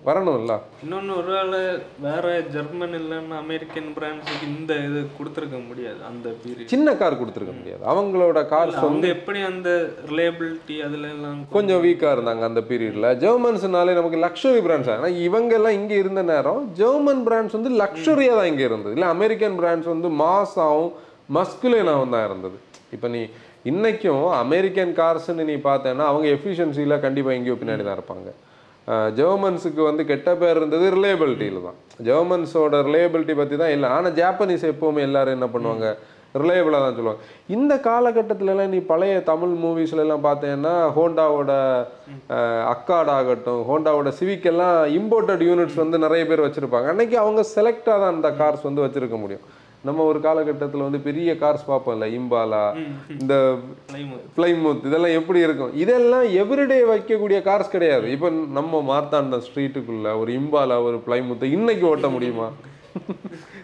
[0.07, 0.53] வரணும்ல?
[0.83, 1.61] இன்னொன்னு ஒருவேளை
[2.05, 2.25] வேற
[2.55, 7.81] ஜெர்மன் இல்லைன்னா அமெரிக்கன் பிராண்ட்ஸுக்கு இந்த இது கொடுத்துருக்க முடியாது அந்த பீரியட் சின்ன கார் கொடுத்துருக்க முடியாது.
[7.93, 9.71] அவங்களோட கார்ஸ் அவங்க எப்படி அந்த
[10.11, 15.77] ரிலேபிலிட்டி அதுல எல்லாம் கொஞ்சம் வீக்காக இருந்தாங்க அந்த பீரியடில் ஜெர்மன்ஸ்னாலே நமக்கு லக்ஸுரி பிராண்ட்ஸ் ஆனால் இவங்க எல்லாம்
[15.79, 18.95] இங்கே இருந்த நேரம் ஜெர்மன் பிராண்ட்ஸ் வந்து லக்ஸுரியாக தான் இங்கே இருந்தது.
[18.99, 20.93] இல்லை அமெரிக்கன் பிராண்ட்ஸ் வந்து மாஸாகவும்
[21.37, 22.57] மஸ்குலேனாகவும் தான் இருந்தது.
[22.95, 23.21] இப்போ நீ
[23.69, 28.29] இன்றைக்கும் அமெரிக்கன் கார்ஸ்னு நீ பார்த்தேன்னா அவங்க எஃபிஷியன்சியில் கண்டிப்பாக எங்கேயோ பின்னாடி தான் இருப்பாங்க.
[29.19, 31.79] ஜெர்மன்ஸுக்கு வந்து கெட்ட பேர் இருந்தது ரிலேபிலிட்டியில் தான்.
[32.07, 33.87] ஜெர்மன்ஸோட ரிலேபிலிட்டி பற்றி தான் இல்லை.
[33.95, 35.87] ஆனால் ஜாப்பனீஸ் எப்போவுமே எல்லாரும் என்ன பண்ணுவாங்க?
[36.41, 37.21] ரிலையபிளாக தான் சொல்லுவாங்க.
[37.55, 41.51] இந்த காலகட்டத்திலலாம் நீ பழைய தமிழ் மூவிஸ்லலாம் பார்த்தேன்னா ஹோண்டாவோட
[42.73, 46.89] அக்காட் ஆகட்டும் ஹோண்டாவோட சிவிக் எல்லாம் இம்போர்ட்டட் யூனிட்ஸ் வந்து நிறைய பேர் வச்சுருப்பாங்க.
[46.93, 49.45] அன்றைக்கி அவங்க செலக்டாக தான் அந்த கார்ஸ் வந்து வச்சுருக்க முடியும்.
[49.87, 52.63] நம்ம ஒரு காலகட்டத்துல வந்து பெரிய கார்ஸ் பார்ப்போம்ல இம்பாலா
[53.19, 53.33] இந்த
[53.91, 54.23] Plymouth.
[54.37, 55.75] பிளைமூத் இதெல்லாம் எப்படி இருக்கும்?
[55.83, 58.07] இதெல்லாம் எவ்ரிடே வைக்கக்கூடிய கார்ஸ் கிடையாது.
[58.15, 62.49] இப்போ நம்ம மார்த்தாண்டம் ஸ்ட்ரீட்டுக்குள்ள ஒரு இம்பாலா ஒரு பிளைமூத்தை இன்னைக்கு ஓட்ட முடியுமா?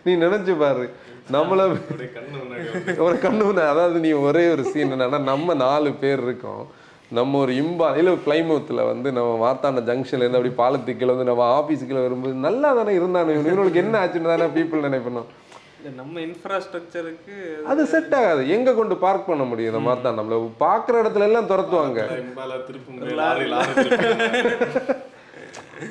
[0.06, 0.86] நீ நினைச்சு பாரு.
[1.34, 1.62] நம்மள
[3.06, 6.64] ஒரு கண்ணு அதாவது நீ ஒரே ஒரு சீன் என்னன்னா நம்ம நாலு பேர் இருக்கோம்.
[7.18, 12.02] நம்ம ஒரு இம்பா இல்லை பிளைமூத்தில் வந்து நம்ம மார்த்தாண்ட ஜங்ஷன்ல இருந்து அப்படி பாலத்துக்குள்ள வந்து நம்ம ஆஃபீஸுக்குள்ள
[12.06, 15.28] வரும்போது நல்லா தானே இருந்தானு இவனுக்கு என்ன ஆச்சுன்னு தானே பீப்புள் நினைப்பணும்.
[16.00, 17.36] நம்ம இன்ஃப்ராஸ்ட்ரக்சருக்கு
[17.72, 18.42] அது செட் ஆகாது.
[18.56, 19.72] எங்க கொண்டு பார்க் பண்ண முடியும்?
[19.74, 22.00] இந்த மார்த்தாண்டம் நம்மள பார்க்குற இடத்துல எல்லாம் துரத்துவாங்க.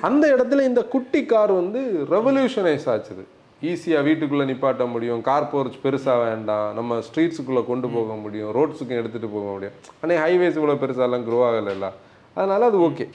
[0.08, 1.80] அந்த இடத்துல இந்த குட்டி கார் வந்து
[2.14, 3.24] ரெவல்யூஷனைஸ் ஆச்சுது.
[3.70, 5.20] ஈஸியாக வீட்டுக்குள்ளே நிப்பாட்ட முடியும்.
[5.30, 6.68] கார் போர்ச் பெருசாக வேண்டாம்.
[6.78, 8.52] நம்ம ஸ்ட்ரீட்ஸுக்குள்ளே கொண்டு போக முடியும்.
[8.58, 9.76] ரோட்ஸுக்கும் எடுத்துகிட்டு போக முடியும்.
[10.00, 11.90] ஆனால் ஹைவேஸ் இவ்வளோ பெருசாலாம் க்ரோ ஆகலைல்ல?
[12.38, 13.06] அதனால அது ஓகே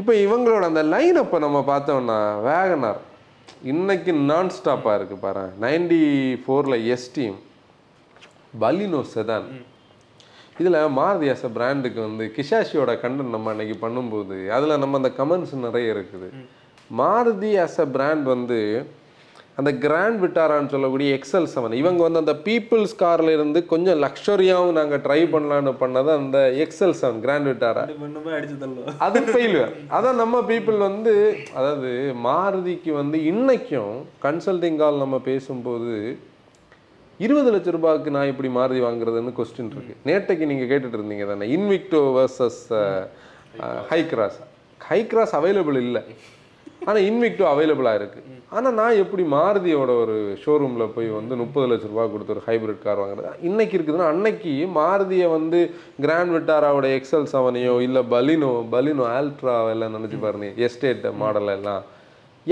[0.00, 2.16] இப்போ இவங்களோட அந்த லைன் அப்போ நம்ம பார்த்தோம்னா
[2.46, 3.00] வேகனார்
[3.72, 6.00] இன்னைக்கு நான் ஸ்டாப்பாக இருக்குது பாரு நைன்டி
[6.42, 7.36] ஃபோரில் எஸ்டீம்
[8.60, 9.46] பலினோ செதான்
[10.58, 15.54] இதில் மாருதி அஸ் அ பிராண்டுக்கு வந்து கிஷாஷியோட கண்டென்ட் நம்ம அன்னைக்கு பண்ணும்போது அதில் நம்ம அந்த கமெண்ட்ஸ்
[15.66, 16.28] நிறைய இருக்குது.
[16.90, 18.58] மாருதி அஸ் அ பிராண்ட் வந்து
[19.58, 25.02] அந்த கிராண்ட் விட்டாரான்னு சொல்லக்கூடிய எக்ஸல் செவன் இவங்க வந்து அந்த பீப்புள்ஸ் கார்ல இருந்து கொஞ்சம் லக்ஸரியாகவும் நாங்கள்
[25.06, 27.84] ட்ரை பண்ணலான்னு பண்ணது அந்த எக்ஸல் செவன் கிராண்ட் விட்டாரா?
[29.06, 31.14] அது ஃபெயிலுவர் அதான் நம்ம பீப்புள் வந்து
[31.58, 31.92] அதாவது
[32.28, 33.94] மாருதிக்கு வந்து இன்னைக்கும்
[34.26, 35.94] கன்சல்டிங் கால் நம்ம பேசும்போது
[37.20, 39.94] இருபது லட்ச ரூபாய்க்கு நான் எப்படி மாருதி வாங்குறதுன்னு கொஸ்டின் இருக்கு.
[40.08, 41.46] நேற்றைக்கு நீங்க கேட்டுட்டு இருந்தீங்க தானே?
[41.56, 42.62] Invicto versus
[44.12, 44.40] Hycross
[45.12, 46.02] Hycross available இல்லை.
[46.86, 48.20] ஆனா இன்விக்டோ அவைலபிளாக இருக்கு.
[48.56, 53.00] ஆனா நான் எப்படி மாருதியோட ஒரு ஷோரூம்ல போய் வந்து முப்பது லட்ச ரூபாய் கொடுத்து ஒரு ஹைபிரிட் கார்
[53.02, 53.30] வாங்குறது?
[53.48, 55.60] இன்னைக்கு இருக்குதுன்னா அன்னைக்கு மாருதியை வந்து
[56.00, 61.82] கிராண்ட் விட்டாராவோட எக்ஸல் செவனையோ இல்ல பலினோ பலினோ ஆல்ட்ரா எல்லாம் நினைச்சு பாருங்க எஸ்டேட் மாடல் எல்லாம்.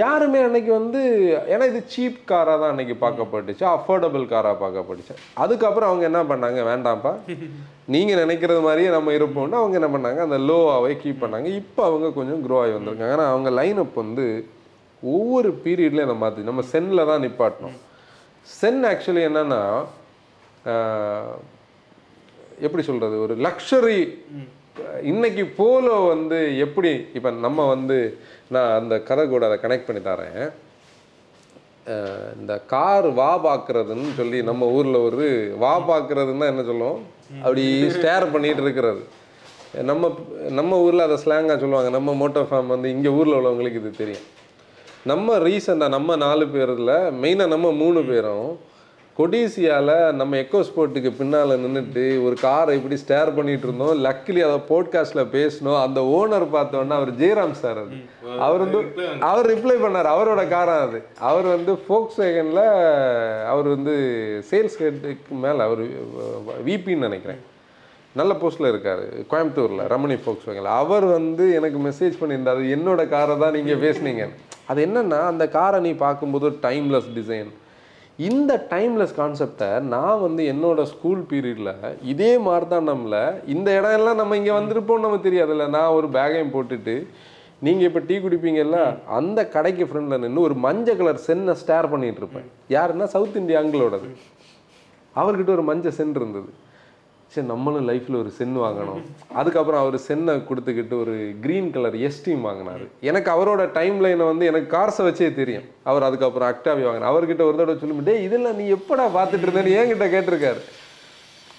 [0.01, 1.01] யாருமே அன்னைக்கு வந்து
[1.53, 3.65] ஏன்னா இது சீப் காராக தான் அன்னைக்கு பார்க்கப்பட்டுச்சு.
[3.73, 5.15] அஃபோர்டபுள் காராக பார்க்கப்பட்டுச்சு.
[5.45, 6.61] அதுக்கப்புறம் அவங்க என்ன பண்ணாங்க?
[6.71, 7.13] வேண்டாம்ப்பா.
[7.95, 10.21] நீங்கள் நினைக்கிறது மாதிரியே நம்ம இருப்போம்னு அவங்க என்ன பண்ணாங்க?
[10.27, 11.51] அந்த லோவாகவே கீப் பண்ணாங்க.
[11.63, 13.17] இப்போ அவங்க கொஞ்சம் க்ரோ ஆகி வந்திருக்காங்க.
[13.17, 14.27] ஆனால் அவங்க லைனப் வந்து
[15.03, 17.79] ஒவ்வொரு பீரியட்லேயும் நம்ம மாற்றி நம்ம சென்னில் தான் நிப்பாட்டணும்.
[18.61, 19.63] சென் ஆக்சுவலி என்னன்னா
[22.67, 24.01] எப்படி சொல்கிறது ஒரு லக்ஷரி
[25.11, 27.97] இன்னைக்கு போலோ வந்து எப்படி இப்போ நம்ம வந்து
[28.55, 30.43] நான் அந்த கதை கூட அதை கனெக்ட் பண்ணி தரேன்.
[32.41, 35.27] இந்த கார் வா பார்க்கறதுன்னு சொல்லி நம்ம ஊரில் ஒரு
[35.63, 37.01] வா பார்க்கறதுன்னா என்ன சொல்லுவோம்?
[37.43, 37.65] அப்படி
[37.97, 39.03] ஸ்டேர் பண்ணிட்டு இருக்கிறது.
[39.91, 40.11] நம்ம
[40.59, 41.91] நம்ம ஊரில் அதை ஸ்லாங்காக சொல்லுவாங்க.
[41.99, 44.27] நம்ம மோட்டோ ஃபார்ம் வந்து இங்கே ஊரில் உள்ளவங்களுக்கு இது தெரியும்.
[45.11, 48.51] நம்ம ரீசெண்டாக நம்ம நாலு பேரில் மெயினாக நம்ம மூணு பேரும்
[49.19, 53.93] கொடிசியாவில் நம்ம எக்கோ ஸ்போர்ட்டுக்கு பின்னால் நின்றுட்டு ஒரு காரை இப்படி ஸ்டேர் பண்ணிட்டு இருந்தோம்.
[54.05, 57.97] லக்கிலி அதை போட்காஸ்ட்டில் பேசணும் அந்த ஓனர் பார்த்தோன்னா அவர் ஜெயராம் சார் அது.
[58.39, 58.81] அவர் வந்து
[59.31, 60.09] அவர் ரிப்ளை பண்ணார்.
[60.15, 61.01] அவரோட காரம் அது.
[61.31, 62.65] அவர் வந்து ஃபோக்ஸ் வேகனில்
[63.53, 63.95] அவர் வந்து
[64.51, 65.83] சேல்ஸ் ஹெட்டுக்கு மேலே அவர்
[66.69, 67.43] விபின்னு நினைக்கிறேன்.
[68.17, 69.05] நல்ல போஸ்ட்டில் இருக்கார்.
[69.33, 72.69] கோயம்புத்தூரில் ரமணி ஃபோக்ஸ் வேகனில் அவர் வந்து எனக்கு மெசேஜ் பண்ணியிருந்தார்.
[72.77, 74.27] என்னோட காரை தான் நீங்கள் பேசுனீங்க
[74.67, 77.51] அது என்னன்னா அந்த காரை நீ பார்க்கும்போது டைம்லெஸ் டிசைன்
[78.19, 84.17] இந்த டைம்லெஸ் கான்செப்டை நான் வந்து என்னோட ஸ்கூல் பீரியடில் இதே மாதிரி தான் நம்மளை இந்த இடம் எல்லாம்
[84.17, 85.69] நம்ம இங்கே வந்திருப்போம்னு நமக்கு தெரியாதுல்ல.
[85.69, 87.07] நான் ஒரு பேகையும் போட்டுட்டு
[87.61, 92.49] நீங்கள் இப்போ டீ குடிப்பீங்கல்ல அந்த கடைக்கு ஃப்ரெண்டில் நின்று ஒரு மஞ்சள் கலர் சென்னை ஸ்டேர் பண்ணிகிட்டு இருப்பேன்.
[92.71, 94.11] யாருன்னா சவுத் இந்தியா அங்கிளோடது.
[95.17, 96.51] அவர்கிட்ட ஒரு மஞ்சள் சென் இருந்தது.
[97.33, 99.03] சரி நம்மளும் லைஃப்பில் ஒரு சென் வாங்கணும்.
[99.41, 101.15] அதுக்கப்புறம் அவர் சென்னை கொடுத்துக்கிட்டு ஒரு
[101.45, 102.87] க்ரீன் கலர் எஸ்டீம் வாங்கினாரு.
[103.11, 105.67] எனக்கு அவரோட டைம் லைனை வந்து எனக்கு கார்ஸை வச்சே தெரியும்.
[105.91, 107.11] அவர் அதுக்கப்புறம் அக்டாவி வாங்கினார்.
[107.13, 110.63] அவர்கிட்ட ஒரு தடவை சொல்லும் டே இதெல்லாம் நீ எப்படா பார்த்துட்டு இருந்தேன்னு என்கிட்ட கேட்டிருக்காரு.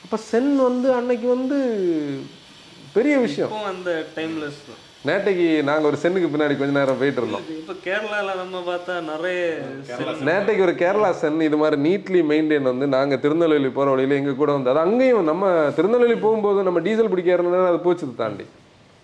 [0.05, 1.59] அப்போ சென் வந்து அன்னைக்கு வந்து
[2.97, 3.53] பெரிய விஷயம்.
[3.73, 4.63] அந்த டைம்லெஸ்
[5.07, 7.45] நேட்டைக்கு நாங்கள் ஒரு சென்னுக்கு பின்னாடி கொஞ்ச நேரம் போயிட்டு இருந்தோம்.
[7.61, 9.39] இப்போ கேரளால நம்ம பார்த்தா நிறைய
[10.29, 14.51] நேட்டைக்கு ஒரு கேரளா சென் இது மாதிரி நீட்லி மெயின்டைன் வந்து நாங்கள் திருநெல்வேலி போகிற வழியில எங்கள் கூட
[14.57, 18.45] வந்து அது அங்கேயும் நம்ம திருநெல்வேலி போகும்போது நம்ம டீசல் பிடிக்கிறதுனால அது போச்சுது தாண்டி.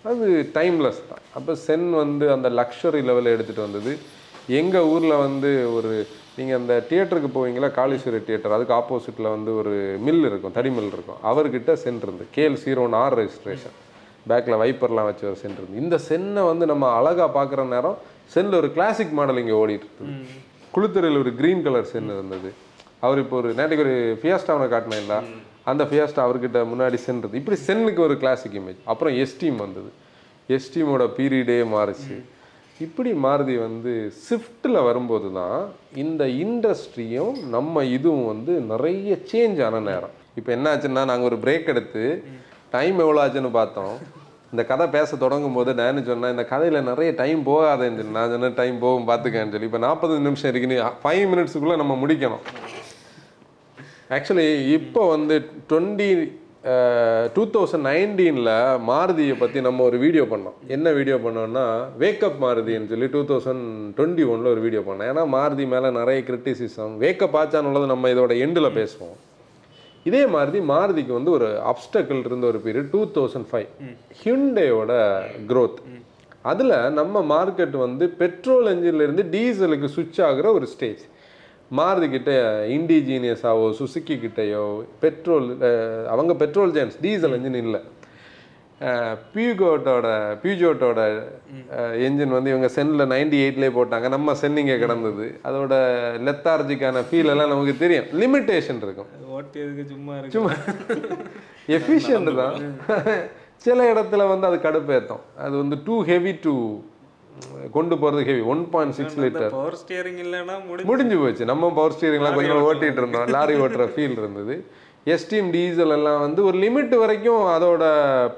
[0.04, 0.26] அது
[0.56, 1.22] டைம்லெஸ் தான்.
[1.38, 3.92] அப்போ சென் வந்து அந்த லக்ஸரி லெவலில் எடுத்துகிட்டு வந்தது.
[4.60, 5.92] எங்கள் ஊரில் வந்து ஒரு
[6.38, 9.74] நீங்கள் அந்த தியேட்டருக்கு போவீங்களா காளீஸ்வரி தியேட்டர் அதுக்கு ஆப்போசிட்டில் வந்து ஒரு
[10.06, 11.20] மில் இருக்கும் தடி மில் இருக்கும்.
[11.32, 13.76] அவர்கிட்ட சென் இருந்து கேஎல் சீரோன் ஆர் ரெஜிஸ்ட்ரேஷன்
[14.30, 15.82] பேக்கில் வைப்பர்லாம் வச்சு ஒரு சென் இருந்து.
[15.84, 17.98] இந்த சென்னை வந்து நம்ம அழகாக பார்க்குற நேரம்
[18.34, 20.16] சென்னில் ஒரு கிளாசிக் மாடல் இங்கே ஓடிட்டு இருக்குது.
[20.74, 22.50] குளுத்துறையில் ஒரு க்ரீன் கலர் சென் இருந்தது.
[23.06, 25.16] அவர் இப்போ ஒரு நேற்றுக்கு ஒரு ஃபியாஸ்டாவை காட்டினேன்ல
[25.70, 29.90] அந்த ஃபியாஸ்டா அவர்கிட்ட முன்னாடி சென்றது இப்படி சென்னுக்கு ஒரு கிளாசிக் இமேஜ் அப்புறம் எஸ்டீம் வந்தது.
[30.56, 32.14] எஸ்டீமோட பீரியடே மாறுச்சு.
[32.84, 33.92] இப்படி மாருதி வந்து
[34.26, 35.58] ஸ்விஃப்ட்டில் வரும்போது தான்
[36.04, 40.14] இந்த இண்டஸ்ட்ரியும் நம்ம இதுவும் வந்து நிறைய சேஞ்ச் ஆன நேரம்.
[40.38, 42.04] இப்போ என்ன ஆச்சுன்னா நாங்கள் ஒரு பிரேக் எடுத்து
[42.76, 43.94] டைம் எவ்வளோ ஆச்சுன்னு பார்த்தோம்.
[44.52, 48.58] இந்த கதை பேச தொடங்கும் போது நான் சொன்னேன் இந்த கதையில் நிறைய டைம் போகாதேன்னு சொல்லி நான் சொன்னேன்
[48.60, 52.44] டைம் போகும் பார்த்துக்கேன்னு சொல்லி இப்போ நாற்பது நிமிஷம் இருக்குன்னு ஃபைவ் மினிட்ஸுக்குள்ளே நம்ம முடிக்கணும்.
[54.16, 54.46] ஆக்சுவலி
[54.78, 55.34] இப்போ வந்து
[55.72, 56.10] டுவெண்ட்டி
[57.36, 58.52] டூ தௌசண்ட் நைன்டீனில்
[58.88, 60.56] மாருதியை பற்றி நம்ம ஒரு வீடியோ பண்ணோம்.
[60.76, 61.64] என்ன வீடியோ பண்ணோம்னா
[62.02, 63.64] வேக்கப் மாருதின்னு சொல்லி டூ தௌசண்ட்
[63.98, 65.08] டுவெண்ட்டி ஒனில் ஒரு வீடியோ பண்ணோம்.
[65.12, 69.16] ஏன்னா மாருதி மேலே நிறைய கிரிட்டிசிசம் வேக்கப் ஆச்சானுள்ளது நம்ம இதோட எண்டில் பேசுவோம்.
[70.04, 73.68] இதே மாதிரி மாருதிக்கு வந்து ஒரு அப்டக்கிள் இருந்த ஒரு பீரியட் டூ தௌசண்ட் ஃபைவ்
[74.22, 74.92] ஹியூண்டேயோட
[75.48, 75.80] க்ரோத்
[76.42, 78.68] அதில் நம்ம மார்க்கெட் வந்து பெட்ரோல்
[79.02, 81.02] இருந்து டீசலுக்கு சுவிட்ச் ஆகுற ஒரு ஸ்டேஜ்
[81.76, 82.30] மாருதி கிட்ட
[82.76, 84.64] இண்டிஜீனியஸாவோ சுசுக்கி கிட்டயோ
[85.00, 85.48] பெட்ரோல்
[86.12, 87.80] அவங்க பெட்ரோல் ஜென்ஸ் டீசல் என்ஜின் இல்லை.
[89.34, 90.06] பியூகோட்டோட
[90.42, 91.00] பியூஜோட்டோட
[92.06, 94.08] என்ஜின் வந்து இவங்க சென்னில் நைன்டி எயிட்லேயே போட்டாங்க.
[94.08, 95.40] நம்ம சென்னிங்கே கிடந்தது.
[95.44, 95.72] அதோட
[96.28, 98.06] லெத்தார்ஜிக்கான ஃபீல் எல்லாம் நமக்கு தெரியும்.
[98.22, 99.10] லிமிட்டேஷன் இருக்கும்.
[99.38, 101.18] ஓட்டியதுக்கு சும்மா இருக்கு?
[101.78, 102.56] எஃபிஷியன்ட் தான்.
[103.66, 106.52] சில இடத்துல வந்து அது கடுப்பேற்றும் அது வந்து டூ ஹெவி டு
[107.72, 111.44] கொண்டு போகிறது heavy one point six litre power steering இல்லைன்னா முடி முடிஞ்சு போச்சு.
[111.44, 113.26] நம்ம பவர் ஸ்டீரிங்லாம் கொஞ்சம் நாள் ஓட்டிட்டு இருந்தோம்.
[113.36, 114.54] லாரி ஓட்டுற ஃபீல் இருந்தது.
[115.06, 117.84] எஸ்டீம் டீசல் எல்லாம் வந்து ஒரு லிமிட் வரைக்கும் அதோட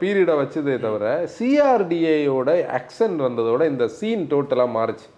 [0.00, 1.06] பீரியடை வச்சதே தவிர
[1.36, 5.08] சிஆர்டிஏயோட அக்சென்ட் வந்ததோட இந்த சீன் டோட்டலாக மாறுச்சு.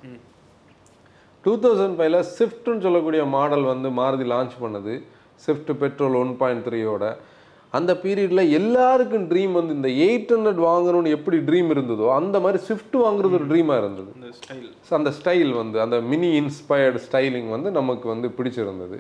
[1.45, 4.95] டூ தௌசண்ட் ஃபைவ்ல ஸ்விஃப்ட்னு சொல்லக்கூடிய மாடல் வந்து மாருதி லான்ச் பண்ணது.
[5.45, 7.05] ஸ்விஃப்ட் பெட்ரோல் ஒன் பாயிண்ட் த்ரீயோட
[7.73, 12.97] அந்த பீரியடில் எல்லாருக்கும் ட்ரீம் வந்து இந்த எயிட் ஹண்ட்ரட் வாங்கணும்னு எப்படி ட்ரீம் இருந்ததோ அந்த மாதிரி ஸ்விஃப்ட்
[13.05, 14.11] வாங்குறது ஒரு ட்ரீமாக இருந்தது.
[14.19, 14.69] இந்த ஸ்டைல்
[15.01, 18.99] அந்த ஸ்டைல் வந்து அந்த மினி இன்ஸ்பயர்டு ஸ்டைலிங் வந்து நமக்கு வந்து பிடிச்சிருந்தது.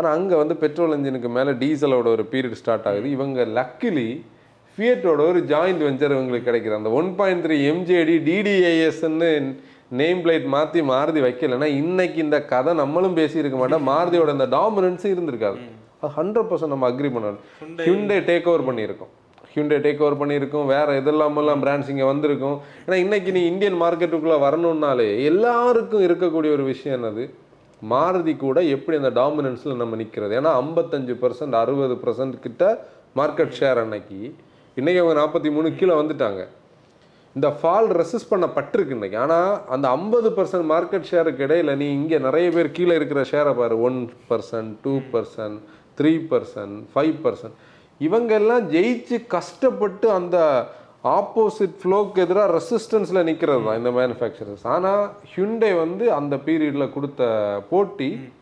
[0.00, 3.08] ஆனால் அங்கே வந்து பெட்ரோல் இன்ஜினுக்கு மேலே டீசலோட ஒரு பீரியட் ஸ்டார்ட் ஆகுது.
[3.16, 4.08] இவங்க லக்கிலி
[4.74, 6.78] ஃபியட்டோட ஒரு ஜாயிண்ட் வெஞ்சர் இவங்களுக்கு கிடைக்குது.
[6.80, 9.30] அந்த ஒன் பாயிண்ட் த்ரீ எம்ஜேடி டிடிஐஎஸ்ன்னு
[10.00, 13.86] நேம் பிளேட் மாற்றி மாருதி வைக்கலைன்னா இன்னைக்கு இந்த கதை நம்மளும் பேசியிருக்க மாட்டோம்.
[13.90, 15.58] மாருதியோட அந்த டாமினன்ஸும் இருந்திருக்காது.
[16.00, 17.40] அது ஹண்ட்ரட் பர்சன்ட் நம்ம அக்ரி பண்ணணும்
[17.86, 19.10] ஹியூண்டே டேக் ஓவர் பண்ணியிருக்கோம்.
[19.54, 20.66] ஹியூண்டே டேக் ஓவர் பண்ணியிருக்கோம்.
[20.74, 22.56] வேற எதெல்லாமெல்லாம் பிராண்ட்ஸ் இங்கே வந்திருக்கும்.
[22.84, 27.24] ஏன்னா இன்னைக்கு நீ இந்தியன் மார்க்கெட்டுக்குள்ளே வரணும்னாலே எல்லாருக்கும் இருக்கக்கூடிய ஒரு விஷயம் என்னது?
[27.92, 32.64] மாருதி கூட எப்படி அந்த டாமினன்ஸில் நம்ம நிற்கிறது ஏன்னா ஐம்பத்தஞ்சு பர்சன்ட் அறுபது பர்சன்ட் கிட்ட
[33.20, 34.18] மார்க்கெட் ஷேர் அன்னைக்கு.
[34.76, 36.42] இன்றைக்கி அவங்க நாற்பத்தி மூணு கீழே வந்துட்டாங்க.
[37.36, 39.18] இந்த ஃபால் ரெசிஸ்ட் பண்ண பட்டிருக்கு இன்னைக்கு.
[39.18, 43.80] ஆனால் அந்த ஐம்பது பர்சன்ட் மார்க்கெட் ஷேருக்கு இடையில் நீ இங்கே நிறைய பேர் கீழே இருக்கிற ஷேரை பாரு.
[43.88, 43.98] One
[44.30, 45.58] percent two percent
[46.00, 47.56] three percent five percent
[48.00, 50.36] இவங்கெல்லாம் ஜெயிச்சு கஷ்டப்பட்டு அந்த
[51.04, 57.24] ஆப்போசிட் ஃப்ளோக்கு எதிராக ரெசிஸ்டன்ஸில் நிற்கிறது தான் இந்த மேனுஃபேக்சரர்ஸ் ஆனால் ஹியுண்டே வந்து அந்த பீரியடில் கொடுத்த
[57.70, 58.32] போட்டி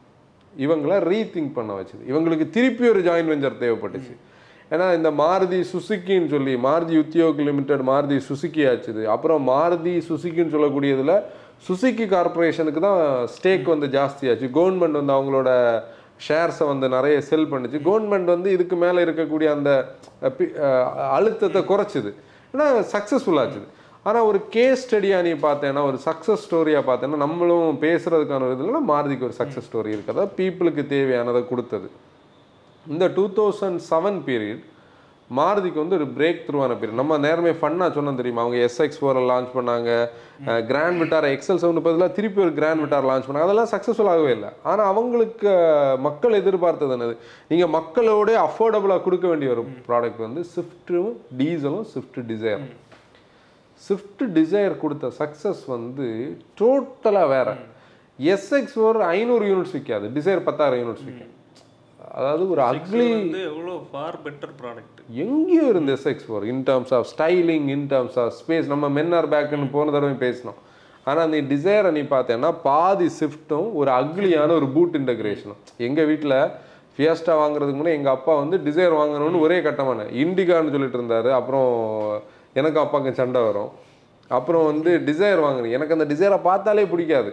[0.59, 2.11] இவங்களை ரீதிங்க் பண்ண வச்சுது.
[2.11, 4.17] இவங்களுக்கு திருப்பி ஒரு ஜாயின் வெஞ்சர் தேவைப்பட்டுச்சு.
[4.71, 9.05] ஏன்னா இந்த மாருதி சுசுக்கின்னு சொல்லி மாருதி உத்தியோக் லிமிடெட் மாருதி சுசுக்கி ஆச்சுது.
[9.05, 11.23] அப்புறம் மாருதி சுசுக்கின்னு சொல்லக்கூடியதில்
[11.69, 14.51] சுசுக்கி கார்ப்பரேஷனுக்கு தான் ஸ்டேக் வந்து ஜாஸ்தியாச்சு.
[14.55, 15.81] கவர்மெண்ட் வந்து அவங்களோட
[16.29, 17.81] ஷேர்ஸை வந்து நிறைய செல் பண்ணுச்சு.
[17.85, 20.53] கவர்மெண்ட் வந்து இதுக்கு மேலே இருக்கக்கூடிய அந்த பி-
[21.11, 22.15] அழுத்தத்தை குறைச்சிது.
[22.53, 23.63] ஏன்னா சக்ஸஸ்ஃபுல் ஆச்சு.
[24.09, 29.27] ஆனால் ஒரு கேஸ் ஸ்டடியாக நீ பார்த்தேன்னா ஒரு சக்ஸஸ் ஸ்டோரியாக பார்த்தேன்னா நம்மளும் பேசுகிறதுக்கான ஒரு இதில் மாருதிக்கு
[29.29, 31.89] ஒரு சக்ஸஸ் ஸ்டோரி இருக்குது அதாவது பீப்புளுக்கு தேவையானதை கொடுத்தது.
[32.93, 34.63] இந்த டூ தௌசண்ட் செவன் பீரியட்
[35.37, 38.43] மாருதிக்கு வந்து ஒரு பிரேக் த்ரூவான பீரியட் நம்ம நேரமே ஃபன்னாக சொன்னோம் தெரியுமா?
[38.45, 39.91] அவங்க எஸ்எக்ஸ் ஃபோரை லான்ச் பண்ணாங்க.
[40.71, 43.47] கிராண்ட் விட்டார் எக்ஸல் செவன் பதிலாக திருப்பி ஒரு கிராண்ட் விட்டார் லான்ச் பண்ணாங்க.
[43.49, 44.51] அதெல்லாம் சக்ஸஸ்ஃபுல் ஆகவே இல்லை.
[44.71, 45.53] ஆனால் அவங்களுக்கு
[46.09, 47.15] மக்கள் எதிர்பார்த்தது என்னது?
[47.53, 51.13] நீங்கள் மக்களோட அஃபோர்டபுளாக கொடுக்க வேண்டிய ஒரு ப்ராடக்ட் வந்து ஸ்விஃப்ட்டும்
[51.43, 52.67] டீசலும் ஸ்விஃப்ட் டிசைர்
[53.87, 56.07] ஸ்விஃப்ட் டிசைர் கொடுத்த சக்ஸஸ் வந்து
[56.61, 57.49] டோட்டலாக வேற.
[58.19, 61.35] எஸ்எக்ஸ் ஃபோர் ஐநூறு யூனிட்ஸ் விற்காது டிசைர் பத்தாயிரம் யூனிட்ஸ் விற்கும்
[62.19, 63.09] அதாவது ஒரு அக்லி
[63.49, 68.33] எவ்வளோ ஃபார் பெட்டர் ப்ராடக்ட் எங்கேயோ இருந்து SX four in terms of styling in terms of
[68.41, 70.59] space நம்ம மென்ஆர் பேக்குன்னு போன தடவை பேசினோம்.
[71.11, 76.39] ஆனால் நீ டிசைரை நீ பார்த்தேன்னா பாதி ஸ்விஃப்ட்டும் ஒரு அக்லியான ஒரு பூட் இன்டகிரேஷனும் எங்கள் வீட்டில்
[76.97, 81.31] ஃபியஸ்டா வாங்குறதுக்கு முன்னே எங்கள் அப்பா வந்து டிசைர் வாங்கணும்னு ஒரே கட்டமான இண்டிகான்னு சொல்லிட்டு இருந்தாரு.
[81.39, 81.71] அப்புறம்
[82.61, 83.71] எனக்கும் அப்பாவுக்கும் சண்டை வரும்.
[84.39, 85.75] அப்புறம் வந்து டிசைர் வாங்குறேன்.
[85.77, 87.31] எனக்கு அந்த டிசைரை பார்த்தாலே பிடிக்காது.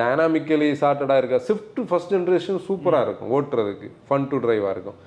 [0.00, 4.98] டைனாமிக்கலி சார்ட்டடாக இருக்க ஸ்விஃப்ட் ஃபர்ஸ்ட் ஜென்ரேஷன் சூப்பராக இருக்கும் ஓட்டுறதுக்கு ஃபன் டு டிரைவாக இருக்கும்.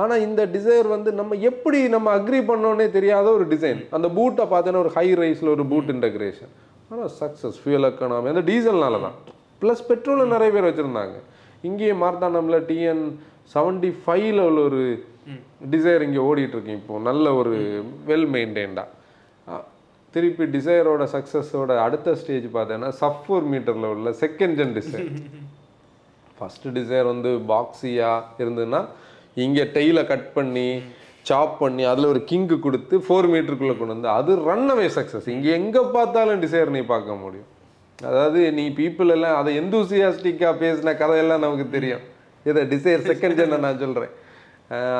[0.00, 4.82] ஆனால் இந்த டிசைர் வந்து நம்ம எப்படி நம்ம அக்ரி பண்ணோன்னே தெரியாத ஒரு டிசைன் அந்த பூட்டை பார்த்தோன்னா
[4.84, 6.52] ஒரு ஹை ரைஸில் ஒரு பூட் இன்டகிரேஷன்
[6.90, 9.16] ஆனால் சக்ஸஸ் ஃபியூல் எக்கனாமி அந்த டீசல்னால தான்.
[9.62, 11.16] ப்ளஸ் பெட்ரோலில் நிறைய பேர் வச்சுருந்தாங்க.
[11.68, 13.04] இங்கேயே மார்த்தாண்டமில் டிஎன்
[13.54, 14.82] செவன்டி ஃபைவ்ல உள்ள ஒரு
[15.74, 17.00] டிசைர் இங்கே ஓடிட்டு இருக்கு இப்போ.
[17.08, 17.54] நல்ல ஒரு
[18.10, 18.92] வெல் மெயின்டைன்டாக
[20.16, 25.08] திருப்பி டிசைரோட சக்ஸஸோட அடுத்த ஸ்டேஜ் பார்த்தேன்னா சஃபோர் மீட்டரில் உள்ள second gen Dzire
[26.38, 28.80] first Dzire வந்து பாக்ஸியாக இருந்ததுன்னா
[29.44, 30.68] இங்கே டெய்லை கட் பண்ணி
[31.28, 35.50] சாப் பண்ணி அதில் ஒரு கிங்கு கொடுத்து ஃபோர் மீட்டருக்குள்ளே கொண்டு வந்து அது ரன் அவே சக்ஸஸ் இங்கே
[35.60, 37.48] எங்கே பார்த்தாலும் டிசைர் நீ பார்க்க முடியும்.
[37.98, 42.04] அதாவது நீ பீப்புள் எல்லாம் அதை எந்தூசியாஸ்டிக்காக பேசின கதையெல்லாம் நமக்கு தெரியும்.
[42.46, 44.12] இதை டிசைர் செகண்ட் ஜென்னை நான் சொல்கிறேன்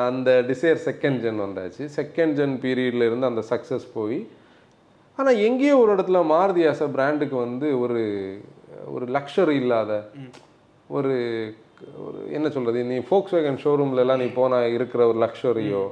[0.09, 1.83] அந்த டிசைர் செகண்ட் ஜென் வந்தாச்சு.
[1.99, 4.19] செகண்ட் ஜென் பீரியட்லேருந்து அந்த சக்ஸஸ் போய்
[5.19, 8.01] ஆனால் எங்கேயோ ஒரு இடத்துல மாருதி ஆச பிராண்டுக்கு வந்து ஒரு
[8.95, 9.91] ஒரு லக்ஷரி இல்லாத
[10.97, 11.13] ஒரு
[12.05, 15.85] ஒரு என்ன சொல்கிறது நீ ஃபோக்ஸ் வேகன் ஷோரூம்லலாம் நீ போனால் இருக்கிற ஒரு லக்ஷரியோ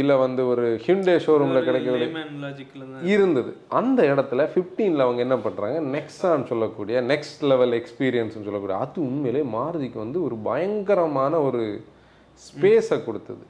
[0.00, 3.50] இல்லை வந்து ஒரு ஹிண்டே ஷோரூமில் தான் இருந்தது.
[3.78, 9.98] அந்த இடத்துல 15ல அவங்க என்ன பண்ணுறாங்க நெக்ஸான்னு சொல்லக்கூடிய நெக்ஸ்ட் லெவல் எக்ஸ்பீரியன்ஸ்னு சொல்லக்கூடிய அது உண்மையிலே மாருதிக்கு
[10.04, 11.62] வந்து ஒரு பயங்கரமான ஒரு
[12.46, 13.44] ஸ்பேஸை கொடுத்தது.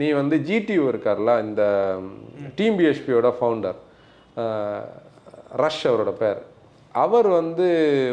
[0.00, 1.62] நீ வந்து ஜிடிஓ இருக்கார்ல இந்த
[2.60, 3.80] டீம் பிஹெச்பியோட ஃபவுண்டர்
[5.62, 6.40] ரஷ் அவரோட பேர்.
[7.04, 7.66] அவர் வந்து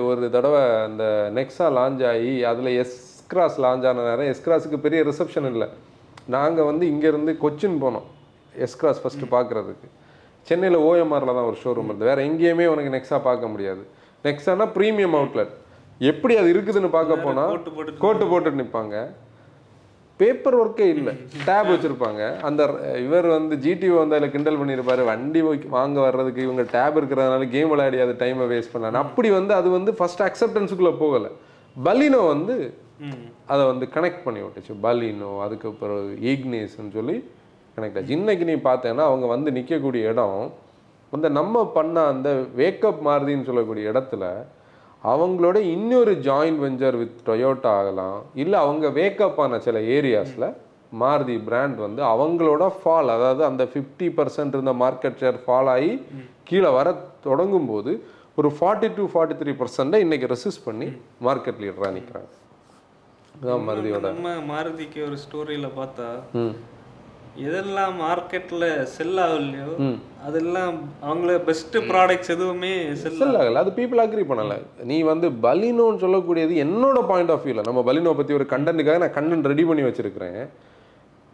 [0.09, 1.03] ஒரு தடவை அந்த
[1.37, 2.97] நெக்ஸா லான்ச் ஆகி அதில் எஸ்
[3.31, 5.67] கிராஸ் லான்ச் ஆன நேரம் எஸ் கிராஸுக்கு பெரிய ரிசப்ஷன் இல்லை.
[6.35, 8.07] நாங்கள் வந்து இங்கேருந்து கொச்சின் போனோம்
[8.65, 9.87] எஸ் கிராஸ் ஃபஸ்ட்டு பார்க்குறதுக்கு
[10.47, 12.09] சென்னையில் ஓஎம்ஆரில் தான் ஒரு ஷோரூம் இருந்தது.
[12.11, 13.83] வேறு எங்கேயுமே உனக்கு நெக்ஸா பார்க்க முடியாது.
[14.27, 15.53] நெக்ஸானா ப்ரீமியம் அவுட்லெட்
[16.11, 18.95] எப்படி அது இருக்குதுன்னு பார்க்க போனால் கோட்டு போட்டு கோட்டு போட்டுட்டு நிற்பாங்க
[20.19, 21.13] பேப்பர் ஒர்க்கே இல்லை.
[21.47, 22.21] டேப் வச்சுருப்பாங்க.
[22.47, 22.61] அந்த
[23.05, 25.41] இவர் வந்து ஜிடிஓ வந்து அதில் கிண்டல் பண்ணியிருப்பாரு வண்டி
[25.75, 29.93] வாங்க வர்றதுக்கு இவங்க டேப் இருக்கிறதுனால கேம் விளையாடி அது டைமை வேஸ்ட் பண்ணலாம் அப்படி வந்து அது வந்து
[29.99, 31.31] ஃபர்ஸ்ட் அக்செப்டன்ஸுக்குள்ளே போகலை.
[31.75, 32.55] பலினோ வந்து
[33.53, 34.73] அதை வந்து கனெக்ட் பண்ணி விட்டுச்சு.
[34.85, 37.17] பலினோ அதுக்கப்புறம் ஈக்னேஸ்ன்னு சொல்லி
[37.77, 38.15] கனெக்ட் ஆச்சு.
[38.19, 40.41] இன்னைக்கு நீ பார்த்தேன்னா அவங்க வந்து நிற்கக்கூடிய இடம்
[41.13, 44.25] அந்த நம்ம பண்ண அந்த வேக்கப் மாருதின்னு சொல்லக்கூடிய இடத்துல
[45.03, 48.17] அவங்களோட இன்னொரு ஜாயின்ட் வெஞ்சர் வித் டொயோட்டா ஆகலாம்.
[48.35, 50.47] இல்லை அவங்க வேக்கப் ஆன சில ஏரியாஸில்
[50.93, 55.91] மாருதி பிராண்ட் வந்து அவங்களோட ஃபால் அதாவது அந்த ஃபிஃப்டி பர்சன்ட் இருந்த மார்க்கெட் ஷேர் ஃபால் ஆகி
[56.43, 56.87] கீழே வர
[57.23, 57.91] தொடங்கும் போது
[58.37, 60.87] ஒரு ஃபார்ட்டி டு ஃபார்ட்டி த்ரீ பர்சன்ட்டை இன்னைக்கு ரெசிஸ்ட் பண்ணி
[61.27, 62.29] மார்க்கெட் லீடராக நிற்கிறாங்க
[63.35, 66.07] இதுதான் மாருதியோட நம்ம மாருதிக்கு ஒரு ஸ்டோரியில பார்த்தா
[67.47, 68.63] எதெல்லாம் மார்க்கெட்ல
[68.95, 69.71] செல் ஆகலையோ
[70.27, 70.77] அதெல்லாம்
[71.09, 72.71] அவங்கள பெஸ்ட் ப்ராடக்ட்ஸ் எதுவுமே
[73.03, 73.61] செல் ஆகல.
[73.63, 74.55] அது பீப்புள் அக்ரி பண்ணல.
[74.91, 79.51] நீ வந்து பலினோன்னு சொல்லக்கூடியது என்னோட பாயிண்ட் ஆஃப் வியூவில் நம்ம பலினோ பற்றி ஒரு கண்டென்ட்டுக்காக நான் கண்டென்ட்
[79.53, 80.41] ரெடி பண்ணி வச்சிருக்கிறேன்.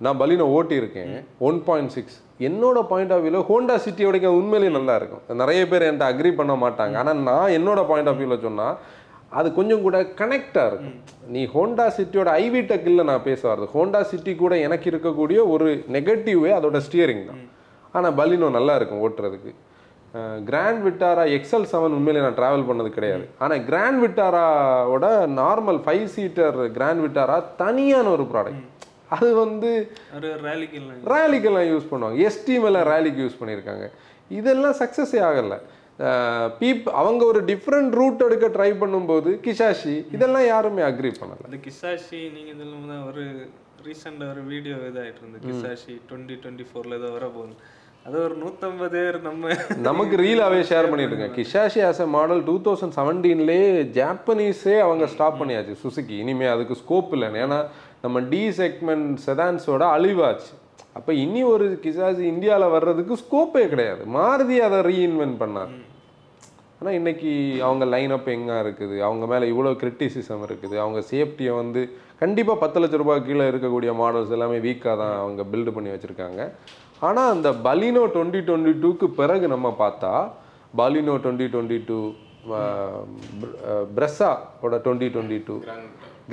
[0.06, 1.12] நான் பலினோ ஓட்டி இருக்கேன்
[1.48, 5.24] ஒன் பாயிண்ட் சிக்ஸ் என்னோட பாயிண்ட் ஆஃப் வியூவில் ஹோண்டா சிட்டியோட உண்மையிலேயே நல்லா இருக்கும்.
[5.42, 6.96] நிறைய பேர் என்கிட்ட அக்ரி பண்ண மாட்டாங்க.
[7.02, 8.76] ஆனால் நான் என்னோட பாயிண்ட் ஆஃப் வியூவில் சொன்னால்
[9.40, 10.98] அது கொஞ்சம் கூட கனெக்டாக இருக்கும்.
[11.36, 13.70] நீ ஹோண்டா சிட்டியோட ஐவி டெக்கில் நான் பேச வர்றது.
[13.76, 17.42] ஹோண்டா சிட்டி கூட எனக்கு இருக்கக்கூடிய ஒரு நெகட்டிவே அதோட ஸ்டியரிங் தான்.
[17.96, 19.54] ஆனால் பலினோ நல்லா இருக்கும் ஓட்டுறதுக்கு.
[20.50, 23.26] கிராண்ட் விட்டாரா எக்ஸல் செவன் உண்மையிலே நான் ட்ராவல் பண்ணது கிடையாது.
[23.44, 25.06] ஆனால் Grand விட்டாராவோட
[25.40, 28.64] normal five seater Grand Vitara தனியான ஒரு ப்ராடக்ட்
[29.16, 29.72] அது வந்து
[31.14, 32.16] ரேலிக்கெல்லாம் யூஸ் பண்ணுவாங்க.
[32.28, 33.88] எஸ்டி மேலே ரேலிக்கு யூஸ் பண்ணியிருக்காங்க.
[34.40, 35.58] இதெல்லாம் சக்ஸஸே ஆகலை.
[36.60, 41.46] பீப் அவங்க ஒரு டிஃப்ரெண்ட் ரூட் எடுக்க ட்ரை பண்ணும்போது கிஷாஷி இதெல்லாம் யாருமே அக்ரி பண்ணலை.
[41.50, 43.24] அந்த கிசாஷி நீங்க இதெல்லாம் தான் ஒரு
[43.88, 45.46] ரீசெண்டாக ஒரு வீடியோ இதாயிட்டு இருந்தது.
[45.48, 47.56] கிசாஷி டுவெண்ட்டி டுவெண்ட்டி ஃபோரில் ஏதோ வர போகுது
[48.08, 49.54] அது ஒரு நூற்றம்பது பேர் நம்ம
[49.88, 55.40] நமக்கு ரீலாவே ஷேர் பண்ணிட்டு இருக்கேன் Kizashi as a model two thousand செவன்டீன்லேயே ஜாப்பனீஸே அவங்க ஸ்டாப்
[55.42, 57.42] பண்ணியாச்சு சுசுகி இனிமே அதுக்கு ஸ்கோப் இல்லைன்னு.
[57.46, 57.60] ஏன்னா
[58.04, 60.54] நம்ம டி செக்மெண்ட் செதான்ஸோட அழிவாச்சு.
[60.98, 64.04] அப்போ இனி ஒரு கிஷாஷி இந்தியாவில் வர்றதுக்கு ஸ்கோப்பே கிடையாது.
[64.18, 65.74] மாருதி அதை ரீஇன்வென்ட் பண்ணார்
[66.86, 67.32] ஆனால் இன்றைக்கி
[67.68, 68.96] அவங்க லைனப் எங்கே இருக்குது?
[69.06, 70.76] அவங்க மேலே இவ்வளோ கிரிட்டிசிசம் இருக்குது.
[70.82, 71.82] அவங்க சேஃப்டியை வந்து
[72.20, 76.44] கண்டிப்பாக பத்து லட்ச ரூபாய் கீழே இருக்கக்கூடிய மாடல்ஸ் எல்லாமே வீக்காக தான் அவங்க பில்டு பண்ணி வச்சுருக்காங்க.
[77.08, 80.14] ஆனால் அந்த பலினோ டுவெண்ட்டி டுவெண்ட்டி டூக்கு பிறகு நம்ம பார்த்தா
[80.82, 81.98] பலினோ டுவெண்ட்டி டுவெண்ட்டி டூ
[83.98, 85.58] பிரெஸ்ஸாவோட டுவெண்ட்டி டுவெண்ட்டி டூ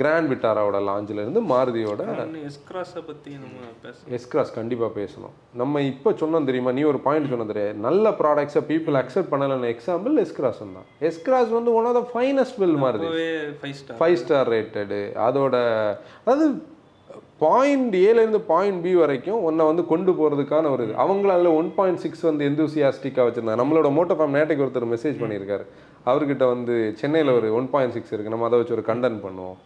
[0.01, 2.01] கிராண்ட் விட்டாராவோட லாஞ்சில் இருந்து மாருதியோட
[2.49, 5.33] எஸ்கிராஸை பற்றி நம்ம பேச எஸ்கிராஸ் கண்டிப்பாக பேசணும்.
[5.61, 6.73] நம்ம இப்போ சொன்னோம் தெரியுமா?
[6.77, 7.73] நீ ஒரு பாயிண்ட் சொன்ன தெரியாது.
[7.87, 10.87] நல்ல ப்ராடக்ட்ஸை பீப்புள் அக்செப்ட் பண்ணலன்னு எக்ஸாம்பிள் எஸ்கிராஸ் தான்.
[11.09, 13.09] எஸ்கிராஸ் வந்து one of the finest build மாறுது
[13.63, 15.55] five star five star rated அதோட
[16.23, 16.47] அதாவது
[17.43, 20.93] பாயிண்ட் ஏலேருந்து பாயிண்ட் பி வரைக்கும் உன்னை வந்து கொண்டு போகிறதுக்கான ஒரு இது.
[21.03, 25.65] அவங்களால ஒன் பாயிண்ட் சிக்ஸ் வந்து எந்தூசியாஸ்டிக்காக வச்சுருந்தாங்க நம்மளோட மோட்டோ ஃபார்ம் நேட்டைக்கு ஒருத்தர் மெசேஜ் பண்ணியிருக்காரு.
[26.11, 29.59] அவர்கிட்ட வந்து சென்னையில் ஒரு ஒன் பாயிண்ட் சிக்ஸ் இருக்குது நம்ம அதை வச்சு ஒரு கண்டென்ட் பண்ணுவோம்.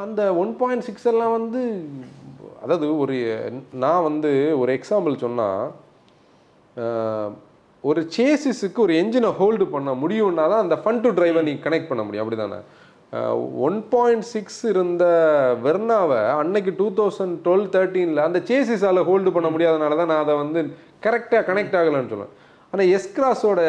[0.00, 1.62] அந்த ஒன் பாயிண்ட் சிக்ஸ் எல்லாம் வந்து
[2.62, 3.16] அதாவது ஒரு
[3.82, 4.30] நான் வந்து
[4.60, 5.64] ஒரு எக்ஸாம்பிள் சொன்னால்
[7.84, 12.02] ஒரு சேசிஸுக்கு ஒரு என்ஜினை ஹோல்டு பண்ண முடியும்னா தான் அந்த ஃபன் டு டிரைவை நீ கனெக்ட் பண்ண
[12.06, 12.24] முடியும்.
[12.24, 12.60] அப்படி தானே
[13.66, 15.04] ஒன் பாயிண்ட் சிக்ஸ் இருந்த
[15.64, 20.60] வெர்னாவை அன்னைக்கு டூ தௌசண்ட் டுவெல் தேர்ட்டீனில் அந்த சேசிஸால் ஹோல்டு பண்ண முடியாதனால தான் நான் அதை வந்து
[21.06, 22.36] கரெக்டாக கனெக்ட் ஆகலைன்னு சொல்லுவேன்
[22.72, 23.60] ஆனால் எஸ்கிராஸோட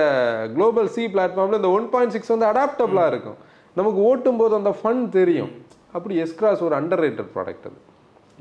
[0.58, 3.40] குளோபல் சி பிளாட்ஃபார்மில் இந்த ஒன் பாயிண்ட் சிக்ஸ் வந்து அடாப்டபுளாக இருக்கும்.
[3.80, 5.52] நமக்கு ஓட்டும் போது அந்த ஃபன் தெரியும்.
[5.98, 7.80] அப்படி எஸ்கிராஸ் ஒரு அண்டர் ரேட்டட் ப்ராடக்ட் அது.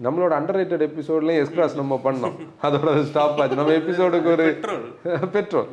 [0.04, 2.36] நம்மளோட அண்டர் ரேட்டட் எபிசோட்லேயும் எஸ்கிராஸ் நம்ம பண்ணோம்.
[2.66, 3.58] அதோட ஸ்டாப் ஆச்சு.
[3.60, 4.46] நம்ம எபிசோடுக்கு ஒரு
[5.36, 5.72] பெட்ரோல்.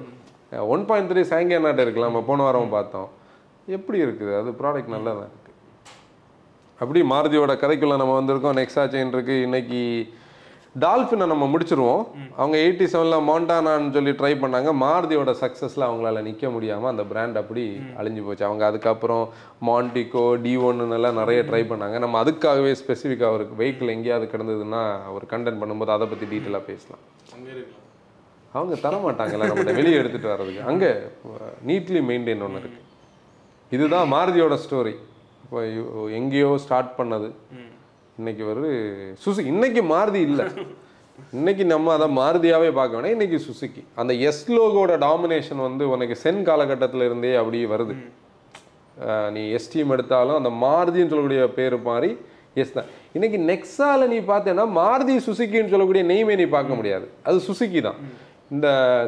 [0.74, 3.10] ஒன் பாயிண்ட் த்ரீ சாங்கியானாட்ட இருக்கலாம் நம்ம போன வாரம் பார்த்தோம்.
[3.78, 4.34] எப்படி இருக்குது?
[4.42, 5.56] அது ப்ராடக்ட் நல்லா தான் இருக்குது
[6.82, 8.58] அப்படி மாருதியோட கதைக்குள்ள நம்ம வந்திருக்கோம்.
[8.60, 9.36] நெக்ஸா செயின் இருக்கு.
[9.48, 9.82] இன்னைக்கு
[10.84, 12.02] டால்ஃபினை நம்ம முடிச்சிருவோம்.
[12.40, 14.70] அவங்க எயிட்டி செவனில் மாண்டானான்னு சொல்லி ட்ரை பண்ணாங்க.
[14.84, 17.64] மாருதியோட சக்ஸஸில் அவங்களால நிற்க முடியாமல் அந்த பிராண்ட் அப்படி
[18.00, 18.44] அழிஞ்சு போச்சு.
[18.50, 19.24] அவங்க அதுக்கப்புறம்
[19.70, 20.54] மாண்டிகோ டி
[20.98, 21.98] எல்லாம் நிறைய ட்ரை பண்ணாங்க.
[22.06, 24.84] நம்ம அதுக்காகவே ஸ்பெசிஃபிக்காக ஒரு வெஹிக்கிள் எங்கேயாவது கிடந்ததுன்னா
[25.16, 27.04] ஒரு கண்டென்ட் பண்ணும்போது அதை பற்றி டீட்டெயிலாக பேசலாம்.
[28.58, 30.68] அவங்க தர மாட்டாங்கல்ல நம்மகிட்ட வெளியே எடுத்துகிட்டு வர்றதுக்கு.
[30.72, 30.92] அங்கே
[31.70, 32.86] நீட்லி மெயின்டைன் ஒன்று இருக்குது
[33.76, 34.96] இதுதான் மாருதியோட ஸ்டோரி
[35.44, 35.60] இப்போ
[36.20, 37.28] எங்கேயோ ஸ்டார்ட் பண்ணது.
[38.20, 38.70] இன்னைக்கு ஒரு
[39.24, 40.46] சுசு இன்னைக்கு மாருதி இல்லை.
[41.38, 43.14] இன்னைக்கு நம்ம அதை மாருதியாவே பார்க்க வேணாம்.
[43.16, 47.96] இன்னைக்கு சுசுக்கி அந்த எஸ் லோகோட டாமினேஷன் வந்து உனக்கு சென் காலகட்டத்துல இருந்தே அப்படியே வருது.
[49.36, 52.10] நீ எஸ்டிஎம் எடுத்தாலும் அந்த மாருதின்னு சொல்லக்கூடிய பேர் மாதிரி
[52.64, 52.90] எஸ் தான்.
[53.18, 57.08] இன்னைக்கு நெக்ஸால நீ பார்த்தேன்னா மாருதி சுசுக்கின்னு சொல்லக்கூடிய நெய்மே நீ பார்க்க முடியாது.
[57.30, 58.00] அது சுசுக்கி தான்.
[58.56, 58.68] இந்த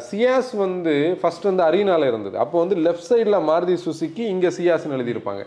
[0.10, 2.36] சியாஸ் வந்து ஃபர்ஸ்ட் வந்து அரீனால இருந்தது.
[2.46, 5.44] அப்போ வந்து லெஃப்ட் சைடில் மாருதி சுசுக்கி இங்கே சியாஸ்னு எழுதியிருப்பாங்க.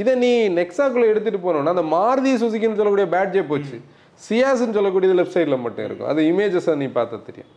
[0.00, 3.76] இதை நீ நெக்ஸாக்குள்ளே எடுத்துகிட்டு போனோம்னா அந்த மாருதி சுசுக்கின்னு சொல்லக்கூடிய பேட்ஜே போச்சு.
[4.26, 6.10] சியாஸ்ன்னு சொல்லக்கூடியது லெஃப்ட் சைடில் மட்டும் இருக்கும்.
[6.12, 7.52] அது இமேஜஸை நீ பார்த்தா தெரியும்.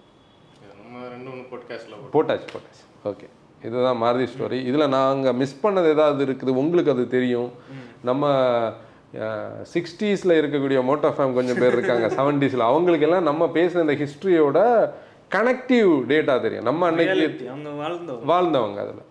[2.14, 2.84] போட்டாச்சு போட்டாச்சு.
[3.10, 3.28] ஓகே
[3.68, 6.52] இதுதான் மாருதி ஸ்டோரி இதில் நாங்கள் மிஸ் பண்ணது ஏதாவது இருக்குது?
[6.62, 7.50] உங்களுக்கு அது தெரியும்.
[8.10, 8.32] நம்ம
[9.76, 12.08] சிக்ஸ்டீஸில் இருக்கக்கூடிய மோட்டோ ஃபேம் கொஞ்சம் பேர் இருக்காங்க.
[12.18, 14.60] செவன்டீஸில் அவங்களுக்கெல்லாம் நம்ம பேசுன இந்த ஹிஸ்ட்ரியோட
[15.36, 16.68] கனெக்டிவ் டேட்டா தெரியும்.
[16.70, 17.50] நம்ம அன்னைக்கு
[18.32, 19.04] வாழ்ந்தவங்க அதில்.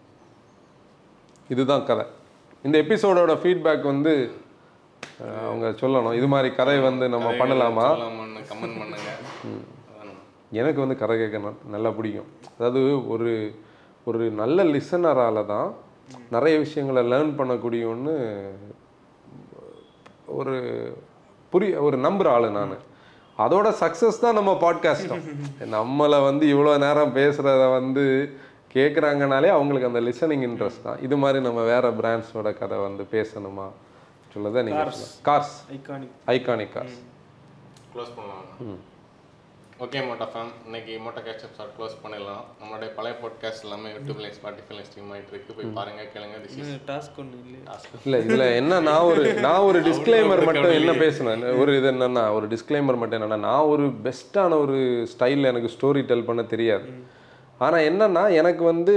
[1.54, 2.06] இதுதான் கதை.
[2.66, 4.12] இந்த எபிசோடோட ஃபீட்பேக் வந்து
[5.48, 6.16] அவங்க சொல்லணும்.
[6.18, 7.86] இது மாதிரி கதை வந்து நம்ம பண்ணலாமா?
[8.50, 9.10] கமெண்ட் பண்ணுங்க.
[10.60, 12.28] எனக்கு வந்து கதை கேட்க நல்லா பிடிக்கும்.
[12.56, 12.82] அதாவது
[13.14, 13.30] ஒரு
[14.06, 15.68] ஒரு நல்ல லிசனரால தான்
[16.34, 18.14] நிறைய விஷயங்களை லேர்ன் பண்ணக்கூடியன்னு
[20.38, 20.54] ஒரு
[21.52, 22.76] புரிய ஒரு நம்புற ஆளு நான்.
[23.44, 25.24] அதோட சக்ஸஸ் தான் நம்ம பாட்காஸ்டும்
[25.76, 28.04] நம்மளை வந்து இவ்வளோ நேரம் பேசுகிறத வந்து
[28.74, 31.00] கேட்குறாங்கனாலே அவங்களுக்கு அந்த லிசனிங் இன்ட்ரெஸ்ட் தான்.
[31.06, 33.66] இது மாதிரி நம்ம வேற பிராண்ட்ஸோட கதை வந்து பேசணுமா?
[34.34, 34.92] சொல்லதை நீங்கள்
[35.28, 37.00] cars iconic iconic cars
[37.92, 38.46] close பண்ணலாம்.
[39.84, 42.44] ஓகே மோட்டா ஃபேம் இன்னைக்கு மோட்டோ கேஸ்ட் எபிசோட் க்ளோஸ் பண்ணிடலாம்.
[42.60, 45.54] நம்மளுடைய பழைய பாட்காஸ்ட் எல்லாமே யூடியூப்ல ஸ்பாட்டிஃபைல ஸ்ட்ரீம் ஆயிட்டு இருக்கு.
[45.58, 46.38] போய் பாருங்க கேளுங்க.
[46.44, 47.76] திஸ் இஸ் டாஸ்க் ஒன்றும் இல்லையா.
[48.04, 52.48] இல்ல இதுல என்ன நான் ஒரு நான் ஒரு டிஸ்க்ளைமர் மட்டும் என்ன பேசுனேன் ஒரு இது என்னன்னா ஒரு
[52.54, 54.78] டிஸ்க்ளைமர் மட்டும் என்னன்னா நான் ஒரு பெஸ்ட்டான ஒரு
[55.12, 56.88] ஸ்டைலில் எனக்கு ஸ்டோரி டெல் பண்ண தெரியாது.
[57.66, 58.94] ஆனா என்னன்னா எனக்கு வந்து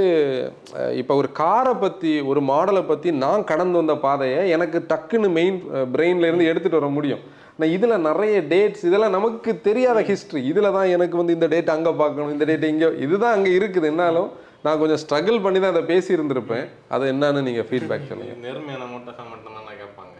[1.01, 5.57] இப்போ ஒரு காரை பத்தி ஒரு மாடலை பத்தி நான் கடந்து வந்த பாதையை எனக்கு டக்குன்னு மெயின்
[5.93, 7.23] பிரெயின்ல இருந்து எடுத்துட்டு வர முடியும்.
[7.57, 11.91] நான் இதுல நிறைய டேட்ஸ் இதெல்லாம் நமக்கு தெரியாத ஹிஸ்ட்ரி இதுல தான் எனக்கு வந்து இந்த டேட் அங்க
[12.03, 13.89] பார்க்கணும் இந்த டேட் இங்க இதுதான் அங்க இருக்குது.
[13.93, 14.29] என்னாலும்
[14.65, 16.65] நான் கொஞ்சம் ஸ்ட்ரகிள் பண்ணி தான் அதை பேசி இருந்திருப்பேன்.
[16.95, 18.33] அது என்னன்னு நீங்க ஃபீட்பேக் சொல்லுங்க.
[18.47, 20.15] நேர்மையான மோட்டோ தான் கேட்பாங்க.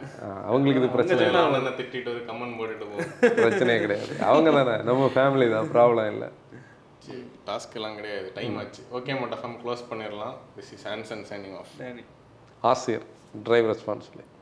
[0.49, 3.11] அவங்களுக்கு இது பிரச்சனை பிரச்சனை அண்ணனை திட்டிட்டு ஒரு கமெண்ட் போட்டுட்டு போகும்.
[3.43, 4.13] பிரச்சனையே கிடையாது.
[4.29, 4.77] அவங்க தானே.
[4.89, 5.69] நம்ம ஃபேமிலி தான்.
[5.75, 6.29] ப்ராப்ளம் இல்லை.
[7.47, 8.27] டாஸ்க் எல்லாம் கிடையாது.
[8.37, 8.81] டைம் ஆச்சு.
[8.97, 10.35] ஓகே மோட்டோ ஃபேம் க்ளோஸ் பண்ணிடலாம்.
[10.57, 12.03] This is Anson signing off Danny
[12.71, 13.05] ஆசிரியர்
[13.47, 14.37] டிரைவ் ரெஸ்பான்சிபிலிட்டி